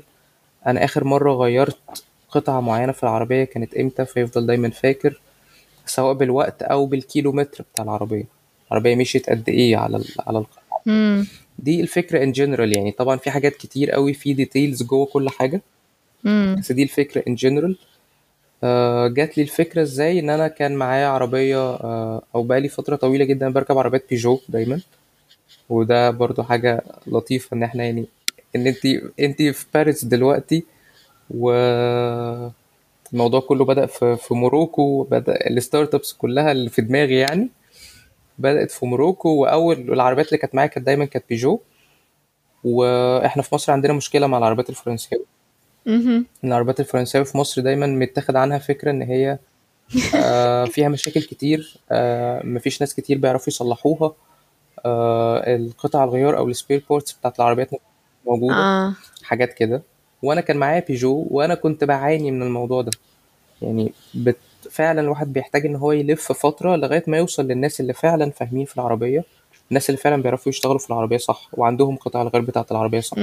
أنا 0.68 0.84
آخر 0.86 1.04
مرة 1.04 1.34
غيرت 1.34 2.04
قطعة 2.30 2.60
معينة 2.62 2.92
في 2.92 3.04
العربية 3.04 3.44
كانت 3.44 3.74
إمتى؟ 3.74 4.06
فيفضل 4.06 4.46
دايما 4.48 4.70
فاكر 4.70 5.20
سواء 5.86 6.14
بالوقت 6.14 6.64
أو 6.64 6.86
بالكيلومتر 6.86 7.66
بتاع 7.74 7.84
العربية. 7.84 8.24
العربية 8.68 8.96
مشيت 8.96 9.30
قد 9.30 9.50
إيه 9.50 9.78
على 9.78 10.04
على 10.28 10.38
القطعة 10.38 10.66
Mm. 10.86 11.26
دي 11.60 11.82
الفكرة 11.82 12.24
in 12.24 12.32
general 12.32 12.78
يعني. 12.78 12.92
طبعا 12.92 13.18
في 13.18 13.32
حاجات 13.32 13.56
كتير 13.56 13.92
قوي 13.92 14.14
في 14.14 14.34
details 14.34 14.84
جوه 14.84 15.06
كل 15.06 15.30
حاجة. 15.30 15.62
Mm. 16.24 16.28
بس 16.60 16.72
دي 16.72 16.84
الفكرة 16.84 17.24
in 17.28 17.36
general 17.36 17.78
جات 19.08 19.38
لي 19.38 19.44
الفكرة 19.44 19.82
إزاي؟ 19.82 20.20
إن 20.20 20.30
أنا 20.30 20.48
كان 20.48 20.76
معايا 20.76 21.08
عربية 21.08 21.58
آه 21.58 22.22
أو 22.36 22.44
بقالي 22.44 22.70
فترة 22.70 22.96
طويلة 22.96 23.26
جدا 23.26 23.50
بركب 23.50 23.78
عربيات 23.78 24.06
بيجو 24.10 24.40
دايما. 24.50 24.82
وده 25.70 26.10
برضو 26.12 26.44
حاجة 26.44 26.84
لطيفة 27.08 27.56
إن 27.58 27.64
إحنا 27.64 27.84
يعني 27.84 28.06
إن 28.56 28.68
أنت 28.68 28.86
أنت 29.20 29.42
في 29.42 29.66
باريس 29.74 30.06
دلوقتي 30.06 30.64
والموضوع 31.32 32.54
كله 33.48 33.66
بدأ 33.66 33.86
في 33.86 34.16
في 34.18 34.34
Morocco 34.34 35.04
بدأ 35.04 35.50
ال 35.50 35.96
startups 35.96 36.14
كلها 36.14 36.52
اللي 36.52 36.70
في 36.70 36.82
دماغي 36.82 37.16
يعني 37.16 37.50
بدأت 38.40 38.72
في 38.72 38.86
Morocco. 38.86 39.30
وأول 39.30 39.78
العربيات 39.94 40.28
اللي 40.28 40.38
كانت 40.38 40.56
معايا 40.56 40.70
كانت 40.70 40.86
دايما 40.86 41.06
كانت 41.06 41.26
بيجو 41.30 41.60
وإحنا 42.64 43.44
في 43.44 43.56
مصر 43.56 43.72
عندنا 43.74 43.94
مشكلة 43.94 44.28
مع 44.28 44.38
العربيات 44.38 44.70
الفرنسية. 44.70 45.35
إن 45.88 46.26
العربيات 46.44 46.80
الفرنساوي 46.80 47.26
في 47.26 47.38
مصر 47.38 47.62
دايما 47.62 47.88
متاخد 47.88 48.36
عنها 48.36 48.58
فكرة 48.58 48.92
إن 48.92 49.02
هي 49.02 49.38
آه، 50.16 50.66
فيها 50.66 50.90
مشاكل 50.90 51.22
كتير 51.22 51.78
آه، 51.92 52.46
مفيش 52.46 52.82
ناس 52.82 52.96
كتير 52.96 53.18
بيعرفوا 53.18 53.48
يصلحوها. 53.48 54.14
آه، 54.86 55.56
القطع 55.56 56.04
الغيار 56.04 56.38
أو 56.38 56.50
ال 56.50 56.56
spare 56.56 56.84
parts 56.90 57.14
بتاعت 57.14 57.40
العربيات 57.40 57.74
مش 57.74 57.80
موجودة. 58.26 58.92
Ah. 58.92 58.94
حاجات 59.24 59.54
كده. 59.54 59.82
وأنا 60.24 60.42
كان 60.42 60.58
معايا 60.58 60.84
بيجو 60.88 61.28
وأنا 61.32 61.56
كنت 61.56 61.84
بعاني 61.84 62.32
من 62.32 62.42
الموضوع 62.42 62.82
ده. 62.82 62.92
يعني 63.62 63.92
بت... 64.14 64.38
فعلا 64.72 65.02
الواحد 65.02 65.34
بيحتاج 65.34 65.66
إن 65.66 65.76
هو 65.76 65.92
يلف 65.92 66.32
فترة 66.32 66.76
لغاية 66.76 67.04
ما 67.08 67.18
يوصل 67.18 67.48
للناس 67.48 67.80
اللي 67.80 67.94
فعلا 67.94 68.32
فاهمين 68.32 68.66
في 68.66 68.76
العربية. 68.76 69.24
الناس 69.70 69.90
اللي 69.90 69.98
فعلا 70.02 70.22
بيعرفوا 70.22 70.50
يشتغلوا 70.50 70.80
في 70.80 70.90
العربية 70.90 71.18
صح 71.18 71.50
وعندهم 71.54 71.96
قطع 71.96 72.22
الغيار 72.22 72.42
بتاعت 72.42 72.72
العربية 72.72 73.00
صح. 73.00 73.18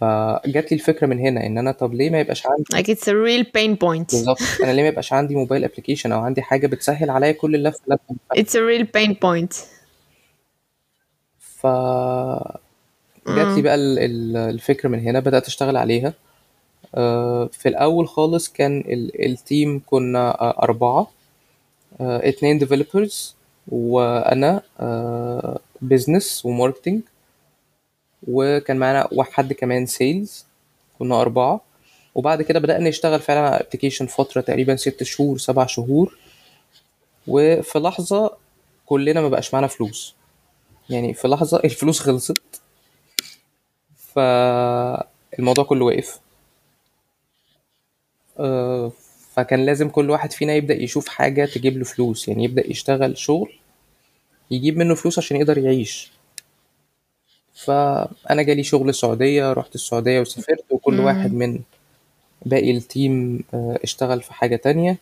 فجات 0.00 0.72
لي 0.72 0.74
الفكرة 0.74 1.06
من 1.06 1.18
هنا 1.18 1.46
إن 1.46 1.58
أنا 1.58 1.72
طب 1.72 1.94
ليه 1.94 2.10
ما 2.10 2.20
يبقاش 2.20 2.42
عندي 2.46 2.64
Like 2.74 2.96
it's 2.96 3.02
a 3.02 3.12
real 3.14 3.44
pain 3.44 3.76
point. 3.76 4.10
بالظبط 4.14 4.38
أنا 4.64 4.72
ليه 4.72 4.82
ما 4.82 4.88
يبقاش 4.88 5.12
عندي 5.12 5.34
mobile 5.34 5.64
application 5.64 6.12
أو 6.12 6.20
عندي 6.20 6.42
حاجة 6.42 6.66
بتسهل 6.66 7.10
عليا 7.10 7.32
كل 7.32 7.54
اللف 7.54 7.76
بعمله؟ 7.86 8.18
It's 8.44 8.50
a 8.52 8.60
real 8.80 8.86
pain 8.86 9.12
point. 9.14 9.56
ف 11.38 11.66
جات 13.28 13.56
لي 13.56 13.62
بقى 13.62 13.74
ال- 13.74 13.98
ال- 13.98 14.36
الفكرة 14.36 14.88
من 14.88 15.00
هنا 15.00 15.20
بدأت 15.20 15.46
أشتغل 15.46 15.76
عليها 15.76 16.12
آه، 16.94 17.50
في 17.52 17.68
الأول 17.68 18.08
خالص 18.08 18.48
كان 18.48 18.78
ال- 18.80 19.26
ال 19.26 19.37
team 19.37 19.82
كنا 19.86 20.40
آه، 20.40 20.62
أربعة 20.62 21.10
آه، 22.00 22.28
اتنين 22.28 22.58
developers 22.58 23.34
وأنا 23.68 24.62
business 25.82 26.44
و 26.46 26.51
marketing 26.51 27.00
وكان 28.28 28.76
معانا 28.76 29.08
واحد 29.12 29.32
حد 29.32 29.52
كمان 29.52 29.86
sales 29.86 30.46
كنا 30.98 31.20
أربعة. 31.20 31.60
وبعد 32.14 32.42
كده 32.42 32.58
بدأنا 32.60 32.88
نشتغل 32.88 33.20
فعلا 33.20 33.40
على 33.40 33.56
application 33.56 34.06
فترة 34.06 34.40
تقريبا 34.40 34.76
ست 34.76 35.02
شهور 35.02 35.38
سبع 35.38 35.66
شهور. 35.66 36.18
وفي 37.26 37.78
لحظة 37.78 38.36
كلنا 38.86 39.20
ما 39.20 39.28
بقاش 39.28 39.54
معانا 39.54 39.66
فلوس. 39.66 40.14
يعني 40.90 41.14
في 41.14 41.28
لحظة 41.28 41.60
الفلوس 41.64 42.00
خلصت. 42.00 42.62
فالموضوع 43.96 45.64
كله 45.64 45.84
وقف. 45.84 46.20
آه، 48.38 48.92
فكان 49.34 49.66
لازم 49.66 49.88
كل 49.88 50.10
واحد 50.10 50.32
فينا 50.32 50.52
يبدأ 50.54 50.74
يشوف 50.82 51.08
حاجة 51.08 51.44
تجيب 51.44 51.78
له 51.78 51.84
فلوس. 51.84 52.28
يعني 52.28 52.44
يبدأ 52.44 52.70
يشتغل 52.70 53.18
شغل 53.18 53.52
يجيب 54.50 54.76
منه 54.76 54.94
فلوس 54.94 55.18
عشان 55.18 55.36
يقدر 55.36 55.58
يعيش. 55.58 56.12
فأنا 57.64 58.42
جالي 58.42 58.62
شغل 58.62 58.88
السعودية 58.88 59.52
رحت 59.52 59.74
السعودية 59.74 60.20
وسافرت 60.20 60.64
وكل 60.70 61.00
واحد 61.00 61.32
من 61.32 61.58
باقي 62.46 62.70
ال 62.70 62.84
team 62.84 63.40
آه، 63.54 63.78
اشتغل 63.84 64.20
في 64.22 64.32
حاجة 64.34 64.56
تانية. 64.56 64.96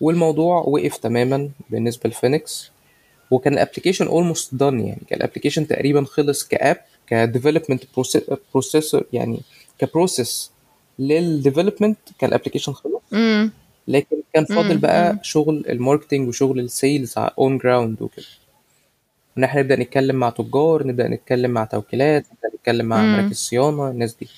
والموضوع 0.00 0.58
وقف 0.60 0.96
تماما 0.96 1.50
بالنسبة 1.70 2.10
لفينيكس 2.10 2.70
وكان 3.30 3.52
ال 3.52 3.56
application 3.56 4.06
almost 4.06 4.54
done 4.54 4.80
يعني. 4.80 5.00
كان 5.08 5.18
ال 5.18 5.22
application 5.22 5.66
تقريبا 5.66 6.04
خلص 6.04 6.44
ك 6.48 6.55
app 6.55 6.76
ك 7.06 7.12
development 7.12 7.82
process 8.54 9.04
يعني 9.12 9.40
ك 9.78 9.87
process 9.87 10.50
لل 10.98 11.13
development 11.13 11.98
كان 12.18 12.28
ال 12.30 12.34
application 12.34 12.72
خلص. 12.72 13.02
لكن 13.88 14.16
كان 14.34 14.44
فاضل 14.44 14.78
بقى 14.78 15.18
شغل 15.22 15.64
ال 15.68 15.74
marketing 15.74 16.28
وشغل 16.28 16.60
ال 16.60 16.69
sales 16.69 17.14
on 17.18 17.58
ground 17.58 18.02
وكده. 18.02 18.26
إن 19.38 19.44
إحنا 19.44 19.60
نبدأ 19.62 19.76
نتكلم 19.76 20.16
مع 20.16 20.30
تجار 20.30 20.86
نبدأ 20.86 21.08
نتكلم 21.08 21.50
مع 21.50 21.64
توكيلات 21.64 22.26
نبدأ 22.32 22.56
نتكلم 22.56 22.86
مع 22.86 23.02
مم. 23.02 23.12
مراكز 23.12 23.36
صيانة 23.36 23.88
الناس 23.90 24.14
دي. 24.14 24.28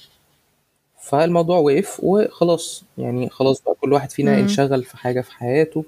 فالموضوع 1.03 1.59
وقف 1.59 2.01
وخلاص. 2.03 2.85
يعني 2.99 3.29
خلاص 3.29 3.63
بقى 3.63 3.75
كل 3.81 3.93
واحد 3.93 4.11
فينا 4.11 4.33
مم. 4.33 4.39
انشغل 4.39 4.85
في 4.85 4.97
حاجة 4.97 5.21
في 5.21 5.33
حياته. 5.33 5.85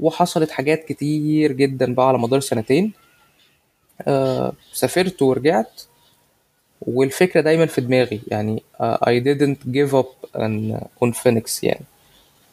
وحصلت 0.00 0.50
حاجات 0.50 0.84
كتير 0.84 1.52
جدا 1.52 1.94
بقى 1.94 2.08
على 2.08 2.18
مدار 2.18 2.40
سنتين. 2.40 2.92
آه 4.08 4.52
سافرت 4.72 5.22
ورجعت. 5.22 5.82
والفكرة 6.82 7.40
دايما 7.40 7.66
في 7.66 7.80
دماغي. 7.80 8.20
يعني 8.28 8.62
آه 8.80 8.96
I 8.96 9.22
didn't 9.24 9.68
give 9.72 9.92
up 10.02 10.38
on, 10.38 10.80
on 11.04 11.12
Phoenix 11.22 11.64
يعني. 11.64 11.84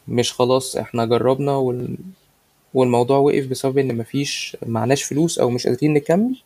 مش 0.08 0.32
خلاص 0.32 0.76
إحنا 0.76 1.04
جربنا 1.04 1.52
وال... 1.52 1.96
والموضوع 2.74 3.18
وقف 3.18 3.46
بسبب 3.46 3.78
إن 3.78 3.96
مفيش 3.98 4.56
معناش 4.66 5.02
فلوس 5.02 5.38
أو 5.38 5.50
مش 5.50 5.66
قادرين 5.66 5.94
نكمل 5.94 6.36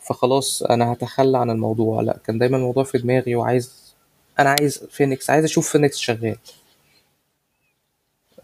فخلاص 0.00 0.62
أنا 0.62 0.92
هتخلى 0.92 1.38
عن 1.38 1.50
الموضوع 1.50 2.00
لا 2.02 2.18
كان 2.26 2.38
دايما 2.38 2.56
الموضوع 2.56 2.84
في 2.84 2.98
دماغي 2.98 3.34
وعايز 3.36 3.94
أنا 4.38 4.50
عايز 4.60 4.84
فينيكس 4.90 5.30
عايز 5.30 5.44
أشوف 5.44 5.68
فينيكس 5.72 5.96
شغال 5.98 6.36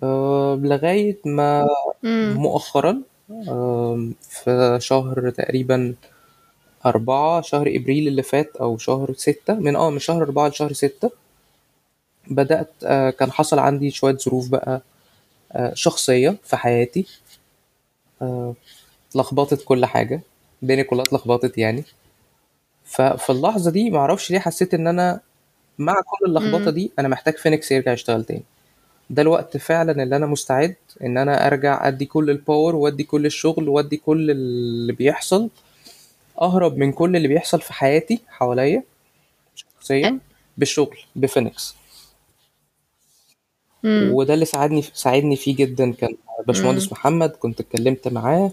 أه 0.03 0.61
لغاية 0.63 1.19
ما. 1.25 1.67
مؤخرا 2.37 3.03
أه 3.49 4.09
في 4.23 4.79
شهر 4.81 5.31
تقريبا 5.31 5.95
أربعة 6.87 7.41
شهر 7.41 7.67
إبريل 7.77 8.09
اللي 8.09 8.23
فات 8.23 8.57
أو 8.57 8.79
شهر 8.79 9.13
ستة 9.15 9.55
من 9.55 9.77
آه 9.77 9.91
من 9.91 9.99
شهر 9.99 10.23
أربعة 10.23 10.49
لشهر 10.49 10.73
ستة 10.73 11.11
بدأت 12.31 12.71
أه 12.85 13.11
كان 13.11 13.33
حصل 13.33 13.59
عندي 13.59 13.91
شوية 13.91 14.17
ظروف 14.17 14.49
بقى 14.49 14.83
شخصية 15.75 16.37
في 16.45 16.57
حياتي. 16.57 17.07
أه 18.23 18.55
اتلخبطت 19.11 19.65
كل 19.65 19.87
حاجة. 19.87 20.21
الدنيا 20.63 20.83
كلها 20.83 21.05
اتلخبطت 21.05 21.59
يعني. 21.59 21.85
ففي 22.85 23.31
اللحظة 23.31 23.71
دي 23.71 23.91
معرفش 23.91 24.31
ليه 24.31 24.39
حسيت 24.39 24.75
إن 24.75 24.87
أنا 24.87 25.21
مع 25.79 25.95
كل 25.95 26.27
اللخبطة. 26.27 26.71
دي 26.71 26.91
أنا 26.99 27.09
محتاج 27.09 27.35
فينيكس 27.37 27.73
يرجع 27.73 27.93
يشتغل 27.93 28.25
تاني. 28.25 28.43
ده 29.11 29.23
الوقت 29.23 29.57
فعلا 29.57 30.03
اللي 30.03 30.17
أنا 30.17 30.27
مستعد 30.27 30.77
إن 31.03 31.19
أنا 31.19 31.47
أرجع 31.47 31.89
أدي 31.89 32.05
كل 32.07 32.31
ال 32.31 32.39
power 32.39 32.77
وأدي 32.77 33.05
كل 33.05 33.27
الشغل 33.27 33.69
وأدي 33.69 33.97
كل 33.97 34.31
اللي 34.31 34.93
بيحصل 34.93 35.51
أهرب 36.41 36.77
من 36.77 36.93
كل 36.93 37.17
اللي 37.17 37.29
بيحصل 37.29 37.61
في 37.61 37.73
حياتي 37.73 38.21
حواليا 38.29 38.83
شخصيا 39.55 40.19
بالشغل 40.59 40.99
بفينيكس. 41.17 41.75
وده 43.85 44.35
اللي 44.35 44.45
ساعدني 44.45 44.83
ساعدني 44.83 45.37
فيه 45.37 45.57
جدا. 45.57 45.93
كان 45.93 46.17
باشمهندس. 46.47 46.93
محمد 46.93 47.31
كنت 47.31 47.61
اتكلمت 47.61 48.09
معاه 48.09 48.51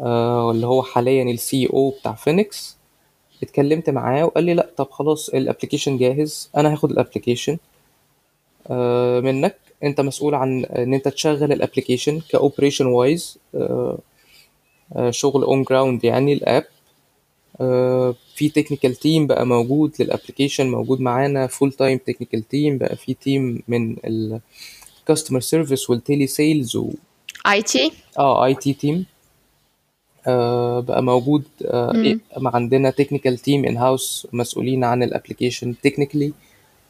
آه 0.00 0.50
اللي 0.50 0.66
هو 0.66 0.82
حاليا 0.82 1.22
ال 1.22 1.66
CEO 1.72 1.90
بتاع 1.90 2.12
فينيكس 2.12 2.76
اتكلمت 3.42 3.90
معاه 3.90 4.24
وقال 4.24 4.44
لي 4.44 4.54
لا 4.54 4.70
طب 4.76 4.90
خلاص 4.90 5.28
ال 5.28 5.34
application 5.34 5.98
جاهز 5.98 6.50
أنا 6.56 6.72
هاخد 6.72 6.90
ال 6.90 6.96
application 6.96 7.58
آه 8.66 9.20
منك. 9.20 9.56
أنت 9.84 10.00
مسؤول 10.00 10.34
عن 10.34 10.64
إن 10.64 10.94
أنت 10.94 11.08
تشغل 11.08 11.52
ال 11.52 11.58
application 11.58 12.20
ك 12.30 12.36
operation 12.36 12.86
wise 12.86 13.38
شغل 15.10 15.44
on 15.44 15.62
ground 15.62 16.04
يعني 16.04 16.32
ال 16.32 16.40
app 16.40 16.64
في 18.38 18.48
technical 18.48 18.94
team 18.94 19.26
بقى 19.26 19.46
موجود 19.46 19.92
لل 20.00 20.10
application 20.10 20.66
موجود 20.70 21.00
معانا 21.00 21.46
full 21.46 21.72
time 21.72 21.98
technical 21.98 22.48
team 22.48 22.78
بقى 22.78 22.96
في 22.96 23.14
team 23.14 23.62
من 23.68 23.96
ال 24.04 24.19
customer 24.19 25.40
service 25.40 25.79
وال 25.79 25.90
telesales 25.90 26.76
و 26.76 26.90
IT 27.46 27.92
آه 28.18 28.44
IT 28.44 28.72
team 28.72 29.06
بقى 30.80 31.02
موجود 31.02 31.42
آه. 31.64 31.94
إيه، 31.94 32.18
عندنا 32.36 32.90
technical 32.90 33.38
team 33.38 33.64
in 33.64 33.76
house 33.76 34.26
مسؤولين 34.32 34.84
عن 34.84 35.02
ال 35.02 35.08
application 35.08 35.74
technically 35.82 36.32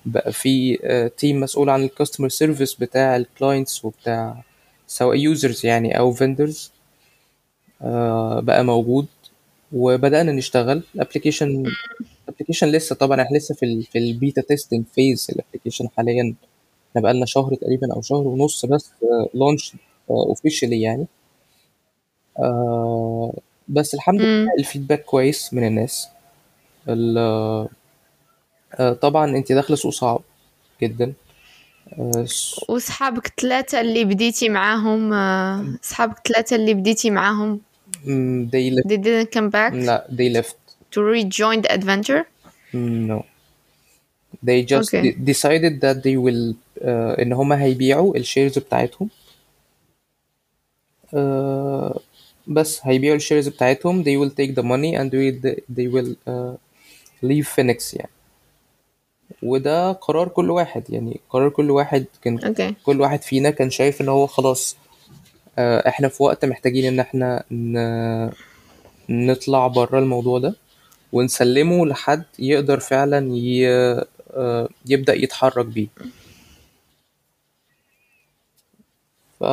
بقى 0.07 0.33
في 0.33 0.77
team 1.19 1.41
مسؤول 1.41 1.71
عن 1.71 1.83
ال 1.85 1.90
customer 1.90 2.29
service 2.29 2.75
بتاع 2.75 3.17
ال 3.17 3.25
clients 3.25 3.85
وبتاع 3.85 4.43
سواء 4.87 5.17
users 5.17 5.67
يعني 5.67 5.99
أو 5.99 6.13
vendors 6.13 6.73
بقى 8.41 8.65
موجود. 8.65 9.07
وبدأنا 9.73 10.33
نشتغل. 10.33 10.83
ال 10.95 11.00
application 11.00 11.63
ال 12.29 12.32
application 12.32 12.69
لسه 12.69 12.95
طبعا 12.95 13.23
إحنا 13.23 13.37
لسه 13.37 13.55
في 13.55 13.67
ال 13.67 13.83
في 13.83 13.99
البيتا 13.99 14.43
testing 14.43 14.85
phase 14.95 15.27
ال 15.31 15.36
application 15.36 15.89
حاليا. 15.97 16.35
إحنا 16.91 17.01
بقالنا 17.03 17.27
شهر 17.27 17.55
تقريبا 17.55 17.95
أو 17.95 18.03
شهر 18.03 18.29
ونص 18.29 18.67
بس 18.67 18.91
launched 19.35 19.73
officially 20.11 20.81
يعني. 20.81 21.07
آه، 22.39 23.33
بس 23.69 23.95
الحمد 23.95 24.21
لله. 24.21 24.51
ال 24.59 24.64
feedback 24.64 25.05
كويس 25.05 25.55
من 25.55 25.67
الناس. 25.67 26.09
ال- 26.89 27.69
آه، 28.79 28.93
طبعا 28.93 29.37
أنت 29.37 29.53
داخلة 29.53 29.77
سوق 29.77 29.93
صعب 29.93 30.21
جدا. 30.83 31.13
آه، 31.99 32.25
س- 32.25 32.61
وصحابك 32.69 33.29
اللي 33.81 34.05
بديتي 34.05 34.49
معاهم 34.49 35.13
آه، 35.13 35.65
صحابك 35.83 36.19
اللي 36.55 36.75
بديتي 36.75 37.11
معاهم؟ 37.11 37.61
Mm, 38.05 38.51
they 38.51 38.71
left 38.71 38.89
they 38.89 38.97
didn't 39.07 39.31
come 39.37 39.51
back 39.51 39.73
لا 39.73 40.07
they 40.11 40.29
left 40.43 40.57
to 40.95 41.01
rejoin 41.01 41.63
the 41.63 41.71
adventure 41.79 42.23
Mm, 42.75 43.07
no 43.11 43.19
they 44.49 44.59
just 44.73 44.89
Okay. 44.89 45.03
de- 45.05 45.17
decided 45.33 45.75
that 45.85 45.97
they 46.07 46.17
will 46.25 46.55
uh, 46.81 47.21
ان 47.23 47.33
هما 47.33 47.63
هيبيعوا 47.63 48.17
الشيرز 48.17 48.59
بتاعتهم 48.59 49.09
uh, 51.15 51.99
بس 52.47 52.81
هيبيعوا 52.83 53.17
الشيرز 53.17 53.49
بتاعتهم 53.49 54.05
they 54.05 54.17
will 54.21 54.31
take 54.31 54.55
the 54.55 54.63
money 54.65 54.95
and 54.99 55.11
they, 55.11 55.61
they 55.79 55.87
will 55.95 56.15
uh, 56.29 56.57
leave 57.29 57.47
Phoenix 57.57 57.95
يعني 57.95 58.11
وده 59.43 59.93
قرار 59.93 60.29
كل 60.29 60.51
واحد 60.51 60.91
يعني 60.91 61.21
قرار 61.31 61.49
كل 61.49 61.71
واحد 61.71 62.05
كان 62.23 62.39
okay 62.39 62.75
كل 62.85 63.01
واحد 63.01 63.23
فينا 63.23 63.51
كان 63.51 63.71
شايف 63.71 64.01
ان 64.01 64.09
هو 64.09 64.27
خلاص 64.27 64.77
آه، 64.77 64.88
إحنا 65.59 66.09
في 66.09 66.23
وقت 66.23 66.45
محتاجين 66.45 66.85
ان 66.85 67.01
إحنا 67.01 67.45
ن- 67.51 68.31
نطلع 69.09 69.67
بره 69.67 69.99
الموضوع 69.99 70.39
ده 70.39 70.55
ونسلمه 71.13 71.87
لحد 71.87 72.25
يقدر 72.39 72.81
فعلا 72.81 73.29
ي... 73.37 73.69
آه، 74.35 74.69
يبدأ 74.87 75.15
يتحرك 75.15 75.67
بيه. 75.67 75.89
ف... 79.41 79.45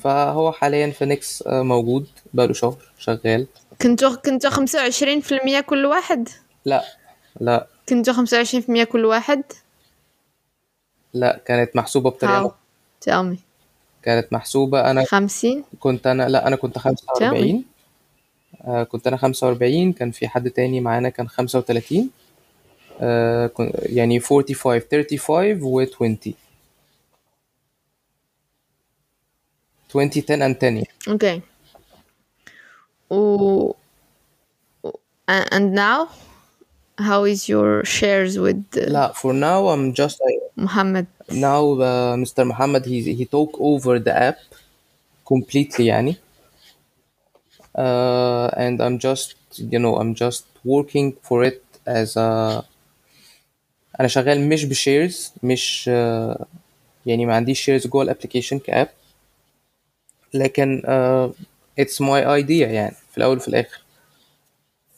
فهو 0.00 0.52
حاليا 0.52 0.90
فينيكس 0.90 1.42
آه، 1.46 1.62
موجود 1.62 2.06
بقاله 2.34 2.52
شهر 2.52 2.76
شغال. 2.98 3.46
كنتوا 3.82 4.14
كنتوا 4.14 4.50
25% 4.50 5.60
كل 5.60 5.86
واحد؟ 5.86 6.28
لا 6.64 6.84
لا. 7.40 7.66
كنتوا 7.88 8.14
25% 8.14 8.84
كل 8.84 9.04
واحد؟ 9.04 9.42
لا 11.14 11.40
كانت 11.46 11.70
how 11.78 12.50
tell 13.04 13.34
me. 13.34 13.38
كانت 14.04 14.32
محسوبة. 14.32 14.90
أنا 14.90 15.04
50 15.04 15.64
كنت 15.80 16.06
أنا 16.06 16.28
لا 16.28 16.46
أنا 16.46 16.56
كنت 16.56 16.78
45 16.78 17.64
آه 18.64 18.82
كنت 18.82 19.06
أنا 19.06 19.16
45 19.16 19.92
كان 19.92 20.10
في 20.10 20.28
حد 20.28 20.50
تاني 20.50 20.80
معانا 20.80 21.08
كان 21.08 21.28
35 21.28 22.10
آه 23.00 23.50
يعني 23.82 24.20
45 24.20 24.80
35 24.80 25.62
و 25.62 25.80
20 25.80 26.18
20 29.90 30.10
10 30.10 30.36
and 30.36 30.58
10 30.58 30.64
يعني. 30.64 30.86
okay. 31.08 31.40
و 33.10 33.72
and 35.28 35.72
now 35.74 36.08
how 36.98 37.24
is 37.24 37.48
your 37.48 37.84
shares 37.84 38.38
with 38.38 38.64
uh, 38.76 38.90
لا 38.90 39.12
for 39.12 39.32
now 39.32 39.68
I'm 39.68 39.92
just 39.94 40.18
محمد. 40.56 41.06
Now 41.30 41.80
uh, 41.80 42.16
Mr. 42.16 42.46
Muhammad 42.46 42.84
he 42.86 43.14
he 43.18 43.24
took 43.24 43.60
over 43.60 43.98
the 43.98 44.14
app 44.22 44.38
completely 45.24 45.86
يعني. 45.86 46.16
Uh, 47.78 48.48
and 48.56 48.80
I'm 48.80 48.98
just 48.98 49.34
you 49.58 49.78
know 49.78 49.96
I'm 49.96 50.14
just 50.14 50.44
working 50.64 51.16
for 51.22 51.44
it 51.44 51.62
as 51.86 52.16
a 52.16 52.62
أنا 54.00 54.08
شغال 54.08 54.48
مش 54.48 54.64
بشيرز 54.64 55.32
مش 55.42 55.90
uh, 55.92 56.44
يعني 57.06 57.26
ما 57.26 57.34
عنديش 57.34 57.60
shares 57.60 57.86
جوه 57.86 58.02
ال 58.02 58.07
application 58.07 58.58
ك 58.58 58.64
app. 58.64 58.88
لكن 60.34 60.82
it's 61.80 62.00
my 62.00 62.22
idea 62.42 62.50
يعني 62.50 62.94
في 63.10 63.18
الأول 63.18 63.36
وفي 63.36 63.48
الآخر. 63.48 63.80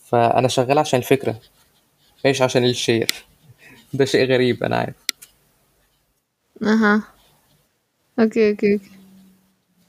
فأنا 0.06 0.48
شغال 0.48 0.78
عشان 0.78 0.98
الفكرة 0.98 1.40
مش 2.26 2.42
عشان 2.42 2.64
ال 2.64 2.71
share. 2.71 3.14
ده 3.94 4.04
شيء 4.04 4.32
غريب 4.32 4.64
أنا 4.64 4.76
عارف. 4.76 5.05
أها. 6.62 7.02
okay 8.20 8.50
okay 8.50 8.72
okay. 8.72 8.90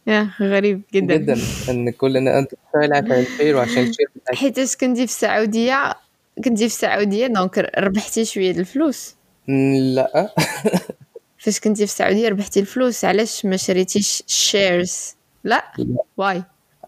يا 0.08 0.30
غريب 0.42 0.82
جدا. 0.94 1.16
جدا 1.18 1.38
إن 1.70 1.90
كل 1.90 2.18
ان 2.18 2.28
انت 2.28 2.50
بتشتغل 2.54 2.94
عشان 2.94 3.12
ال 3.12 3.19
share 3.19 3.56
وعشان 3.56 3.84
ال 3.84 3.88
share 3.88 4.08
بتاعك 4.16 4.38
حيتاش 4.42 4.76
كنتي 4.76 5.08
في 5.08 5.14
السعودية؟ 5.14 5.94
كنتي 6.38 6.58
في 6.70 6.76
السعودية 6.76 7.28
دونك 7.28 7.58
ربحتي 7.78 8.26
شوية 8.26 8.52
د 8.52 8.58
الفلوس. 8.60 9.16
لا. 9.48 10.34
فاش 11.40 11.60
كنتي 11.60 11.78
في 11.88 11.92
السعودية 11.94 12.30
ربحتي 12.30 12.60
الفلوس 12.60 13.06
علاش 13.06 13.46
ما 13.46 13.58
شريتيش 13.58 14.24
shares 14.28 15.16
لا. 15.44 15.64
لا. 15.78 15.98
why 16.18 16.44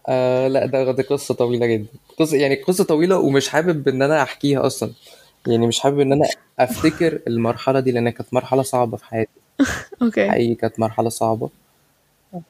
آه 0.08 0.48
لا 0.48 0.66
ده 0.66 0.92
دي 0.92 1.02
قصة 1.02 1.34
طويلة 1.34 1.66
جدا. 1.66 1.86
قصة 2.18 2.36
يعني 2.36 2.54
قصة 2.54 2.84
طويلة 2.84 3.18
ومش 3.18 3.48
حابب 3.48 3.88
إن 3.88 4.02
أنا 4.02 4.22
أحكيها 4.22 4.66
أصلا. 4.66 4.90
يعني 5.46 5.66
مش 5.66 5.80
حابب 5.80 6.00
إن 6.00 6.12
أنا 6.12 6.24
أفتكر 6.58 7.20
المرحلة 7.26 7.80
دي 7.80 7.92
لأن 7.92 8.10
كانت 8.10 8.34
مرحلة 8.34 8.62
صعبة 8.62 8.96
في 8.96 9.04
حياتي. 9.04 9.39
okay. 10.02 10.30
حقيقي 10.30 10.54
كانت 10.54 10.80
مرحلة 10.80 11.08
صعبة. 11.08 11.50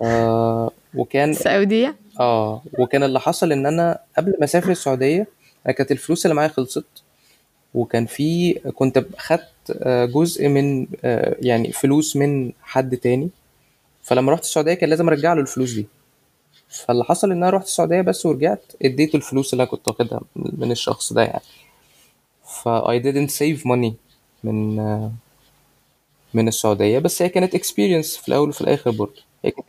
آه 0.03 0.71
وكان 0.95 1.31
السعودية؟ 1.31 1.97
آه 2.21 2.63
وكان 2.79 3.03
اللي 3.03 3.21
حصل 3.21 3.53
إن 3.53 3.67
أنا 3.67 3.99
قبل 4.19 4.35
ما 4.39 4.45
أسافر 4.45 4.71
السعودية 4.71 5.27
أنا 5.67 5.75
كانت 5.75 5.93
الفلوس 5.93 6.27
اللي 6.27 6.35
معايا 6.35 6.49
خلصت. 6.49 6.85
وكان 7.75 8.07
في 8.07 8.53
كنت 8.53 9.05
خدت 9.19 9.47
آه، 9.71 10.05
جزء 10.05 10.49
من 10.49 10.87
آه، 11.05 11.37
يعني 11.41 11.73
فلوس 11.73 12.17
من 12.17 12.53
حد 12.63 12.97
تاني. 12.97 13.31
فلما 14.03 14.33
رحت 14.33 14.43
السعودية 14.43 14.75
كان 14.75 14.91
لازم 14.91 15.09
أرجع 15.09 15.33
له 15.33 15.41
الفلوس 15.41 15.73
دي. 15.73 15.87
فاللي 16.69 17.05
حصل 17.05 17.31
إن 17.33 17.37
أنا 17.37 17.51
رحت 17.51 17.67
السعودية 17.67 18.01
بس 18.01 18.27
ورجعت 18.27 18.73
اديته 18.83 19.17
الفلوس 19.17 19.53
اللي 19.53 19.63
أنا 19.63 19.71
كنت 19.71 19.89
واخدها 19.89 20.21
من 20.37 20.73
الشخص 20.73 21.13
ده 21.13 21.23
يعني. 21.23 21.43
ف 22.45 22.69
I 22.69 23.03
didn't 23.03 23.31
save 23.31 23.63
money 23.65 23.93
من 24.45 24.79
آه، 24.79 25.13
من 26.35 26.49
السعودية 26.49 26.99
بس 26.99 27.23
هي 27.23 27.29
كانت 27.29 27.57
experience 27.57 28.21
في 28.21 28.29
الأول 28.29 28.49
وفي 28.49 28.61
الآخر 28.61 28.91
برضه. 28.91 29.23
هي 29.45 29.51
كانت 29.51 29.67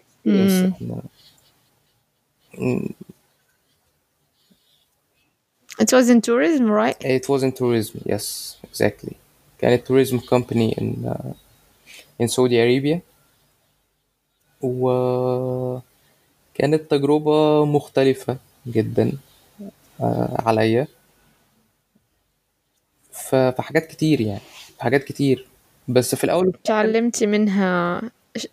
It 5.79 5.91
was 5.93 6.09
in 6.09 6.21
tourism 6.21 6.65
right? 6.69 6.97
It 7.03 7.27
was 7.29 7.41
in 7.43 7.51
tourism, 7.51 8.01
yes, 8.05 8.55
exactly. 8.63 9.13
كانت 9.59 9.87
tourism 9.87 10.19
company 10.19 10.73
in 10.77 11.05
uh, 11.05 11.33
in 12.21 12.27
Saudi 12.27 12.57
Arabia. 12.57 12.99
وكانت 14.61 15.81
تجربة 16.91 17.65
مختلفة 17.65 18.37
جدا 18.67 19.11
آه، 20.01 20.41
عليا. 20.45 20.87
ف- 23.11 23.35
في 23.35 23.61
حاجات 23.61 23.87
كتير 23.87 24.21
يعني 24.21 24.41
في 24.77 24.83
حاجات 24.83 25.03
كتير. 25.03 25.47
بس 25.91 26.15
في 26.15 26.23
الآخر 26.23 26.51
تعلمتي 26.63 27.25
منها 27.25 28.01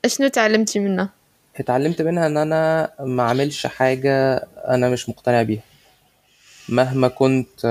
شنو 0.07 0.28
تعلمتي 0.28 0.78
منها؟ 0.78 1.11
اتعلمت 1.57 2.03
منها 2.03 2.26
إن 2.26 2.36
أنا 2.36 2.91
ما 3.01 3.22
أعملش 3.22 3.66
حاجة 3.66 4.36
أنا 4.68 4.91
مش 4.91 5.09
مقتنع 5.09 5.43
بيها. 5.43 5.62
مهما 6.68 7.09
كنت 7.09 7.66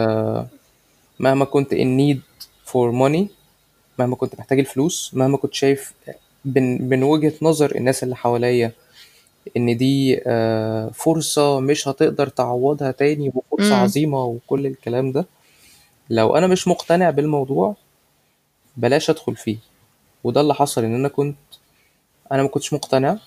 مهما 1.19 1.45
كنت 1.45 1.73
in 1.73 1.99
need 1.99 2.45
for 2.71 2.91
money 2.93 3.23
مهما 3.99 4.15
كنت 4.15 4.39
محتاج 4.39 4.59
الفلوس 4.59 5.11
مهما 5.13 5.37
كنت 5.37 5.53
شايف 5.53 5.93
من 6.45 7.03
وجهة 7.03 7.33
نظر 7.41 7.75
الناس 7.75 8.03
اللي 8.03 8.15
حواليا 8.15 8.71
إن 9.57 9.77
دي 9.77 10.21
آه، 10.27 10.89
فرصة 10.93 11.59
مش 11.59 11.87
هتقدر 11.87 12.27
تعوضها 12.27 12.91
تاني 12.91 13.31
وفرصة. 13.51 13.75
عظيمة 13.75 14.23
وكل 14.25 14.65
الكلام 14.65 15.11
ده. 15.11 15.25
لو 16.09 16.35
أنا 16.37 16.47
مش 16.47 16.67
مقتنع 16.67 17.09
بالموضوع 17.09 17.75
بلاش 18.77 19.09
أدخل 19.09 19.35
فيه. 19.35 19.57
وده 20.23 20.41
اللي 20.41 20.53
حصل 20.53 20.83
إن 20.83 20.95
أنا 20.95 21.07
كنت 21.07 21.37
أنا 22.31 22.43
ما 22.43 22.47
كنتش 22.49 22.73
مقتنع. 22.73 23.17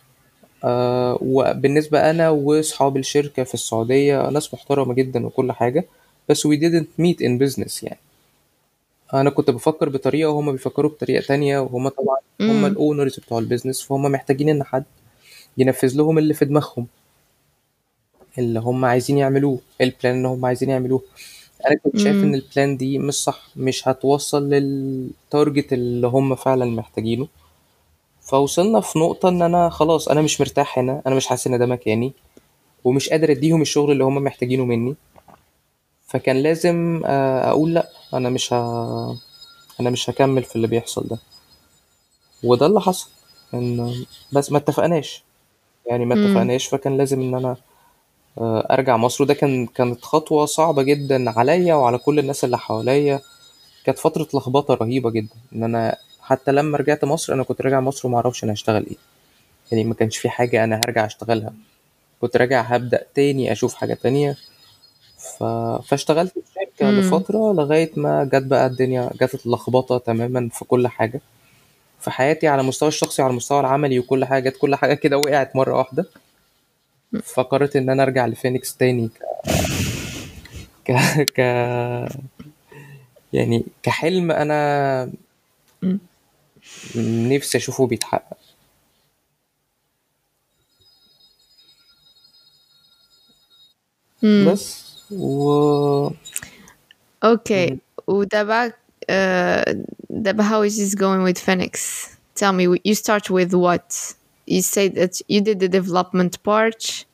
آه 0.64 1.18
وبالنسبة 1.22 2.10
أنا 2.10 2.30
وأصحاب 2.30 2.96
الشركة 2.96 3.44
في 3.44 3.54
السعودية 3.54 4.28
ناس 4.30 4.54
محترمة 4.54 4.94
جدا 4.94 5.26
وكل 5.26 5.52
حاجة 5.52 5.84
بس 6.28 6.46
we 6.46 6.50
didn't 6.50 7.02
meet 7.02 7.16
in 7.26 7.40
business 7.48 7.84
يعني. 7.84 8.00
أنا 9.14 9.30
كنت 9.30 9.50
بفكر 9.50 9.88
بطريقة 9.88 10.30
وهما 10.30 10.52
بيفكروا 10.52 10.90
بطريقة 10.90 11.26
تانية 11.26 11.58
وهما 11.58 11.90
طبعا 11.90 12.16
هما. 12.40 12.66
ال 12.68 12.76
owners 12.76 13.20
بتوع 13.20 13.38
ال 13.38 13.43
business 13.43 13.82
فهم 13.82 14.02
محتاجين 14.02 14.48
إن 14.48 14.64
حد 14.64 14.84
ينفذ 15.58 15.96
لهم 15.96 16.18
اللي 16.18 16.34
في 16.34 16.44
دماغهم. 16.44 16.86
اللي 18.38 18.60
هم 18.60 18.84
عايزين 18.84 19.18
يعملوه 19.18 19.58
ال 19.80 19.87
plan 19.87 20.16
اللي 20.16 20.28
هم 20.28 20.46
عايزين 20.46 20.70
يعملوه. 20.70 21.02
أنا 21.66 21.76
كنت 21.84 21.98
شايف 21.98 22.24
إن. 22.24 22.34
ال 22.34 22.43
plan 22.43 22.76
دي 22.76 22.98
مش 22.98 23.14
صح 23.14 23.42
مش 23.56 23.88
هتوصل 23.88 24.48
لل 24.50 24.81
target 24.81 25.72
اللي 25.72 26.06
هم 26.06 26.34
فعلا 26.34 26.64
محتاجينه 26.64 27.28
فوصلنا 28.22 28.80
في 28.80 28.98
نقطة 28.98 29.28
إن 29.28 29.42
أنا 29.42 29.70
خلاص 29.70 30.08
أنا 30.08 30.22
مش 30.22 30.40
مرتاح 30.40 30.78
هنا 30.78 31.02
أنا 31.06 31.14
مش 31.14 31.26
حاسس 31.26 31.46
إن 31.46 31.58
ده 31.58 31.66
مكاني 31.66 32.12
ومش 32.84 33.08
قادر 33.08 33.30
أديهم 33.30 33.62
الشغل 33.62 33.92
اللي 33.92 34.04
هم 34.04 34.14
محتاجينه 34.24 34.64
مني 34.64 34.94
فكان 36.06 36.36
لازم 36.36 37.02
آه، 37.06 37.50
أقول 37.50 37.74
لأ 37.74 37.88
أنا 38.14 38.30
مش 38.30 38.52
ه... 38.52 38.56
أنا 39.80 39.90
مش 39.90 40.10
هكمل 40.10 40.42
في 40.44 40.56
اللي 40.56 40.66
بيحصل 40.66 41.08
ده 41.08 41.18
وده 42.44 42.66
اللي 42.66 42.80
حصل 42.80 43.10
إن 43.54 44.04
بس 44.32 44.52
ما 44.52 44.58
اتفقناش 44.58 45.22
يعني 45.86 46.04
ما. 46.06 46.14
اتفقناش 46.14 46.66
فكان 46.66 46.96
لازم 46.98 47.20
إن 47.20 47.34
أنا 47.34 47.56
آه، 48.38 48.66
أرجع 48.70 48.96
مصر. 48.96 49.24
وده 49.24 49.34
كان 49.34 49.66
كانت 49.66 50.02
خطوة 50.04 50.46
صعبة 50.46 50.82
جدا 50.82 51.30
عليا 51.30 51.74
وعلى 51.74 51.98
كل 51.98 52.18
الناس 52.18 52.44
اللي 52.44 52.58
حواليا. 52.58 53.20
كانت 53.84 53.98
فترة 53.98 54.26
لخبطة 54.34 54.74
رهيبة 54.74 55.10
جدا. 55.10 55.34
إن 55.54 55.62
أنا 55.64 55.96
حتى 56.22 56.52
لما 56.52 56.78
رجعت 56.78 57.04
مصر 57.04 57.32
أنا 57.32 57.42
كنت 57.42 57.60
راجع 57.62 57.80
مصر 57.80 58.08
وما 58.08 58.16
أعرفش 58.16 58.44
أنا 58.44 58.52
هشتغل 58.52 58.86
إيه. 58.86 58.96
يعني 59.72 59.84
ما 59.84 59.94
كانش 59.94 60.16
في 60.18 60.28
حاجة 60.28 60.64
أنا 60.64 60.76
هرجع 60.84 61.06
أشتغلها. 61.06 61.52
كنت 62.20 62.36
راجع 62.36 62.60
هبدأ 62.60 63.06
تاني 63.14 63.52
أشوف 63.52 63.74
حاجة 63.74 63.94
تانية. 63.94 64.36
ف... 65.38 65.44
فاشتغلت 65.88 66.32
في 66.34 66.40
شركة 66.54 66.90
مم. 66.90 67.00
لفترة 67.00 67.52
لغاية 67.52 67.90
ما 67.96 68.24
جت 68.24 68.42
بقى 68.42 68.66
الدنيا 68.66 69.10
جت 69.20 69.46
اللخبطه 69.46 69.98
تماما 69.98 70.48
في 70.52 70.64
كل 70.64 70.88
حاجة. 70.88 71.20
في 72.00 72.10
حياتي 72.10 72.48
على 72.48 72.60
المستوى 72.60 72.88
الشخصي 72.88 73.22
وعلى 73.22 73.30
المستوى 73.32 73.60
العملي 73.60 73.98
وكل 73.98 74.24
حاجة 74.24 74.48
جت 74.50 74.56
كل 74.56 74.74
حاجة 74.74 74.94
كده 74.94 75.18
وقعت 75.18 75.56
مرة 75.56 75.76
واحدة. 75.78 76.06
فقررت 77.24 77.76
إن 77.76 77.90
أنا 77.90 78.02
أرجع 78.02 78.26
لفينيكس 78.26 78.76
تاني 78.76 79.10
ك 80.84 80.92
ك 81.36 81.38
يعني 83.32 83.64
كحلم 83.82 84.30
أنا. 84.30 85.12
نفسي 86.96 87.58
أشوفه 87.58 87.86
بيتحقق 87.86 88.36
مم. 94.22 94.52
بس 94.52 94.86
و 95.10 96.10
Okay. 97.24 97.76
ودابا 98.06 98.68
uh, 98.68 98.72
دابا 100.10 100.42
how 100.48 100.62
is 100.62 100.76
this 100.78 100.94
going 100.94 101.22
with 101.22 101.38
Phoenix? 101.38 102.06
Tell 102.34 102.52
me, 102.52 102.80
you 102.84 102.94
start 102.94 103.30
with 103.30 103.52
what? 103.54 104.14
You 104.49 104.61
say 104.61 104.87
that 104.89 105.21
you 105.27 105.41
did 105.41 105.59
the 105.59 105.69
development 105.79 106.33
part, 106.43 107.05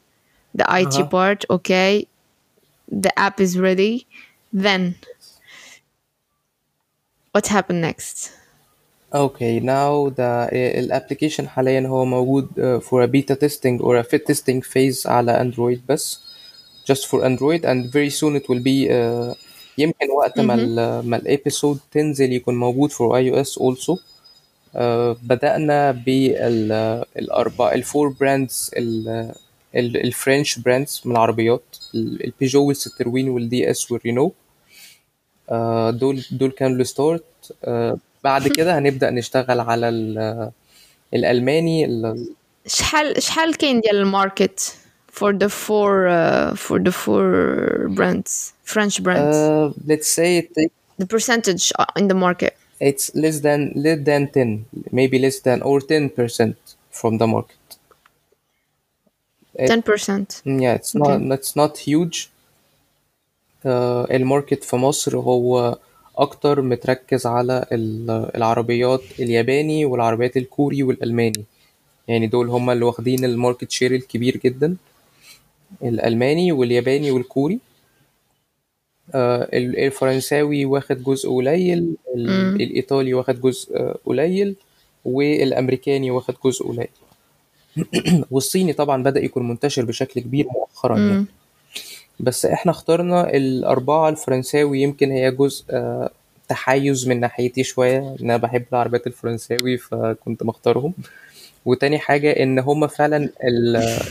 the 0.59 0.65
IT 0.81 0.95
Uh-huh. 0.95 1.07
part, 1.17 1.39
okay. 1.49 2.07
The 3.03 3.11
app 3.27 3.39
is 3.39 3.57
ready. 3.57 4.05
Then, 4.65 4.95
what 7.31 7.47
happened 7.47 7.81
next? 7.81 8.31
اوكي 9.15 9.59
now 9.59 10.09
the 10.09 10.49
الابلكيشن 10.53 11.47
حاليا 11.47 11.87
هو 11.87 12.05
موجود 12.05 12.47
uh, 12.57 12.83
for 12.83 13.01
a 13.03 13.07
beta 13.07 13.35
testing 13.35 13.81
or 13.81 13.97
a 13.97 14.03
fit 14.03 14.25
testing 14.25 14.61
phase 14.61 15.05
على 15.05 15.41
اندرويد 15.41 15.81
بس 15.89 16.19
just 16.91 17.05
for 17.07 17.23
android 17.23 17.63
and 17.65 17.91
very 17.91 18.09
soon 18.09 18.35
it 18.35 18.43
will 18.49 18.63
be 18.63 18.89
uh, 18.89 19.37
يمكن 19.77 20.11
وقت 20.17 20.39
ما 20.39 20.53
ال 20.55 20.75
ما 21.09 21.17
الابيسود 21.17 21.79
تنزل 21.91 22.33
يكون 22.33 22.55
موجود 22.55 22.91
for 22.91 22.95
iOS 23.21 23.61
also 23.61 23.91
آه، 23.91 23.99
بدأنا 25.22 25.90
بالأربع 25.90 27.72
الفور 27.72 28.08
براندز 28.08 28.70
ال 29.74 29.86
French 29.86 30.58
brands 30.58 31.02
من 31.04 31.12
العربيات 31.12 31.76
ال- 31.94 32.24
البيجو 32.24 32.66
والستروين 32.68 33.28
وال 33.28 33.70
DS 33.70 33.90
والرينو 33.92 34.32
آه، 35.50 35.90
دول 35.90 36.24
دول 36.30 36.50
كانوا 36.50 36.76
ال 36.76 36.84
start 36.84 37.24
آه، 37.64 37.98
بعد 38.24 38.48
كده 38.48 38.78
هنبدأ 38.78 39.10
نشتغل 39.10 39.60
على 39.60 39.88
ال- 39.88 40.50
الألماني 41.14 41.84
ال- 41.84 42.28
شحال 42.66 43.22
شحال 43.22 43.56
كاين 43.56 43.80
ديال 43.80 43.96
ال 43.96 44.08
market 44.08 44.76
for 45.20 45.32
the 45.32 45.48
four 45.48 46.08
uh, 46.08 46.54
for 46.66 46.78
the 46.86 46.92
four 47.04 47.24
brands 47.96 48.52
French 48.74 48.96
brands 49.04 49.36
uh, 49.36 49.72
let's 49.90 50.08
say 50.18 50.30
it, 50.40 50.70
the 51.02 51.06
percentage 51.14 51.64
in 52.00 52.06
the 52.08 52.18
market. 52.26 52.54
It's 52.80 53.06
less 53.22 53.36
than 53.46 53.60
less 53.84 53.98
than 54.08 54.22
10 54.32 54.64
maybe 54.92 55.18
less 55.24 55.38
than 55.46 55.62
or 55.62 55.80
10% 55.80 56.54
from 56.90 57.18
the 57.18 57.26
market. 57.26 57.56
10% 59.58 60.42
yeah 60.64 60.74
it's 60.78 60.94
not 60.94 61.20
it's 61.38 61.54
not 61.56 61.72
huge. 61.78 62.28
آه، 63.66 64.06
ال 64.10 64.18
market 64.18 64.64
في 64.64 64.76
مصر 64.76 65.16
هو 65.18 65.78
أكتر 66.18 66.60
متركز 66.62 67.26
على 67.26 67.66
ال- 67.72 68.30
العربيات 68.36 69.00
الياباني 69.18 69.84
والعربيات 69.84 70.36
الكوري 70.36 70.82
والألماني. 70.82 71.44
يعني 72.08 72.26
دول 72.26 72.48
هما 72.48 72.72
اللي 72.72 72.84
واخدين 72.84 73.24
ال 73.24 73.31
market 73.31 73.70
share 73.70 73.94
الكبير 73.94 74.36
جدا. 74.36 74.76
الألماني 75.82 76.52
والياباني 76.52 77.10
والكوري. 77.10 77.58
آه، 79.14 79.48
ال- 79.52 79.78
الفرنساوي 79.78 80.64
واخد 80.64 81.02
جزء 81.04 81.30
قليل 81.30 81.94
ال- 82.16 82.62
الإيطالي 82.62 83.14
واخد 83.14 83.40
جزء 83.40 83.76
آه، 83.76 83.98
قليل 84.06 84.56
والأمريكاني 85.04 86.10
واخد 86.10 86.34
جزء 86.44 86.66
قليل. 86.68 86.88
والصيني 88.30 88.72
طبعا 88.72 89.02
بدأ 89.02 89.20
يكون 89.24 89.48
منتشر 89.48 89.84
بشكل 89.84 90.20
كبير 90.20 90.46
مؤخرا 90.54 90.98
يعني. 90.98 91.24
بس 92.20 92.46
إحنا 92.46 92.72
اخترنا 92.72 93.36
الأربعة 93.36 94.08
الفرنساوي 94.08 94.82
يمكن 94.82 95.10
هي 95.10 95.30
جزء 95.30 95.64
آه، 95.70 96.10
تحيز 96.48 97.08
من 97.08 97.20
ناحيتي 97.20 97.64
شوية. 97.64 97.98
إن 97.98 98.16
أنا 98.20 98.36
بحب 98.36 98.64
العربيات 98.72 99.06
الفرنساوي 99.06 99.76
فكنت 99.76 100.42
مختارهم. 100.42 100.94
وتاني 101.64 101.98
حاجة 101.98 102.30
إن 102.30 102.58
هما 102.58 102.86
فعلا 102.86 103.28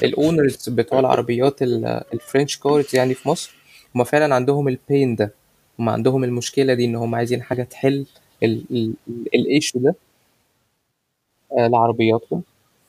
ال 0.03 0.12
owners 0.12 0.69
بتوع 0.69 0.99
العربيات 0.99 1.61
ال- 1.61 2.01
ال 2.13 2.19
French 2.19 2.57
cars 2.57 2.95
يعني 2.95 3.13
في 3.13 3.29
مصر. 3.29 3.55
هما 3.95 4.03
فعلا 4.03 4.35
عندهم 4.35 4.67
ال 4.67 4.77
pain 4.77 5.15
ده. 5.15 5.33
هما 5.79 5.91
عندهم 5.91 6.23
المشكلة 6.23 6.73
دي 6.73 6.85
إن 6.85 6.95
هما 6.95 7.17
عايزين 7.17 7.41
حاجة 7.41 7.63
تحل 7.63 8.05
ال 9.35 9.42
issue 9.42 9.79
ده 9.79 9.95
آه، 11.57 11.67
لعربياتهم. 11.67 12.43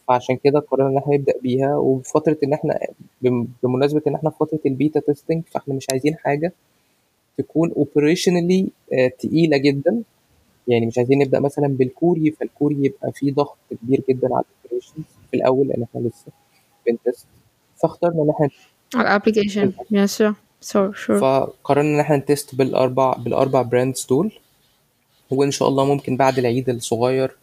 فعشان 0.09 0.37
كده 0.37 0.59
قررنا 0.61 0.89
إن 0.91 0.99
إحنا 0.99 1.15
نبدأ 1.15 1.33
بيها. 1.43 1.77
وبفتره 1.77 2.37
إن 2.45 2.53
إحنا 2.53 2.79
بم- 3.23 3.49
بمناسبة 3.63 4.03
إن 4.07 4.15
إحنا 4.15 4.31
في 4.31 4.37
فتره 4.41 4.59
ال 4.67 4.74
beta 4.74 5.01
testing 5.01 5.43
فإحنا 5.51 5.75
مش 5.75 5.87
عايزين 5.91 6.17
حاجة 6.17 6.53
تكون 7.39 7.73
operationally 7.77 8.69
تقيلة 9.19 9.57
جدا. 9.57 10.03
يعني 10.69 10.87
مش 10.87 10.99
عايزين 10.99 11.19
نبدأ 11.19 11.41
مثلا 11.41 11.67
بالكوري 11.69 12.31
فالكوري 12.31 12.77
يبقى 12.85 13.13
فيه 13.13 13.33
ضغط 13.35 13.57
كبير 13.83 14.03
جدا 14.09 14.29
على 14.35 14.45
ال 14.65 14.68
operations 14.68 15.05
في 15.31 15.37
الأول 15.37 15.69
لأن 15.69 15.83
إحنا 15.83 16.01
لسه 16.01 16.33
بن 16.87 16.98
test. 16.98 17.27
فاخترنا 17.83 18.23
إن 18.23 18.31
إحنا 18.31 18.49
على 18.95 19.09
ال 19.09 19.14
application 19.14 19.73
bien 19.73 20.33
sûr. 20.73 21.19
فقررنا 21.21 21.95
إن 21.95 22.01
إحنا 22.01 22.17
ن 22.17 22.24
test 22.24 22.55
بالاربع 22.55 23.13
بالأربع 23.13 23.63
brands 23.63 24.07
دول. 24.11 24.33
وإن 25.31 25.51
شاء 25.51 25.69
الله 25.69 25.85
ممكن 25.85 26.17
بعد 26.17 26.39
العيد 26.39 26.69
الصغير 26.69 27.37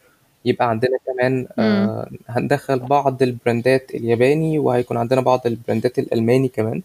يبقى 0.46 0.70
عندنا 0.70 0.98
كمان 1.06 1.48
آه 1.60 2.10
هندخل 2.30 2.80
بعض 2.80 3.24
البراندات 3.24 3.92
الياباني 3.96 4.60
وهيكون 4.60 4.98
عندنا 4.98 5.22
بعض 5.22 5.42
البراندات 5.48 6.00
الألماني 6.00 6.48
كمان. 6.48 6.82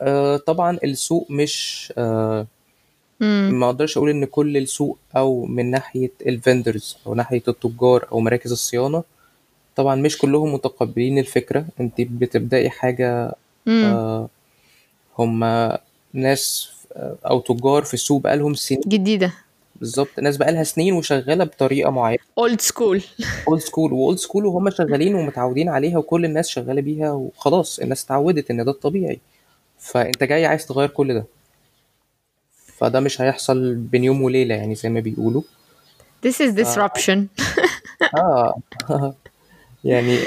آه 0.00 0.36
طبعا 0.36 0.78
السوق 0.84 1.26
مش 1.30 1.92
آه 1.98 2.46
ما 3.20 3.66
أقدرش 3.66 3.96
أقول 3.96 4.10
إن 4.10 4.24
كل 4.24 4.56
السوق 4.56 4.98
أو 5.16 5.44
من 5.44 5.70
ناحية 5.70 6.10
الفندرز 6.26 6.96
أو 7.06 7.14
ناحية 7.14 7.42
التجار 7.48 8.06
أو 8.12 8.20
مراكز 8.20 8.52
الصيانة 8.52 9.02
طبعا 9.76 9.94
مش 9.94 10.18
كلهم 10.18 10.54
متقبلين 10.54 11.18
الفكرة. 11.18 11.64
انت 11.80 12.00
بتبدأي 12.00 12.70
حاجة 12.70 13.34
آه 13.68 14.28
هم 15.18 15.70
ناس 16.12 16.70
آه، 16.92 17.16
أو 17.26 17.40
تجار 17.40 17.82
في 17.82 17.94
السوق 17.94 18.22
بقالهم 18.22 18.54
سنين. 18.54 18.80
جديدة. 18.86 19.32
بالظبط 19.76 20.18
ناس 20.20 20.36
بقالها 20.36 20.64
سنين 20.64 20.92
وشغالة 20.94 21.44
بطريقة 21.44 21.90
معينة. 21.90 22.22
Old 22.40 22.60
school. 22.60 23.02
old 23.48 23.60
school 23.60 23.92
و 23.92 23.98
old 23.98 24.18
school 24.18 24.46
وهم 24.46 24.70
شغالين 24.70 25.14
ومتعودين 25.14 25.68
عليها 25.68 25.98
وكل 25.98 26.24
الناس 26.24 26.48
شغالة 26.48 26.80
بيها 26.80 27.10
وخلاص 27.12 27.78
الناس 27.78 28.04
اتعودت 28.04 28.50
إن 28.50 28.64
ده 28.64 28.70
الطبيعي. 28.70 29.20
فأنت 29.78 30.24
جاي 30.24 30.46
عايز 30.46 30.66
تغير 30.66 30.88
كل 30.88 31.14
ده. 31.14 31.24
فده 32.78 33.00
مش 33.00 33.20
هيحصل 33.20 33.74
بين 33.74 34.04
يوم 34.04 34.22
وليلة 34.22 34.54
يعني 34.54 34.74
زي 34.74 34.88
ما 34.88 35.00
بيقولوا. 35.00 35.42
This 36.26 36.34
is 36.34 36.52
disruption. 36.60 37.18
آه. 38.16 38.58
يعني 39.84 40.18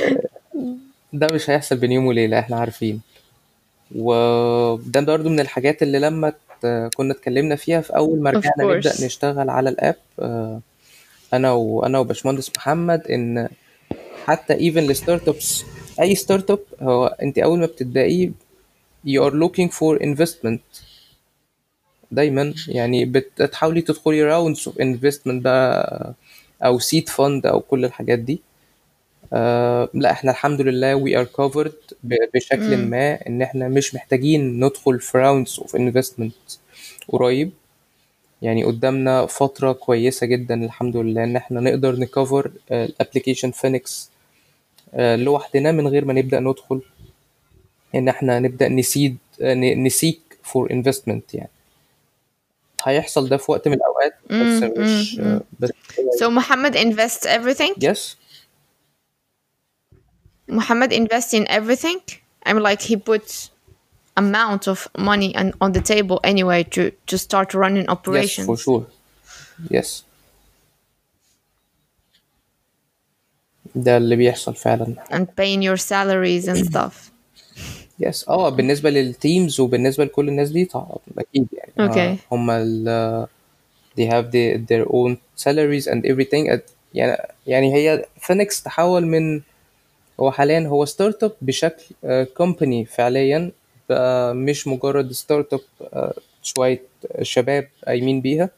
ده 1.13 1.27
مش 1.33 1.49
هيحصل 1.49 1.77
بين 1.77 1.91
يوم 1.91 2.05
وليلة 2.05 2.39
إحنا 2.39 2.57
عارفين. 2.57 3.01
وده 3.95 5.01
برضه 5.01 5.29
من 5.29 5.39
الحاجات 5.39 5.83
اللي 5.83 5.99
لما 5.99 6.33
كنا 6.95 7.13
اتكلمنا 7.13 7.55
فيها 7.55 7.81
في 7.81 7.95
أول 7.97 8.21
ما 8.21 8.29
رجعنا 8.29 8.63
نبدأ. 8.75 9.05
نشتغل 9.05 9.49
على 9.49 9.69
ال 9.69 9.76
app 9.76 9.95
آه، 10.19 10.61
أنا 11.33 11.51
وأنا 11.51 11.99
وباشمهندس 11.99 12.51
محمد 12.57 13.07
إن 13.07 13.49
حتى 14.25 14.53
even 14.53 14.79
ال 14.89 15.27
startups 15.27 15.63
أي 16.01 16.15
startup 16.15 16.59
هو 16.81 17.05
أنت 17.21 17.39
أول 17.39 17.59
ما 17.59 17.65
بتبدأي 17.65 18.31
you 19.07 19.21
are 19.21 19.33
looking 19.33 19.69
for 19.69 19.99
investment 20.03 20.81
دايما 22.11 22.53
يعني 22.67 23.05
بتحاولي 23.05 23.81
تدخلي 23.81 24.31
rounds 24.31 24.57
of 24.59 24.71
investment 24.71 25.27
بقى 25.41 26.13
أو 26.63 26.79
seed 26.79 27.09
fund 27.17 27.45
أو 27.45 27.59
كل 27.59 27.85
الحاجات 27.85 28.19
دي 28.19 28.41
آه 29.34 29.89
لا 29.93 30.11
إحنا 30.11 30.32
الحمد 30.32 30.61
لله 30.61 31.05
we 31.05 31.25
are 31.25 31.29
covered 31.29 31.93
ب- 32.03 32.15
بشكل 32.36 32.77
مم. 32.77 32.89
ما 32.89 33.27
إن 33.27 33.41
إحنا 33.41 33.67
مش 33.67 33.95
محتاجين 33.95 34.65
ندخل 34.65 34.99
في 34.99 35.17
rounds 35.45 35.63
of 35.63 35.69
investment 35.77 36.57
قريب. 37.07 37.51
يعني 38.41 38.63
قدامنا 38.63 39.25
فترة 39.25 39.71
كويسة 39.71 40.27
جدا 40.27 40.65
الحمد 40.65 40.97
لله 40.97 41.23
إن 41.23 41.36
إحنا 41.36 41.59
نقدر 41.61 41.95
ن 41.95 42.05
cover 42.05 42.51
ال 42.71 42.78
application 42.78 43.51
فينيكس 43.51 44.09
لوحدنا 44.97 45.71
من 45.71 45.88
غير 45.88 46.05
ما 46.05 46.13
نبدأ 46.13 46.39
ندخل. 46.39 46.82
إن 47.95 48.07
إحنا 48.09 48.39
نبدأ 48.39 48.67
ن 48.69 48.79
seed 48.79 49.17
آه، 49.41 49.53
ن- 49.53 49.84
ن 49.84 49.91
seek 49.91 50.19
for 50.43 50.71
investment 50.71 51.34
يعني. 51.34 51.49
هيحصل 52.84 53.29
ده 53.29 53.38
في 53.38 53.51
وقت 53.51 53.67
من 53.67 53.73
الأوقات 53.73 54.13
بس 54.29 54.77
مش. 54.77 55.19
آه، 55.19 55.41
بس 55.59 55.69
so 56.23 56.27
Muhammad 56.41 56.73
invests 56.75 57.27
everything 57.27 57.73
يس 57.84 58.17
Muhammad 60.59 60.90
invests 60.92 61.32
in 61.38 61.44
everything 61.59 61.98
I 62.46 62.52
mean 62.54 62.62
like 62.70 62.82
he 62.90 62.96
puts 63.11 63.32
amount 64.24 64.62
of 64.72 64.78
money 65.11 65.30
on, 65.40 65.46
on 65.64 65.70
the 65.76 65.82
table 65.94 66.18
anyway 66.32 66.61
to 66.74 66.82
to 67.11 67.14
start 67.26 67.48
running 67.62 67.86
yes 67.86 67.94
operations 67.96 68.46
for 68.50 68.57
sure 68.66 68.84
yes 69.76 69.88
ده 73.74 73.96
اللي 73.96 74.16
بيحصل 74.16 74.54
فعلا 74.54 74.94
and 75.11 75.24
paying 75.40 75.62
your 75.62 75.76
salaries 75.80 76.48
and 76.48 76.70
stuff 76.72 76.94
يس 78.00 78.28
اه 78.28 78.48
بالنسبة 78.48 78.90
للتيمز 78.90 79.61
وبالنسبة 79.61 80.04
لكل 80.04 80.28
الناس 80.28 80.50
دي 80.50 80.64
طبعا 80.64 80.96
أكيد 81.18 81.46
يعني 81.52 81.72
Okay. 81.92 81.98
آه 81.98 82.16
هم 82.32 82.50
ال 82.50 83.26
they 83.98 84.04
have 84.11 84.30
the, 84.30 84.59
their 84.70 84.86
own 84.92 85.16
salaries 85.44 85.86
and 85.92 86.04
everything 86.07 86.50
at- 86.57 86.70
يعني 86.94 87.16
يعني 87.46 87.74
هي 87.74 88.04
فينيكس 88.20 88.62
تحول 88.62 89.07
من 89.07 89.40
هو 90.22 90.32
حاليا 90.32 90.67
هو 90.67 90.86
startup 90.86 91.32
بشكل 91.41 91.84
company 92.38 92.86
فعليا 92.86 93.51
بقى 93.89 94.36
مش 94.36 94.67
مجرد 94.67 95.11
startup 95.11 96.11
شوية 96.43 96.82
شباب 97.22 97.67
قايمين 97.88 98.22
بيها. 98.22 98.49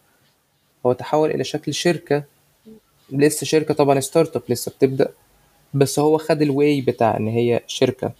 هو 0.85 0.93
تحول 0.93 1.31
إلى 1.31 1.43
شكل 1.43 1.73
شركة. 1.73 2.23
لسه 3.11 3.45
شركة 3.45 3.73
طبعا 3.73 3.99
startup 3.99 4.41
لسه 4.49 4.71
بتبدأ. 4.71 5.09
بس 5.73 5.99
هو 5.99 6.17
خد 6.17 6.41
ال 6.41 6.51
way 6.51 6.81
بتاع 6.81 7.17
إن 7.17 7.27
هي 7.27 7.61
شركة. 7.67 8.11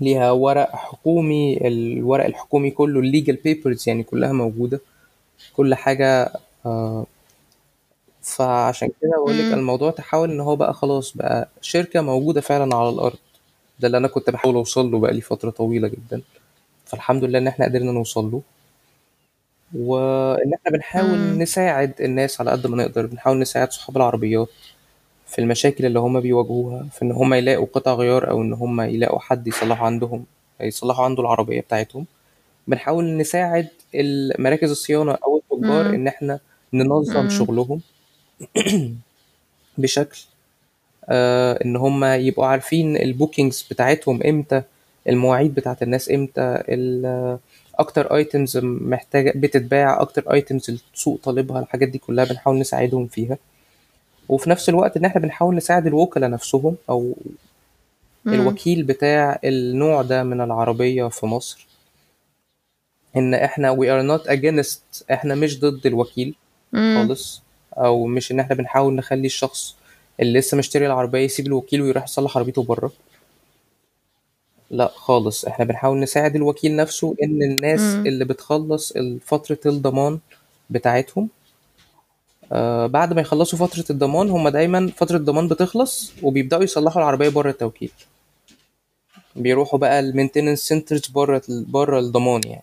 ليها 0.00 0.30
ورق 0.30 0.76
حكومي 0.76 1.66
الورق 1.68 2.24
الحكومي 2.24 2.70
كله 2.70 3.00
ال 3.00 3.06
legal 3.06 3.34
papers 3.44 3.88
يعني 3.88 4.02
كلها 4.02 4.32
موجودة. 4.32 4.80
كل 5.56 5.74
حاجة 5.74 6.32
آه، 6.66 7.06
فعشان 8.30 8.88
كده 9.02 9.10
بقول 9.16 9.38
لك. 9.38 9.52
الموضوع 9.52 9.90
تحول 9.90 10.30
إن 10.30 10.40
هو 10.40 10.56
بقى 10.56 10.74
خلاص 10.74 11.16
بقى 11.16 11.48
شركة 11.60 12.00
موجودة 12.00 12.40
فعلا 12.40 12.76
على 12.76 12.88
الأرض 12.88 13.18
ده 13.80 13.86
اللي 13.86 13.98
أنا 13.98 14.08
كنت 14.08 14.30
بحاول 14.30 14.54
أوصل 14.54 14.90
له 14.90 14.98
بقى 14.98 15.12
لي 15.12 15.20
فترة 15.20 15.50
طويلة 15.50 15.88
جدا 15.88 16.22
فالحمد 16.86 17.24
لله 17.24 17.38
إن 17.38 17.46
إحنا 17.46 17.64
قدرنا 17.66 17.92
نوصل 17.92 18.30
له 18.30 18.42
وإن 19.74 20.54
إحنا 20.54 20.72
بنحاول 20.72 21.18
مم. 21.18 21.42
نساعد 21.42 21.92
الناس 22.00 22.40
على 22.40 22.50
قد 22.50 22.66
ما 22.66 22.76
نقدر 22.76 23.06
بنحاول 23.06 23.38
نساعد 23.38 23.72
صحاب 23.72 23.96
العربيات 23.96 24.48
في 25.26 25.38
المشاكل 25.38 25.86
اللي 25.86 25.98
هم 25.98 26.20
بيواجهوها 26.20 26.86
في 26.92 27.02
إن 27.02 27.12
هم 27.12 27.34
يلاقوا 27.34 27.66
قطع 27.72 27.94
غيار 27.94 28.30
أو 28.30 28.42
إن 28.42 28.52
هم 28.52 28.80
يلاقوا 28.80 29.18
حد 29.20 29.46
يصلحوا 29.46 29.86
عندهم 29.86 30.24
يصلحوا 30.60 31.04
عنده 31.04 31.22
العربية 31.22 31.60
بتاعتهم 31.60 32.06
بنحاول 32.68 33.16
نساعد 33.16 33.68
مراكز 34.38 34.70
الصيانة 34.70 35.12
أو 35.26 35.36
التجار 35.52 35.88
مم. 35.88 35.94
إن 35.94 36.06
إحنا 36.08 36.40
ننظم 36.72 37.22
مم. 37.22 37.28
شغلهم 37.28 37.80
بشكل 39.78 40.18
آه 41.08 41.58
إن 41.64 41.76
هم 41.76 42.04
يبقوا 42.04 42.46
عارفين 42.46 42.96
ال 42.96 43.04
bookings 43.04 43.66
بتاعتهم 43.70 44.22
إمتى 44.22 44.62
المواعيد 45.08 45.54
بتاعت 45.54 45.82
الناس 45.82 46.10
إمتى 46.10 46.62
ال- 46.68 47.38
أكتر 47.74 48.14
items 48.16 48.56
محتاجه 48.62 49.32
بتتباع 49.36 50.00
أكتر 50.00 50.32
items 50.32 50.70
السوق 50.94 51.20
طالبها 51.22 51.60
الحاجات 51.60 51.88
دي 51.88 51.98
كلها 51.98 52.24
بنحاول 52.24 52.58
نساعدهم 52.58 53.06
فيها 53.06 53.38
وفي 54.28 54.50
نفس 54.50 54.68
الوقت 54.68 54.96
إن 54.96 55.04
إحنا 55.04 55.20
بنحاول 55.20 55.54
نساعد 55.56 55.86
الوكلاء 55.86 56.30
نفسهم 56.30 56.76
أو 56.90 57.16
مم. 58.24 58.34
الوكيل 58.34 58.82
بتاع 58.82 59.38
النوع 59.44 60.02
ده 60.02 60.22
من 60.22 60.40
العربية 60.40 61.08
في 61.08 61.26
مصر 61.26 61.66
إن 63.16 63.34
إحنا 63.34 63.74
we 63.76 63.78
are 63.86 64.18
not 64.20 64.26
against 64.30 65.02
إحنا 65.12 65.34
مش 65.34 65.60
ضد 65.60 65.86
الوكيل 65.86 66.34
مم. 66.72 66.94
خالص 66.98 67.42
أو 67.74 68.06
مش 68.06 68.32
إن 68.32 68.40
إحنا 68.40 68.54
بنحاول 68.56 68.94
نخلي 68.94 69.26
الشخص 69.26 69.76
اللي 70.20 70.38
لسه 70.38 70.56
مشتري 70.56 70.86
العربية 70.86 71.18
يسيب 71.24 71.46
الوكيل 71.46 71.82
ويروح 71.82 72.04
يصلح 72.04 72.36
عربيته 72.36 72.62
بره. 72.62 72.92
لا 74.70 74.88
خالص 74.94 75.44
إحنا 75.44 75.64
بنحاول 75.64 76.00
نساعد 76.00 76.36
الوكيل 76.36 76.76
نفسه 76.76 77.14
إن 77.22 77.42
الناس 77.42 77.80
مم. 77.80 78.06
اللي 78.06 78.24
بتخلص 78.24 78.92
فترة 79.24 79.58
الضمان 79.66 80.18
بتاعتهم 80.70 81.28
آه 82.52 82.86
بعد 82.86 83.12
ما 83.12 83.20
يخلصوا 83.20 83.58
فترة 83.66 83.84
الضمان 83.90 84.30
هم 84.30 84.48
دايما 84.48 84.92
فترة 84.96 85.16
الضمان 85.16 85.48
بتخلص 85.48 86.12
وبيبدأوا 86.22 86.62
يصلحوا 86.62 87.02
العربية 87.02 87.28
بره 87.28 87.50
التوكيل. 87.50 87.92
بيروحوا 89.36 89.78
بقى 89.78 90.00
ال 90.00 90.05
maintenance 90.05 90.60
centers 90.60 91.06
بره 91.06 91.42
بره 91.48 91.98
الضمان 91.98 92.40
يعني. 92.44 92.62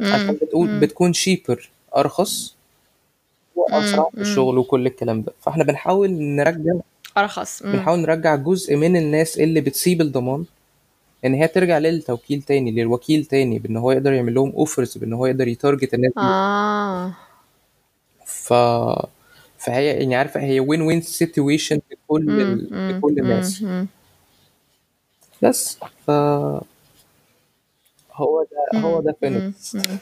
عشان 0.00 0.34
بتقول 0.42 0.80
بتكون 0.80 1.12
cheaper 1.12 1.70
أرخص 1.96 2.54
وأسرع 3.56 4.10
في 4.14 4.20
الشغل 4.20 4.58
وكل 4.58 4.86
الكلام 4.86 5.22
ده. 5.22 5.32
فإحنا 5.40 5.64
بنحاول 5.64 6.10
نرجع 6.10 6.72
أرخص. 7.18 7.62
مم. 7.62 7.72
بنحاول 7.72 7.98
نرجع 7.98 8.36
جزء 8.36 8.76
من 8.76 8.96
الناس 8.96 9.38
اللي 9.38 9.60
بتسيب 9.60 10.00
الضمان 10.00 10.44
إن 11.24 11.34
هي 11.34 11.48
ترجع 11.48 11.78
للتوكيل 11.78 12.42
تاني 12.42 12.70
للوكيل 12.70 13.24
تاني 13.24 13.58
بإن 13.58 13.76
هو 13.76 13.92
يقدر 13.92 14.12
يعمل 14.12 14.34
لهم 14.34 14.50
offers 14.50 14.98
بإن 14.98 15.12
هو 15.12 15.26
يقدر 15.26 15.48
ي 15.48 15.55
target 15.55 15.94
الناس 15.94 16.12
آه. 16.18 17.14
ف 18.26 18.52
فهي 19.58 19.86
يعني 19.86 20.16
عارفة 20.16 20.40
هي 20.40 20.60
win 20.60 20.82
win 20.82 21.00
situation 21.00 21.80
لكل 21.90 22.40
ال... 22.40 22.98
لكل 22.98 23.18
الناس. 23.18 23.64
بس 25.42 25.78
ف 26.06 26.10
هو 28.12 28.46
ده 28.72 28.80
هو 28.80 29.00
ده 29.00 29.16
فينيكس 29.20 29.74
مم. 29.74 29.82
آه، 29.82 29.98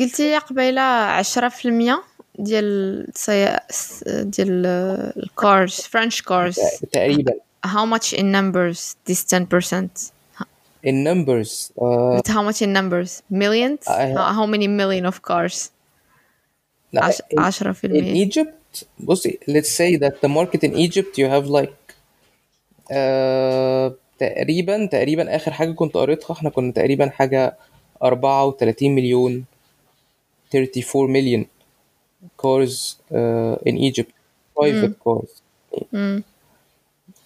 قلتي 0.00 0.30
لي 0.30 0.38
قبيله 0.38 0.80
عشرة 0.80 1.48
في 1.48 1.68
المية 1.68 2.02
ديال. 2.38 3.06
ديال 4.08 4.66
الكارز 5.16 5.74
فرنش 5.74 6.22
كارز 6.22 6.58
تقريبا 6.92 7.32
how 7.66 7.84
much 7.94 8.14
in 8.16 8.24
numbers 8.32 8.96
this 9.10 9.24
10% 9.34 10.12
in 10.90 11.04
numbers 11.04 11.72
uh, 11.78 12.16
But 12.18 12.28
how 12.36 12.42
much 12.48 12.62
in 12.62 12.72
numbers 12.78 13.10
millions 13.30 13.82
I- 13.88 14.12
how, 14.16 14.26
how 14.38 14.46
many 14.46 14.66
million 14.66 15.04
of 15.06 15.20
cars 15.22 15.70
لا, 16.92 17.04
عش... 17.04 17.18
in, 17.18 17.38
عشرة 17.38 17.72
في 17.72 17.88
in 17.88 18.28
Egypt 18.30 18.84
بصي 19.00 19.38
let's 19.50 19.68
say 19.78 20.00
that 20.02 20.14
the 20.24 20.28
market 20.28 20.64
in 20.64 20.74
Egypt 20.74 21.18
you 21.18 21.26
have 21.28 21.46
like 21.50 21.94
uh, 22.92 23.92
تقريبا 24.18 24.86
تقريبا 24.86 25.36
آخر 25.36 25.52
حاجة 25.52 25.72
كنت 25.72 25.94
قريتها 25.94 26.34
إحنا 26.34 26.50
كنا 26.50 26.72
تقريبا 26.72 27.08
حاجة 27.10 27.56
34 28.01 28.89
مليون 28.89 29.45
34 30.51 31.07
million 31.07 31.45
cars 32.37 32.97
uh, 33.11 33.55
in 33.65 33.77
Egypt 33.77 34.11
private 34.55 34.95
cars 35.03 35.41
مم. 35.93 36.23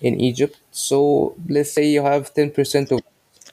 in 0.02 0.20
Egypt 0.20 0.58
so 0.72 1.34
let's 1.50 1.72
say 1.72 1.86
you 1.96 2.02
have 2.02 2.34
10% 2.34 2.92
of 2.92 3.00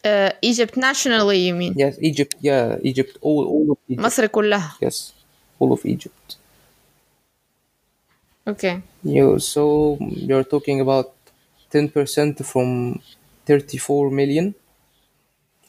uh, 0.05 0.31
Egypt 0.43 0.77
nationally 0.77 1.39
you 1.49 1.55
mean 1.55 1.72
yes 1.77 1.95
Egypt 2.01 2.35
yeah 2.41 2.77
Egypt 2.91 3.18
all, 3.20 3.45
all 3.55 3.66
of 3.72 3.79
Egypt 3.89 4.05
مصر 4.05 4.27
كلها 4.27 4.77
yes 4.85 5.12
all 5.61 5.72
of 5.72 5.87
Egypt 5.87 6.37
okay 8.49 8.81
You 9.16 9.39
so 9.39 9.62
you're 10.01 10.49
talking 10.55 10.81
about 10.81 11.09
10% 11.72 12.45
from 12.45 13.01
34 13.47 14.11
million 14.11 14.55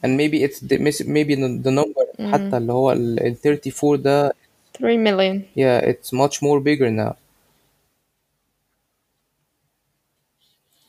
and 0.04 0.18
maybe 0.18 0.44
it's 0.44 0.60
the 0.60 0.78
maybe 1.08 1.36
the, 1.36 1.50
the 1.64 1.72
number 1.72 2.06
حتى 2.32 2.58
اللي 2.58 2.74
هو 2.74 2.92
ال 2.92 3.20
ال 3.28 3.36
34 3.42 3.96
ده 3.96 4.34
3 4.82 4.98
million 4.98 5.42
yeah 5.56 5.82
it's 5.82 6.12
much 6.14 6.42
more 6.42 6.60
bigger 6.60 6.92
now 6.92 7.16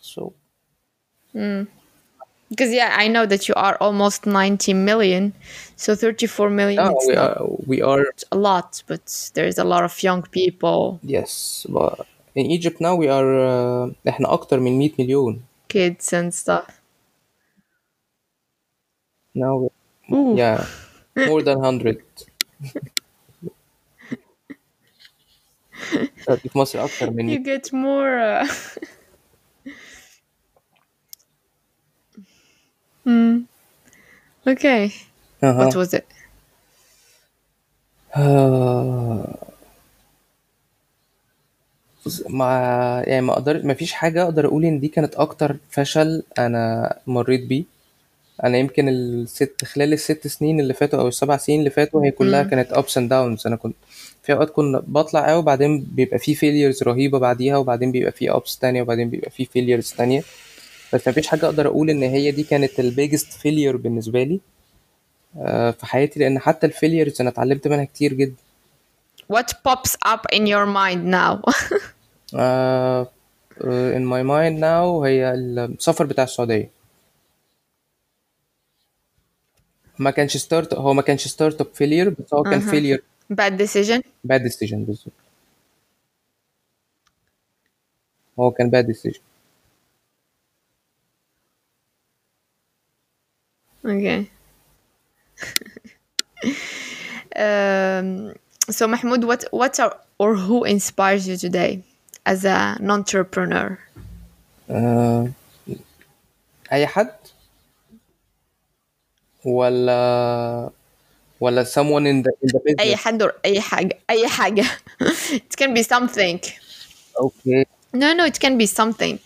so 0.00 0.32
because 2.50 2.72
yeah 2.72 2.90
I 3.04 3.08
know 3.08 3.26
that 3.26 3.42
you 3.48 3.54
are 3.54 3.76
almost 3.80 4.26
90 4.26 4.74
million 4.74 5.32
so 5.76 5.94
34 5.94 6.50
million 6.50 6.84
now 6.84 6.92
it's 6.92 7.06
we 7.08 7.14
not 7.14 7.36
are 7.36 7.46
we 7.66 7.82
are 7.82 8.04
a 8.32 8.36
lot 8.36 8.82
but 8.86 9.30
there's 9.34 9.58
a 9.58 9.64
lot 9.64 9.84
of 9.84 10.02
young 10.02 10.22
people 10.22 10.98
yes 11.02 11.66
but 11.68 12.06
in 12.34 12.46
Egypt 12.46 12.80
now 12.80 12.94
we 12.94 13.08
are 13.08 13.30
uh, 13.48 13.92
احنا 14.08 14.32
اكتر 14.32 14.60
من 14.60 14.78
100 14.78 14.90
مليون 14.98 15.40
kids 15.68 16.12
and 16.12 16.34
stuff 16.34 16.78
Now 19.35 19.69
Ooh. 20.11 20.35
yeah 20.37 20.65
more 21.17 21.41
than 21.41 21.59
100 21.59 21.97
في 26.35 26.57
مصر 26.57 26.83
أكتر 26.83 27.09
من 27.11 27.29
you 27.29 27.39
100 27.39 27.57
get 27.57 27.65
more 27.73 28.19
uh... 28.19 28.47
Hmm. 33.05 33.43
okay 34.47 34.91
أها. 35.43 35.69
what 35.69 35.73
was 35.75 35.93
it 35.93 36.03
آه، 38.15 39.37
ما 42.29 43.03
يعني 43.07 43.21
ما 43.21 43.33
أقدر 43.33 43.65
ما 43.65 43.73
فيش 43.73 43.93
حاجة 43.93 44.23
أقدر 44.23 44.45
أقول 44.45 44.65
إن 44.65 44.79
دي 44.79 44.87
كانت 44.87 45.15
أكتر 45.15 45.57
فشل 45.69 46.23
أنا 46.39 46.95
مريت 47.07 47.45
بيه 47.45 47.63
أنا 48.43 48.57
يمكن 48.57 48.89
الست 48.89 49.65
خلال 49.65 49.93
الست 49.93 50.27
سنين 50.27 50.59
اللي 50.59 50.73
فاتوا 50.73 50.99
أو 50.99 51.07
السبع 51.07 51.37
سنين 51.37 51.59
اللي 51.59 51.69
فاتوا 51.69 52.05
هي 52.05 52.11
كلها 52.11 52.43
كانت 52.43 52.73
ups 52.73 52.93
and 52.93 53.09
downs. 53.09 53.45
أنا 53.45 53.55
كنت 53.55 53.75
في 54.23 54.33
أوقات 54.33 54.49
كنا 54.49 54.83
بطلع 54.87 55.27
قوي 55.29 55.39
وبعدين 55.39 55.83
بيبقى 55.91 56.19
في 56.19 56.35
failures 56.35 56.83
رهيبة 56.83 57.19
بعديها 57.19 57.57
وبعدين 57.57 57.91
بيبقى 57.91 58.11
في 58.11 58.31
ups 58.31 58.59
تانية 58.59 58.81
وبعدين 58.81 59.09
بيبقى 59.09 59.29
في 59.29 59.45
failures 59.45 59.95
تانية. 59.97 60.23
بس 60.93 61.07
ما 61.07 61.13
فيش 61.13 61.27
حاجة 61.27 61.45
أقدر 61.45 61.67
أقول 61.67 61.89
إن 61.89 62.03
هي 62.03 62.31
دي 62.31 62.43
كانت 62.43 62.79
ال 62.79 62.93
biggest 62.95 63.27
failure 63.43 63.75
بالنسبة 63.77 64.23
لي 64.23 64.39
آه، 65.37 65.71
في 65.71 65.85
حياتي. 65.85 66.19
لأن 66.19 66.39
حتى 66.39 66.67
الفيليرز 66.67 67.21
أنا 67.21 67.29
اتعلمت 67.29 67.67
منها 67.67 67.83
كتير 67.83 68.13
جدا. 68.13 68.35
What 69.33 69.47
pops 69.67 69.95
up 70.07 70.21
in 70.35 70.41
your 70.47 70.65
mind 70.65 71.05
now? 71.05 71.41
آه، 72.35 73.07
in 73.97 74.03
my 74.05 74.23
mind 74.23 74.59
now 74.61 75.05
هي 75.05 75.33
السفر 75.33 76.05
بتاع 76.05 76.23
السعودية. 76.23 76.82
ما 79.99 80.11
كانش 80.11 80.37
start 80.37 80.73
هو 80.73 80.93
ما 80.93 81.01
كانش 81.01 81.27
startup 81.27 81.67
failure 81.73 82.09
بس 82.09 82.33
هو 82.33 82.43
كان 82.43 82.59
أها. 82.61 82.71
failure 82.71 83.03
bad 83.33 83.51
decision 83.61 84.01
bad 84.23 84.43
decision 84.43 84.83
بالظبط 84.83 85.13
هو 88.39 88.51
كان 88.51 88.69
bad 88.69 88.85
decision 88.85 89.19
Okay. 93.85 94.29
um, 97.45 98.33
so 98.69 98.87
Mahmoud, 98.87 99.23
what 99.25 99.43
what 99.51 99.77
are 99.79 99.93
or 100.17 100.35
who 100.45 100.63
inspires 100.63 101.27
you 101.27 101.35
today 101.37 101.83
as 102.25 102.45
an 102.45 102.89
entrepreneur? 102.89 103.77
آه، 104.69 105.27
اي 106.71 106.87
حد 106.87 107.11
ولا 109.44 110.70
ولا 111.40 111.64
someone 111.64 112.06
in 112.06 112.22
the 112.22 112.32
in 112.42 112.48
the 112.48 112.60
business 112.60 112.80
أي 112.80 112.96
حد 112.96 113.22
or 113.22 113.32
أي 113.44 113.60
حاجة 113.60 113.98
أي 114.10 114.28
حاجة. 114.28 114.64
it 115.32 115.56
can 115.56 115.74
be 115.74 115.82
something. 115.82 116.40
okay 117.20 117.64
No, 117.92 118.12
no, 118.12 118.24
it 118.26 118.38
can 118.38 118.58
be 118.58 118.66
something, 118.66 119.18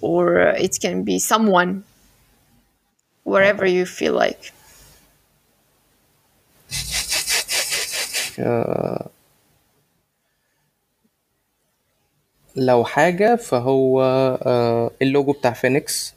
or 0.00 0.38
it 0.66 0.78
can 0.80 1.02
be 1.04 1.18
someone. 1.18 1.84
Wherever 3.24 3.66
you 3.66 3.84
feel 3.84 4.14
like. 4.14 4.52
آه، 8.38 9.10
لو 12.56 12.84
حاجة 12.84 13.36
فهو 13.36 14.02
آه، 14.02 14.90
اللوجو 15.02 15.32
بتاع 15.32 15.52
فينيكس 15.52 16.14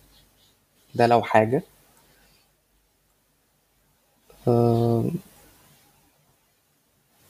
ده 0.96 1.08
لو 1.08 1.22
حاجة 1.24 1.64
آه، 4.49 5.11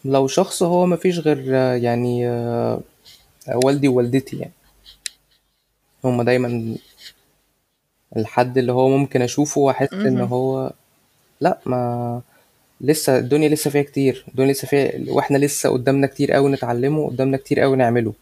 لو 0.05 0.27
شخص 0.27 0.62
هو 0.62 0.87
مفيش 0.87 1.19
غير 1.19 1.45
آه، 1.57 1.75
يعني 1.75 2.29
آه، 2.29 2.81
والدي 3.49 3.89
ووالدتي 3.89 4.37
يعني. 4.37 4.53
هما 6.05 6.25
دايما 6.25 6.77
الحد 8.17 8.59
اللي 8.59 8.73
هو 8.73 8.89
ممكن 8.89 9.23
أشوفه 9.23 9.61
وأحس 9.61 9.93
إن 9.93 10.21
هو 10.21 10.73
لا 11.41 11.59
ما 11.67 12.21
لسه 12.81 13.19
الدنيا 13.19 13.49
لسه 13.49 13.71
فيها 13.71 13.83
كتير 13.83 14.25
الدنيا 14.29 14.53
لسه 14.53 14.69
فيها 14.69 14.93
وإحنا 15.09 15.39
لسه 15.39 15.69
قدامنا 15.71 16.07
كتير 16.07 16.33
قوي 16.33 16.53
نتعلمه 16.53 17.07
قدامنا 17.09 17.37
كتير 17.37 17.61
قوي 17.61 17.77
نعمله. 17.77 18.15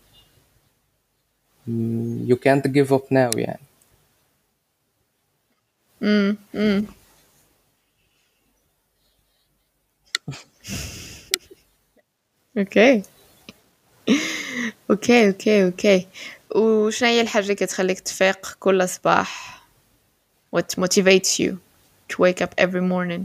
Mm, 1.69 2.27
you 2.27 2.37
can't 2.37 2.67
give 2.73 2.91
up 2.93 3.07
now 3.11 3.39
يعني. 3.39 3.61
mm. 6.03 7.02
أوكي 12.59 13.03
okay 14.91 15.27
okay 15.27 15.65
okay 15.65 16.07
وشنو 16.55 17.09
هي 17.09 17.21
الحاجة 17.21 17.43
اللي 17.43 17.55
كتخليك 17.55 18.01
تفيق 18.01 18.57
كل 18.61 18.89
صباح؟ 18.89 19.63
What 20.57 20.79
motivates 20.81 21.39
you 21.41 21.53
to 22.09 22.17
wake 22.19 22.41
up 22.43 22.51
every 22.61 22.83
morning? 22.83 23.23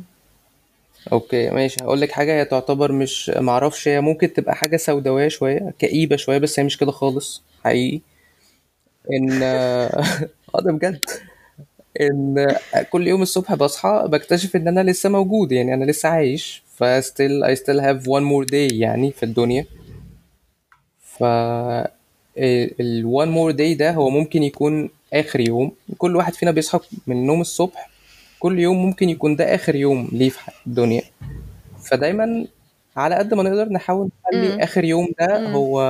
okay 1.12 1.50
ماشي. 1.50 1.78
هقول 1.84 2.02
لك 2.02 2.12
حاجة 2.12 2.34
هي 2.40 2.46
تعتبر 2.46 2.92
مش 2.92 3.30
معرفش 3.30 3.88
هي 3.88 4.02
ممكن 4.02 4.34
تبقى 4.34 4.56
حاجة 4.56 4.78
سوداوية 4.78 5.28
شوية 5.28 5.74
كئيبة 5.80 6.16
شوية 6.16 6.38
بس 6.38 6.60
هي 6.60 6.66
مش 6.66 6.78
كده 6.78 6.92
خالص. 6.92 7.44
حقيقي. 7.64 8.02
إن 9.14 9.44
آه 10.56 10.62
ده 10.62 10.72
بجد. 10.72 11.00
إن 12.02 12.56
كل 12.90 13.08
يوم 13.08 13.22
الصبح 13.22 13.54
بصحى 13.56 14.04
بكتشف 14.08 14.56
إن 14.56 14.68
أنا 14.68 14.92
لسه 14.92 15.10
موجود 15.10 15.52
يعني 15.52 15.74
أنا 15.74 15.86
لسه 15.86 16.10
عايش. 16.10 16.64
ف 16.78 16.84
still 16.84 17.44
I 17.44 17.56
still 17.56 17.80
have 17.88 18.02
one 18.06 18.26
more 18.32 18.46
day 18.52 18.74
يعني 18.74 19.12
في 19.12 19.24
الدنيا. 19.24 19.66
ف 21.02 21.24
ال 22.38 23.04
one 23.06 23.30
more 23.38 23.58
day 23.58 23.78
ده 23.78 23.92
هو 23.92 24.10
ممكن 24.10 24.44
يكون 24.44 24.90
آخر 25.14 25.40
يوم. 25.40 25.72
كل 25.98 26.16
واحد 26.16 26.34
فينا 26.34 26.52
بيصحى 26.52 26.80
من 27.08 27.16
النوم 27.16 27.42
الصبح. 27.42 27.90
كل 28.40 28.60
يوم 28.60 28.86
ممكن 28.86 29.10
يكون 29.10 29.36
ده 29.36 29.56
آخر 29.56 29.76
يوم 29.76 30.10
ليه 30.12 30.30
في 30.30 30.40
الدنيا. 30.68 31.02
فدايما 31.84 32.48
على 32.96 33.16
قد 33.16 33.34
ما 33.34 33.44
نقدر 33.44 33.70
نحاول 33.70 34.10
نخلي. 34.28 34.64
آخر 34.64 34.84
يوم 34.84 35.08
ده. 35.20 35.50
هو 35.50 35.82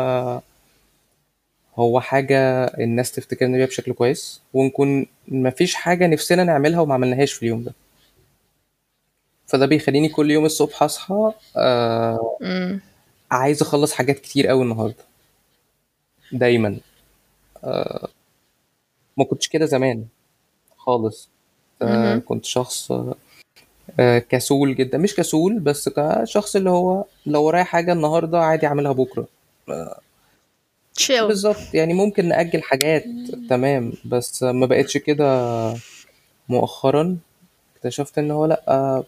هو 1.76 2.00
حاجة 2.00 2.66
الناس 2.66 3.12
تفتكرنا 3.12 3.58
بيها 3.58 3.66
بشكل 3.66 3.94
كويس. 3.94 4.42
ونكون 4.54 5.06
مفيش 5.28 5.76
حاجة 5.76 6.08
نفسنا 6.08 6.44
نعملها 6.44 6.80
وما 6.80 6.94
عملناهاش 6.94 7.34
في 7.34 7.44
اليوم 7.44 7.64
ده. 7.64 7.74
فده 9.48 9.66
بيخليني 9.66 10.10
كل 10.10 10.32
يوم 10.32 10.46
الصبح 10.46 10.84
أصحى 10.84 11.32
آه. 11.58 12.80
عايز 13.32 13.62
أخلص 13.62 13.94
حاجات 13.94 14.20
كتير 14.20 14.52
أوي 14.52 14.64
النهاردة. 14.64 15.04
دايما. 16.32 16.78
آه 17.64 18.08
ما 19.18 19.26
كنتش 19.26 19.48
كده 19.48 19.66
زمان 19.66 20.06
خالص. 20.78 21.30
آه. 21.82 22.18
كنت 22.18 22.46
شخص 22.46 22.92
آه 24.00 24.20
كسول 24.20 24.76
جدا. 24.76 24.98
مش 24.98 25.16
كسول 25.16 25.60
بس 25.60 25.90
كشخص 25.90 26.56
اللي 26.56 26.70
هو 26.70 27.06
لو 27.26 27.44
ورايا 27.44 27.64
حاجة 27.64 27.94
النهاردة 27.94 28.40
عادي 28.40 28.68
أعملها 28.68 28.92
بكرة. 28.92 29.28
chill. 31.00 31.24
بالظبط. 31.24 31.74
يعني 31.74 31.94
ممكن 31.94 32.28
نأجل 32.28 32.64
حاجات 32.64 33.06
تمام. 33.50 33.94
بس 34.06 34.44
ما 34.44 34.66
بقتش 34.66 34.98
كده 34.98 35.74
مؤخرا. 36.50 37.18
اكتشفت 37.76 38.18
إن 38.18 38.32
هو 38.32 38.46
لأ 38.46 39.04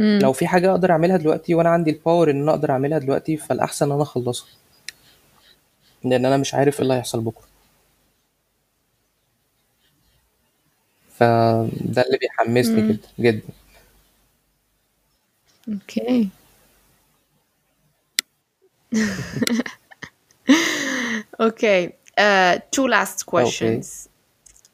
مم. 0.00 0.18
لو 0.22 0.32
في 0.32 0.46
حاجة 0.46 0.70
أقدر 0.70 0.90
أعملها 0.92 1.16
دلوقتي 1.16 1.54
وأنا 1.54 1.68
عندي 1.68 1.90
ال 1.90 1.97
power 1.97 2.30
إن 2.30 2.42
أنا 2.42 2.50
أقدر 2.50 2.70
أعملها 2.70 2.98
دلوقتي 2.98 3.36
فالأحسن 3.36 3.86
إن 3.86 3.92
أنا 3.92 4.02
أخلصها 4.02 4.48
لأن 6.04 6.26
أنا 6.26 6.36
مش 6.36 6.54
عارف 6.54 6.74
إيه 6.76 6.82
اللي 6.82 6.94
هيحصل 6.94 7.20
بكرة 7.20 7.44
فده 11.18 12.02
اللي 12.02 12.18
بيحمسني 12.20 12.82
مم. 12.82 12.88
جدا 12.92 13.08
جدا 13.20 13.42
Okay. 15.70 16.28
okay. 21.38 21.92
Uh, 22.18 22.58
two 22.70 22.86
last 22.88 23.24
okay 23.28 23.80
questions 23.80 24.08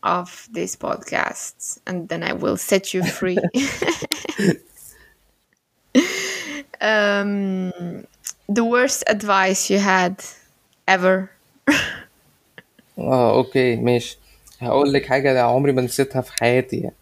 of 0.03 0.49
this 0.53 0.77
podcast, 0.77 1.79
and 1.87 2.09
then 2.09 2.23
I 2.23 2.33
will 2.33 2.57
set 2.57 2.95
you 2.95 3.03
free. 3.03 3.39
um, 6.81 8.05
the 8.49 8.65
worst 8.65 9.05
advice 9.09 9.71
you 9.71 9.79
had 9.79 10.15
ever. 10.89 11.29
آه 12.99 13.37
أوكي 13.37 13.77
ماشي 13.77 14.19
هقول 14.61 14.93
لك 14.93 15.07
حاجة 15.07 15.43
عمري 15.43 15.73
ما 15.73 15.83
نسيتها 15.83 16.21
في 16.23 16.33
حياتي 16.33 16.77
يعني 16.77 16.95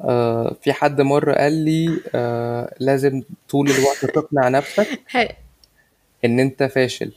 آه 0.00 0.56
في 0.62 0.72
حد 0.72 1.00
مرة 1.00 1.34
قال 1.34 1.52
لي 1.52 2.00
آه 2.14 2.74
لازم 2.80 3.22
طول 3.48 3.70
الوقت 3.70 4.04
تقنع 4.04 4.48
نفسك. 4.48 4.88
إن 6.24 6.40
أنت 6.40 6.62
فاشل 6.62 7.12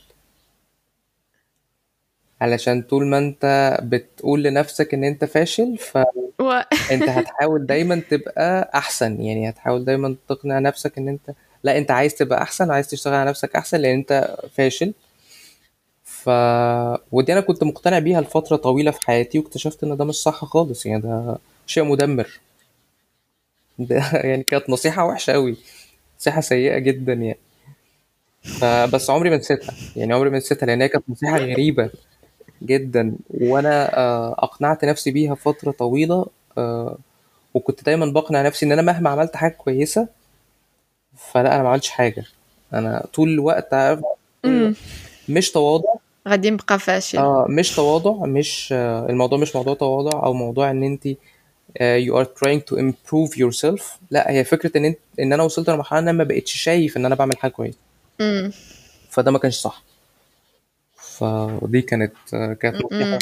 علشان 2.42 2.82
طول 2.82 3.06
ما 3.06 3.18
أنت 3.18 3.78
بتقول 3.84 4.44
لنفسك 4.44 4.94
إن 4.94 5.04
أنت 5.04 5.26
فاشل? 5.26 5.78
فانت 5.78 7.10
هتحاول 7.10 7.66
دايما 7.66 8.02
تبقى 8.10 8.72
أحسن 8.76 9.22
يعني 9.22 9.50
هتحاول 9.50 9.86
دايما 9.86 10.16
تقنع 10.30 10.60
نفسك 10.60 10.98
إن 10.98 11.08
أنت 11.08 11.32
لا 11.64 11.78
انت 11.78 11.92
عايز 11.92 12.16
تبقى 12.16 12.42
احسن 12.42 12.72
عايز 12.72 12.88
تشتغل 12.88 13.14
على 13.14 13.30
نفسك 13.30 13.56
احسن 13.56 13.78
لأن 13.78 13.94
انت 13.98 14.38
فاشل. 14.54 14.94
ف 16.04 16.30
ودي 17.12 17.34
أنا 17.34 17.42
كنت 17.42 17.64
مقتنع 17.64 18.00
بيها 18.00 18.22
لفترة 18.22 18.56
طويلة 18.56 18.92
في 18.92 19.02
حياتي 19.02 19.40
واكتشفت 19.40 19.84
ان 19.84 19.98
ده 19.98 20.06
مش 20.06 20.16
صح 20.16 20.46
خالص 20.46 20.86
يعني 20.86 21.02
ده 21.02 21.38
شيء 21.68 21.84
مدمر. 21.84 22.40
ده 23.80 23.96
يعني 24.30 24.44
كانت 24.44 24.70
نصيحة 24.70 25.06
وحشة 25.06 25.34
قوي 25.34 25.58
نصيحة 26.20 26.42
سيئة 26.42 26.78
جدا 26.78 27.14
يعني. 27.14 27.38
فبس 28.44 29.10
عمري 29.10 29.30
ما 29.30 29.38
نسيتها 29.38 29.74
يعني 29.96 30.14
عمري 30.14 30.30
ما 30.30 30.38
نسيتها 30.38 30.66
لأن 30.66 30.82
هي 30.82 30.88
كانت 30.90 31.10
نصيحة 31.10 31.38
غريبة 31.38 31.90
جدا. 32.64 33.16
وأنا 33.30 33.98
آه، 33.98 34.36
اقنعت 34.40 34.86
نفسي 34.86 35.12
بيها 35.12 35.36
فترة 35.36 35.72
طويلة 35.72 36.26
آه، 36.58 36.98
وكنت 37.54 37.84
دايما 37.84 38.06
بقنع 38.06 38.42
نفسي 38.42 38.66
إن 38.66 38.72
أنا 38.72 38.82
مهما 38.82 39.10
عملت 39.10 39.36
حاجة 39.36 39.52
كويسة 39.52 40.08
فلا 41.18 41.56
أنا 41.56 41.64
ما 41.64 41.70
عملتش 41.70 41.90
حاجة. 41.90 42.26
أنا 42.74 43.06
طول 43.14 43.30
الوقت 43.30 43.74
عارف. 43.74 44.00
مش 45.30 45.52
تواضع. 45.52 45.94
غادي 46.28 46.50
نبقى 46.52 46.80
فاشل. 46.80 47.18
آه 47.18 47.46
مش 47.50 47.76
تواضع 47.76 48.26
مش 48.26 48.70
آه، 48.72 49.10
الموضوع 49.10 49.38
مش 49.40 49.56
موضوع 49.56 49.74
تواضع 49.74 50.24
أو 50.24 50.34
موضوع 50.34 50.72
إن 50.72 50.84
أنت 50.84 51.08
آه، 51.78 52.00
you 52.00 52.14
are 52.14 52.28
trying 52.28 52.62
to 52.72 52.78
improve 52.78 53.38
yourself. 53.38 53.84
لا 54.12 54.32
هي 54.32 54.44
فكرة 54.44 54.78
إن 54.78 54.86
أنت 54.86 54.98
إن 55.20 55.34
أنا 55.34 55.44
وصلت 55.44 55.70
لمرحلة 55.70 56.00
إن 56.00 56.08
أنا 56.08 56.18
ما 56.18 56.24
بقتش 56.24 56.52
شايف 56.56 56.98
إن 56.98 57.06
أنا 57.06 57.16
بعمل 57.16 57.38
حاجة 57.38 57.52
كويسة. 57.52 57.78
فده 59.10 59.32
ما 59.32 59.40
كانش 59.40 59.56
صح. 59.56 59.84
فدي 60.96 61.82
كانت 61.82 62.14
آه، 62.34 62.54
كانت 62.54 62.76
نصيحة 62.86 63.20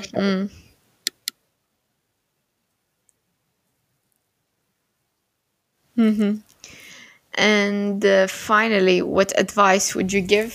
And 7.34 8.04
uh, 8.04 8.26
finally, 8.26 9.00
what 9.02 9.30
advice 9.44 9.94
would 9.94 10.10
you 10.12 10.20
give 10.36 10.52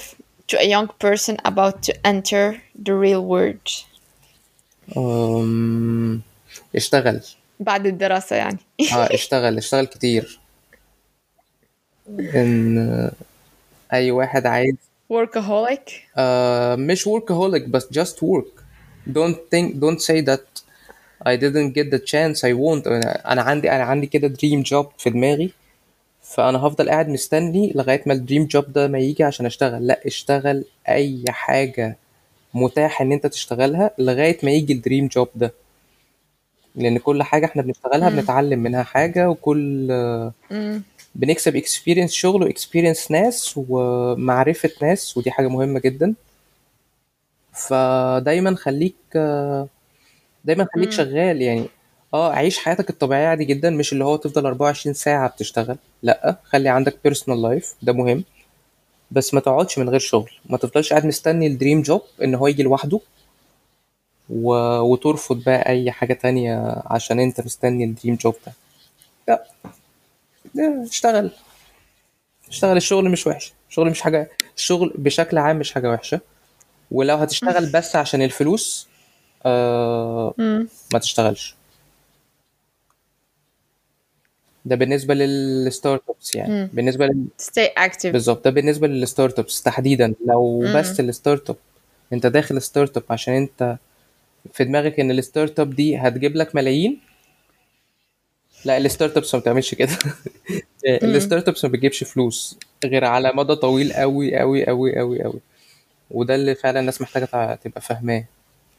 to 0.49 0.55
a 0.59 0.67
young 0.75 0.87
person 1.05 1.37
about 1.51 1.75
to 1.87 1.91
enter 2.05 2.61
the 2.85 2.93
real 3.05 3.23
world 3.33 3.67
أم، 4.97 6.21
اشتغل 6.75 7.21
بعد 7.59 7.85
الدراسة 7.87 8.35
يعني 8.35 8.57
اه 8.93 9.13
اشتغل 9.13 9.57
اشتغل 9.57 9.85
كتير 9.85 10.39
ان 12.09 13.11
اي 13.93 14.11
واحد 14.11 14.45
عايز 14.45 14.75
workaholic 15.13 15.91
آه 16.17 16.75
مش 16.75 17.09
workaholic 17.09 17.67
بس 17.67 17.85
just 17.99 18.15
work 18.15 18.61
don't 19.13 19.37
think 19.53 19.73
don't 19.79 20.01
say 20.01 20.21
that 20.21 20.61
I 21.25 21.35
didn't 21.37 21.71
get 21.77 21.87
the 21.95 21.99
chance 22.11 22.37
I 22.43 22.53
want 22.53 22.87
انا 22.87 23.31
أنا 23.31 23.41
عندي 23.41 23.71
انا 23.71 23.83
عندي 23.83 24.07
كده 24.07 24.27
dream 24.37 24.63
job 24.65 24.85
في 24.97 25.09
دماغي 25.09 25.51
فأنا 26.34 26.58
هفضل 26.58 26.88
قاعد 26.90 27.08
مستني 27.08 27.72
لغاية 27.74 28.02
ما 28.06 28.12
الدريم 28.12 28.44
جوب 28.46 28.72
ده 28.72 28.88
ما 28.88 28.98
يجي 28.98 29.24
عشان 29.24 29.46
أشتغل 29.46 29.86
لا 29.86 30.00
اشتغل 30.06 30.64
أي 30.88 31.24
حاجة 31.28 31.96
متاح 32.54 33.00
إن 33.02 33.12
أنت 33.12 33.26
تشتغلها 33.26 33.90
لغاية 33.98 34.38
ما 34.42 34.50
يجي 34.50 34.72
ال 34.72 34.78
dream 34.78 35.06
job 35.06 35.28
ده 35.36 35.52
لأن 36.74 36.98
كل 36.98 37.22
حاجة 37.22 37.46
إحنا 37.46 37.62
بنشتغلها 37.62 38.10
مم. 38.10 38.16
بنتعلم 38.16 38.58
منها 38.58 38.82
حاجة 38.82 39.30
وكل 39.30 39.88
مم. 40.50 40.82
بنكسب 41.14 41.56
experience 41.56 42.12
شغل 42.12 42.42
و 42.42 42.49
experience 42.49 43.10
ناس 43.10 43.54
ومعرفة 43.68 44.70
ناس 44.82 45.16
ودي 45.16 45.30
حاجة 45.30 45.48
مهمة 45.48 45.80
جدا 45.80 46.14
فدايما 47.52 48.56
خليك 48.56 48.96
دايما 50.44 50.66
خليك 50.74 50.88
مم. 50.88 50.96
شغال 50.96 51.42
يعني 51.42 51.66
آه 52.14 52.32
عيش 52.32 52.58
حياتك 52.58 52.90
الطبيعية 52.90 53.26
عادي 53.26 53.44
جدا 53.44 53.70
مش 53.70 53.92
اللي 53.92 54.04
هو 54.04 54.16
تفضل 54.16 54.46
24 54.46 54.94
ساعة 54.94 55.28
بتشتغل. 55.30 55.76
لأ 56.02 56.36
خلي 56.44 56.68
عندك 56.68 56.98
personal 57.04 57.42
life 57.42 57.74
ده 57.82 57.92
مهم. 57.92 58.24
بس 59.10 59.34
ما 59.34 59.40
تقعدش 59.40 59.78
من 59.78 59.88
غير 59.88 59.98
شغل. 60.00 60.30
ما 60.46 60.56
تفضلش 60.58 60.90
قاعد 60.90 61.06
مستني 61.06 61.46
الدريم 61.46 61.82
جوب 61.82 62.02
ان 62.22 62.34
هو 62.34 62.46
يجي 62.46 62.62
لوحده 62.62 63.00
و... 64.30 64.54
وترفض 64.80 65.44
بقى 65.44 65.68
أي 65.68 65.90
حاجة 65.90 66.14
تانية 66.14 66.82
عشان 66.86 67.20
أنت 67.20 67.40
مستني 67.40 67.84
الدريم 67.84 68.14
جوب 68.14 68.34
ده. 68.46 68.52
لأ. 69.28 69.44
لا، 70.54 70.84
اشتغل. 70.90 71.30
اشتغل 72.48 72.76
الشغل 72.76 73.10
مش 73.10 73.26
وحش. 73.26 73.52
الشغل 73.70 73.90
مش 73.90 74.00
حاجة 74.00 74.30
الشغل 74.56 74.92
بشكل 74.98 75.38
عام 75.38 75.56
مش 75.58 75.72
حاجة 75.72 75.90
وحشة. 75.90 76.20
ولو 76.90 77.16
هتشتغل 77.16 77.66
بس 77.72 77.96
عشان 77.96 78.22
الفلوس 78.22 78.88
آه. 79.46 80.34
ما 80.92 80.98
تشتغلش. 80.98 81.54
ده 84.64 84.76
بالنسبة 84.76 85.14
لل 85.14 86.02
startups 86.08 86.34
يعني. 86.34 86.52
مم. 86.52 86.70
بالنسبة 86.72 87.06
لل... 87.06 87.24
stay 87.42 87.82
active. 87.88 88.06
بالظبط 88.06 88.44
ده 88.44 88.50
بالنسبة 88.50 88.86
لل 88.86 89.38
startups 89.38 89.62
تحديدا. 89.62 90.14
لو 90.26 90.60
مم. 90.60 90.76
بس 90.76 91.00
ال 91.00 91.50
startup 91.50 91.56
انت 92.12 92.26
داخل 92.26 92.62
startup 92.62 93.02
عشان 93.10 93.34
انت 93.34 93.76
في 94.52 94.64
دماغك 94.64 95.00
إن 95.00 95.10
ال 95.10 95.60
startup 95.60 95.74
دي 95.74 95.96
هتجيب 95.96 96.36
لك 96.36 96.54
ملايين؟ 96.54 97.00
لا 98.64 98.76
ال 98.76 99.16
startups 99.16 99.34
ما 99.34 99.40
بتعملش 99.40 99.74
كده. 99.74 99.98
ال 101.02 101.48
startups 101.48 101.64
ما 101.64 101.70
بتجيبش 101.70 102.04
فلوس 102.04 102.58
غير 102.84 103.04
على 103.04 103.32
مدى 103.34 103.54
طويل 103.54 103.92
قوي 103.92 104.36
قوي 104.38 104.66
قوي 104.66 104.96
قوي 104.96 105.22
قوي 105.22 105.40
وده 106.10 106.34
اللي 106.34 106.54
فعلا 106.54 106.80
الناس 106.80 107.00
محتاجة 107.02 107.54
تبقى 107.54 107.80
فاهماه. 107.80 108.24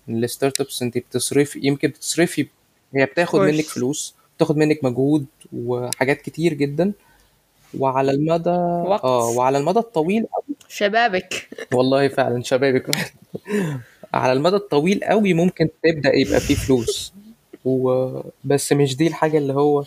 ال 0.09 0.61
startups 0.61 0.81
انت 0.81 0.97
بتصرفي 0.97 1.59
يمكن 1.63 1.87
بتصرفي 1.87 2.47
هي 2.95 3.05
بتاخد. 3.05 3.39
منك 3.39 3.63
فلوس 3.65 4.15
بتاخد 4.37 4.57
منك 4.57 4.83
مجهود 4.83 5.25
وحاجات 5.53 6.21
كتير 6.21 6.53
جدا. 6.53 6.91
وعلى 7.79 8.11
المدى 8.11 8.49
وقت. 8.89 9.03
آه 9.03 9.29
وعلى 9.29 9.57
المدى 9.57 9.79
الطويل 9.79 10.25
شبابك. 10.67 11.47
والله 11.73 12.07
فعلا 12.07 12.43
شبابك. 12.43 12.91
على 14.13 14.33
المدى 14.33 14.55
الطويل 14.55 15.03
قوي 15.03 15.33
ممكن 15.33 15.67
تبدأ 15.83 16.15
يبقى 16.15 16.39
فيه 16.39 16.55
فلوس. 16.55 17.13
وبس 17.65 18.73
مش 18.73 18.95
دي 18.97 19.07
الحاجة 19.07 19.37
اللي 19.37 19.53
هو 19.53 19.83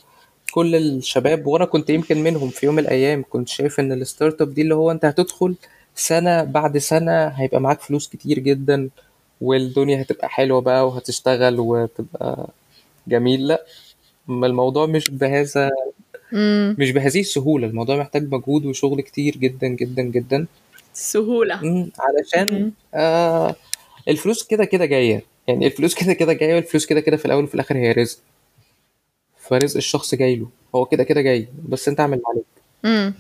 كل 0.53 0.75
الشباب 0.77 1.47
وأنا 1.47 1.65
كنت 1.65 1.91
يمكن 1.91 2.23
منهم 2.23 2.49
في 2.49 2.67
يوم 2.67 2.75
من 2.75 2.83
الأيام 2.83 3.25
كنت 3.31 3.49
شايف 3.49 3.81
إن 3.81 3.93
الستارت 3.93 4.41
أب 4.43 4.55
دي 4.55 4.63
اللي 4.63 4.75
هو 4.75 4.91
أنت 4.91 5.05
هتدخل 5.05 5.55
سنة 5.95 6.45
بعد 6.45 6.79
سنة 6.79 7.27
هيبقى 7.27 7.61
معاك 7.61 7.81
فلوس 7.81 8.09
كتير 8.09 8.39
جدا 8.39 8.89
والدنيا 9.41 10.03
هتبقى 10.03 10.29
حلوة 10.29 10.61
بقى 10.61 10.89
وهتشتغل 10.89 11.61
وتبقى 11.61 12.49
جميل. 13.09 13.47
لأ 13.49 13.65
ما 14.29 14.47
الموضوع 14.47 14.87
مش 14.87 15.11
بهذا 15.11 15.71
امم 16.33 16.77
مش 16.79 16.91
بهذه 16.91 17.21
السهولة. 17.21 17.67
الموضوع 17.67 17.97
محتاج 17.97 18.33
مجهود 18.35 18.67
وشغل 18.67 19.01
كتير 19.01 19.37
جدا 19.37 19.67
جدا 19.69 20.03
جدا. 20.03 20.47
سهولة. 20.93 21.61
مم، 21.65 21.91
علشان 22.01 22.63
مم. 22.63 22.73
آه 22.95 23.57
الفلوس 24.09 24.47
كده 24.47 24.65
كده 24.65 24.85
جاية. 24.85 25.23
يعني 25.49 25.67
الفلوس 25.67 25.95
كده 25.95 26.13
كده 26.13 26.33
جاية 26.33 26.55
والفلوس 26.55 26.87
كده 26.87 27.01
كده 27.01 27.17
في 27.17 27.25
الأول 27.27 27.45
وفي 27.45 27.55
الآخر 27.55 27.77
هي 27.77 27.93
رزق. 27.93 28.19
فرزق 29.39 29.77
الشخص 29.77 30.15
جاي 30.15 30.37
له. 30.37 30.49
هو 30.75 30.85
كده 30.85 31.05
كده 31.05 31.21
جاي. 31.21 31.49
بس 31.69 31.89
أنت 31.89 32.01
اعمل 32.01 32.21
عليك. 32.29 32.45
امم 32.85 33.15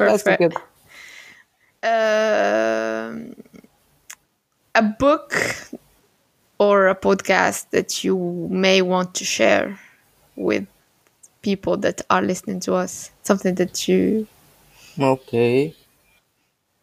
بس 0.00 0.28
كده. 0.28 0.56
um, 1.84 3.16
a 4.78 4.82
book 4.82 5.34
or 6.58 6.86
a 6.86 6.94
podcast 6.94 7.70
that 7.70 8.04
you 8.04 8.48
may 8.48 8.80
want 8.80 9.12
to 9.16 9.24
share 9.24 9.78
with 10.36 10.66
people 11.42 11.76
that 11.78 12.00
are 12.08 12.22
listening 12.22 12.60
to 12.60 12.74
us? 12.74 13.10
Something 13.22 13.56
that 13.56 13.88
you 13.88 14.28
okay 15.00 15.74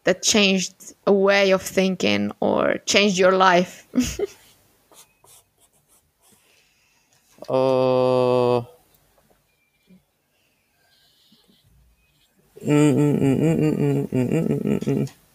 that 0.03 0.21
changed 0.21 0.93
a 1.07 1.13
way 1.13 1.51
of 1.51 1.61
thinking 1.61 2.31
or 2.41 2.77
changed 2.85 3.17
your 3.17 3.31
life? 3.31 3.87
uh, 7.49 8.61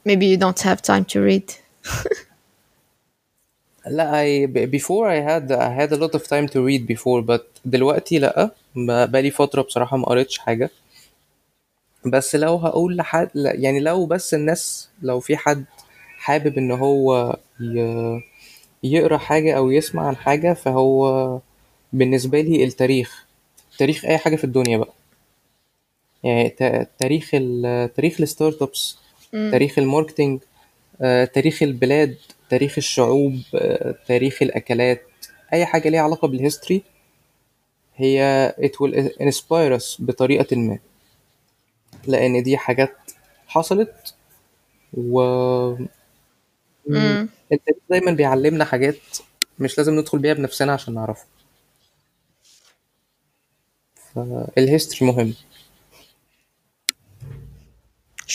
maybe 0.04 0.26
you 0.26 0.36
don't 0.36 0.60
have 0.60 0.82
time 0.82 1.06
to 1.06 1.20
read. 1.22 1.54
لا 3.90 4.24
I 4.24 4.46
before 4.48 5.06
I 5.06 5.20
had 5.28 5.52
I 5.52 5.70
had 5.80 5.92
a 5.96 6.00
lot 6.02 6.20
of 6.20 6.22
time 6.26 6.46
to 6.52 6.56
read 6.56 6.96
before 6.96 7.22
but 7.26 7.42
دلوقتي 7.64 8.18
لأ. 8.18 8.50
بقالي 8.76 9.30
فترة 9.30 9.62
بصراحة 9.62 9.96
ما 9.96 10.06
قريتش 10.06 10.38
حاجة. 10.38 10.70
بس 12.06 12.36
لو 12.36 12.56
هقول 12.56 12.96
لحد 12.96 13.30
يعني 13.34 13.80
لو 13.80 14.06
بس 14.06 14.34
الناس 14.34 14.88
لو 15.02 15.20
في 15.20 15.36
حد 15.36 15.64
حابب 16.18 16.58
إن 16.58 16.70
هو 16.70 17.36
ي... 17.60 18.20
يقرأ 18.82 19.18
حاجة 19.18 19.56
أو 19.56 19.70
يسمع 19.70 20.06
عن 20.06 20.16
حاجة 20.16 20.52
فهو 20.52 21.38
بالنسبة 21.92 22.40
لي 22.40 22.64
التاريخ. 22.64 23.26
تاريخ 23.78 24.04
أي 24.04 24.18
حاجة 24.18 24.36
في 24.36 24.44
الدنيا 24.44 24.78
بقى. 24.78 24.92
يعني 26.24 26.48
تاريخ 26.98 27.30
ال... 27.34 27.90
تاريخ 27.94 28.20
ال 28.20 28.62
startups 28.62 28.98
تاريخ 29.32 29.78
ال 29.78 29.84
marketing. 29.84 30.40
آه، 30.40 30.49
تاريخ 31.24 31.62
البلاد 31.62 32.16
تاريخ 32.50 32.74
الشعوب 32.78 33.40
آه، 33.54 33.94
تاريخ 34.08 34.42
الأكلات 34.42 35.02
أي 35.52 35.66
حاجة 35.66 35.88
ليها 35.88 36.00
علاقة 36.02 36.28
بال 36.28 36.40
history 36.40 36.82
هي 37.96 38.54
it 38.60 38.70
will 38.86 38.94
inspire 39.22 39.80
us 39.80 39.96
بطريقة 40.02 40.56
ما. 40.56 40.78
لأن 42.06 42.42
دي 42.42 42.56
حاجات 42.56 42.96
حصلت 43.46 44.14
و. 44.94 45.20
التاريخ 47.52 47.78
دايما 47.90 48.12
بيعلمنا 48.12 48.64
حاجات 48.64 48.96
مش 49.58 49.78
لازم 49.78 49.94
ندخل 50.00 50.18
بيها 50.18 50.34
بنفسنا 50.34 50.72
عشان 50.72 50.94
نعرفها. 50.94 51.26
فال 54.14 54.36
history 54.36 55.12
مهم. 55.12 55.34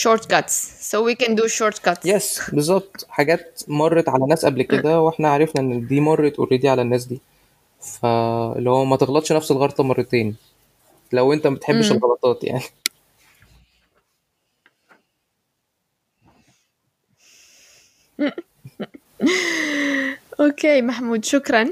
Shortcuts. 0.04 0.54
So 0.90 0.96
we 1.02 1.14
can 1.14 1.34
do 1.34 1.48
shortcuts. 1.48 2.06
yes 2.06 2.50
بالظبط. 2.52 3.06
حاجات 3.08 3.62
مرت 3.68 4.08
على 4.08 4.26
ناس 4.26 4.44
قبل 4.44 4.62
كده 4.62 5.00
وإحنا 5.02 5.28
عرفنا 5.28 5.62
إن 5.62 5.86
دي 5.86 6.00
مرت 6.00 6.38
already 6.38 6.68
على 6.68 6.82
الناس 6.82 7.04
دي. 7.04 7.20
فاللي 7.80 8.70
هو 8.70 8.84
ما 8.84 8.96
تغلطش 8.96 9.32
نفس 9.32 9.50
الغلطة 9.50 9.84
مرتين. 9.84 10.36
لو 11.12 11.32
انت 11.32 11.46
ما 11.46 11.54
بتحبش. 11.54 11.92
الغلطات 11.92 12.44
يعني. 12.44 12.64
okay 20.40 20.82
محمود 20.82 21.24
شكرا 21.24 21.70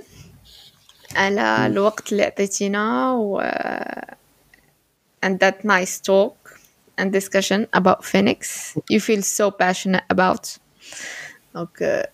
على 1.16 1.66
الوقت 1.66 2.12
اللي 2.12 2.25
أعطيتينا 2.25 3.12
و 3.12 3.43
and 5.25 5.39
that 5.41 5.64
nice 5.64 6.01
talk. 6.01 6.43
And 6.99 7.12
discussion 7.12 7.66
about 7.72 8.05
Phoenix. 8.05 8.76
You 8.88 9.01
feel 9.01 9.22
so 9.22 9.51
passionate 9.51 10.05
about. 10.11 10.59
Okay 11.55 12.05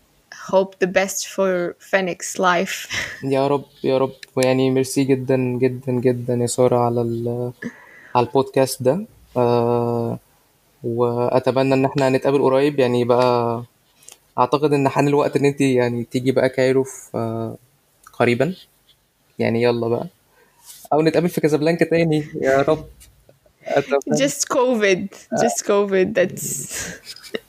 hope 0.51 0.79
the 0.79 0.87
best 0.87 1.29
for 1.29 1.77
Phoenix 1.79 2.39
life. 2.39 2.89
يا 3.37 3.47
رب 3.47 3.65
يا 3.85 3.99
رب. 3.99 4.13
ويعني 4.37 4.71
ميرسي 4.71 5.05
جدا 5.05 5.37
جدا 5.37 5.93
جدا 5.93 6.35
يا 6.35 6.47
سارة 6.47 6.77
على 6.79 7.01
على 8.15 8.27
البودكاست 8.27 8.83
ده. 8.83 9.05
آه 9.37 10.19
وأتمنى 10.85 11.75
إن 11.75 11.85
إحنا 11.85 12.09
نتقابل 12.11 12.43
قريب. 12.43 12.79
يعني 12.79 13.05
بقى 13.05 13.65
أعتقد 14.39 14.73
إن 14.73 14.89
حان 14.89 15.09
الوقت 15.09 15.37
إن 15.37 15.45
انت 15.45 15.61
يعني 15.61 16.05
تيجي 16.05 16.33
بقى 16.33 16.49
كايرو 16.49 16.85
في 16.85 17.11
آه 17.15 17.57
قريبا. 18.13 18.55
يعني 19.39 19.63
يلا 19.63 19.89
بقى. 19.89 20.07
أو 20.93 21.03
نتقابل 21.03 21.29
في 21.29 21.41
كازابلانكا 21.41 21.85
تاني. 21.85 22.25
يا 22.41 22.63
رب. 22.63 22.85
Just 24.23 24.49
COVID. 24.49 25.01
Just 25.43 25.65
COVID 25.67 26.15
that's 26.15 26.47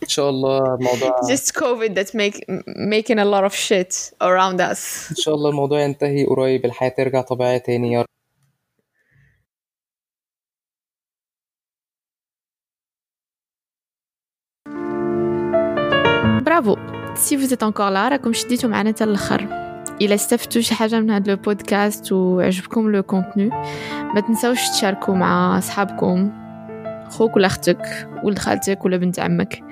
إن 0.04 0.08
شاء 0.08 0.30
الله 0.30 0.76
الموضوع 0.76 1.22
just 1.34 1.54
COVID 1.56 1.94
that's 1.96 2.14
make 2.14 2.38
making 2.68 3.20
a 3.20 3.26
lot 3.26 3.44
of 3.44 3.54
shit 3.56 4.14
around 4.22 4.62
us. 4.62 5.10
إن 5.12 5.16
شاء 5.16 5.36
الله 5.36 5.50
الموضوع 5.50 5.80
ينتهي 5.82 6.26
قريب 6.26 6.66
الحياة 6.66 6.90
ترجع 6.90 7.22
طبيعية 7.22 7.58
تاني 7.58 7.92
يا 7.94 8.00
رب. 8.02 8.06
bravo 16.46 16.76
si 17.16 17.38
vous 17.38 17.54
êtes 17.54 17.64
encore 17.64 17.92
là 17.92 18.10
راكم 18.12 18.34
شديتوا 18.34 18.70
معنا 18.70 18.92
حتى 18.92 19.04
الآخر 19.04 19.71
الى 20.01 20.15
استفدتوا 20.15 20.61
شي 20.61 20.75
حاجه 20.75 21.01
من 21.01 21.11
هذا 21.11 21.33
البودكاست 21.33 22.13
وعجبكم 22.13 22.91
لو 22.91 23.03
كونتوني 23.03 23.51
ما 24.15 24.21
تنساوش 24.21 24.69
تشاركوا 24.69 25.15
مع 25.15 25.59
اصحابكم 25.59 26.33
خوك 27.09 27.37
ولا 27.37 27.47
اختك 27.47 28.09
ولد 28.25 28.39
خالتك 28.39 28.85
ولا 28.85 28.97
بنت 28.97 29.19
عمك 29.19 29.63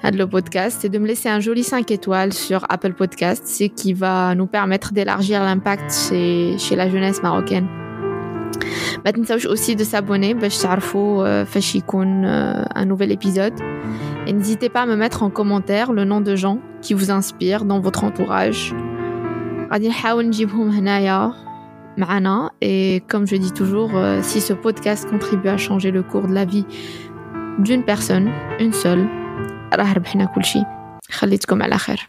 هذا 0.00 0.24
le 0.24 0.28
podcast 0.28 0.84
et 0.84 0.88
de 0.88 0.98
me 0.98 1.06
laisser 1.06 1.28
un 1.28 1.40
joli 1.40 1.62
5 1.62 1.90
étoiles 1.92 2.32
sur 2.32 2.66
Apple 2.68 2.92
Podcast, 2.92 3.46
ce 3.46 3.64
qui 3.64 3.92
va 3.92 4.34
nous 4.34 4.48
permettre 4.48 4.92
d'élargir 4.92 5.44
l'impact 5.44 5.92
chez, 5.92 6.58
chez 6.58 6.74
la 6.76 6.88
jeunesse 6.88 7.22
marocaine. 7.22 7.68
ما 9.04 9.10
تنساوش 9.10 9.46
aussi 9.46 9.76
de 9.76 9.84
s'abonner 9.84 10.34
باش 10.34 10.58
تعرفوا 10.58 11.26
آه، 11.26 11.44
فاش 11.44 11.76
يكون 11.76 12.24
آه، 12.24 12.68
un 12.74 12.84
nouvel 12.84 13.12
épisode. 13.12 13.60
Et 14.26 14.32
n'hésitez 14.32 14.68
pas 14.68 14.82
à 14.82 14.86
me 14.86 14.96
mettre 14.96 15.22
en 15.22 15.30
commentaire 15.30 15.92
le 15.92 16.04
nom 16.04 16.20
de 16.20 16.36
gens 16.36 16.58
qui 16.80 16.94
vous 16.94 17.10
inspirent 17.10 17.64
dans 17.64 17.80
votre 17.80 18.04
entourage. 18.04 18.74
غادي 19.72 19.88
نحاول 19.88 20.26
نجيبهم 20.26 20.70
هنايا 20.70 21.32
معنا 21.98 22.50
et 22.64 23.02
comme 23.12 23.26
je 23.26 23.36
dis 23.36 23.52
toujours 23.52 23.90
euh, 23.94 24.22
si 24.22 24.40
ce 24.40 24.52
podcast 24.52 25.10
contribue 25.10 25.48
à 25.48 25.56
changer 25.56 25.90
le 25.90 26.02
cours 26.02 26.26
de 26.26 26.34
la 26.34 26.44
vie 26.44 26.66
d'une 27.58 27.84
personne 27.84 28.30
une 28.60 28.72
seule 28.72 29.06
راه 29.74 29.92
ربحنا 29.92 30.24
كل 30.24 30.44
شيء 30.44 30.64
خليتكم 31.10 31.62
على 31.62 31.78
خير 31.78 32.08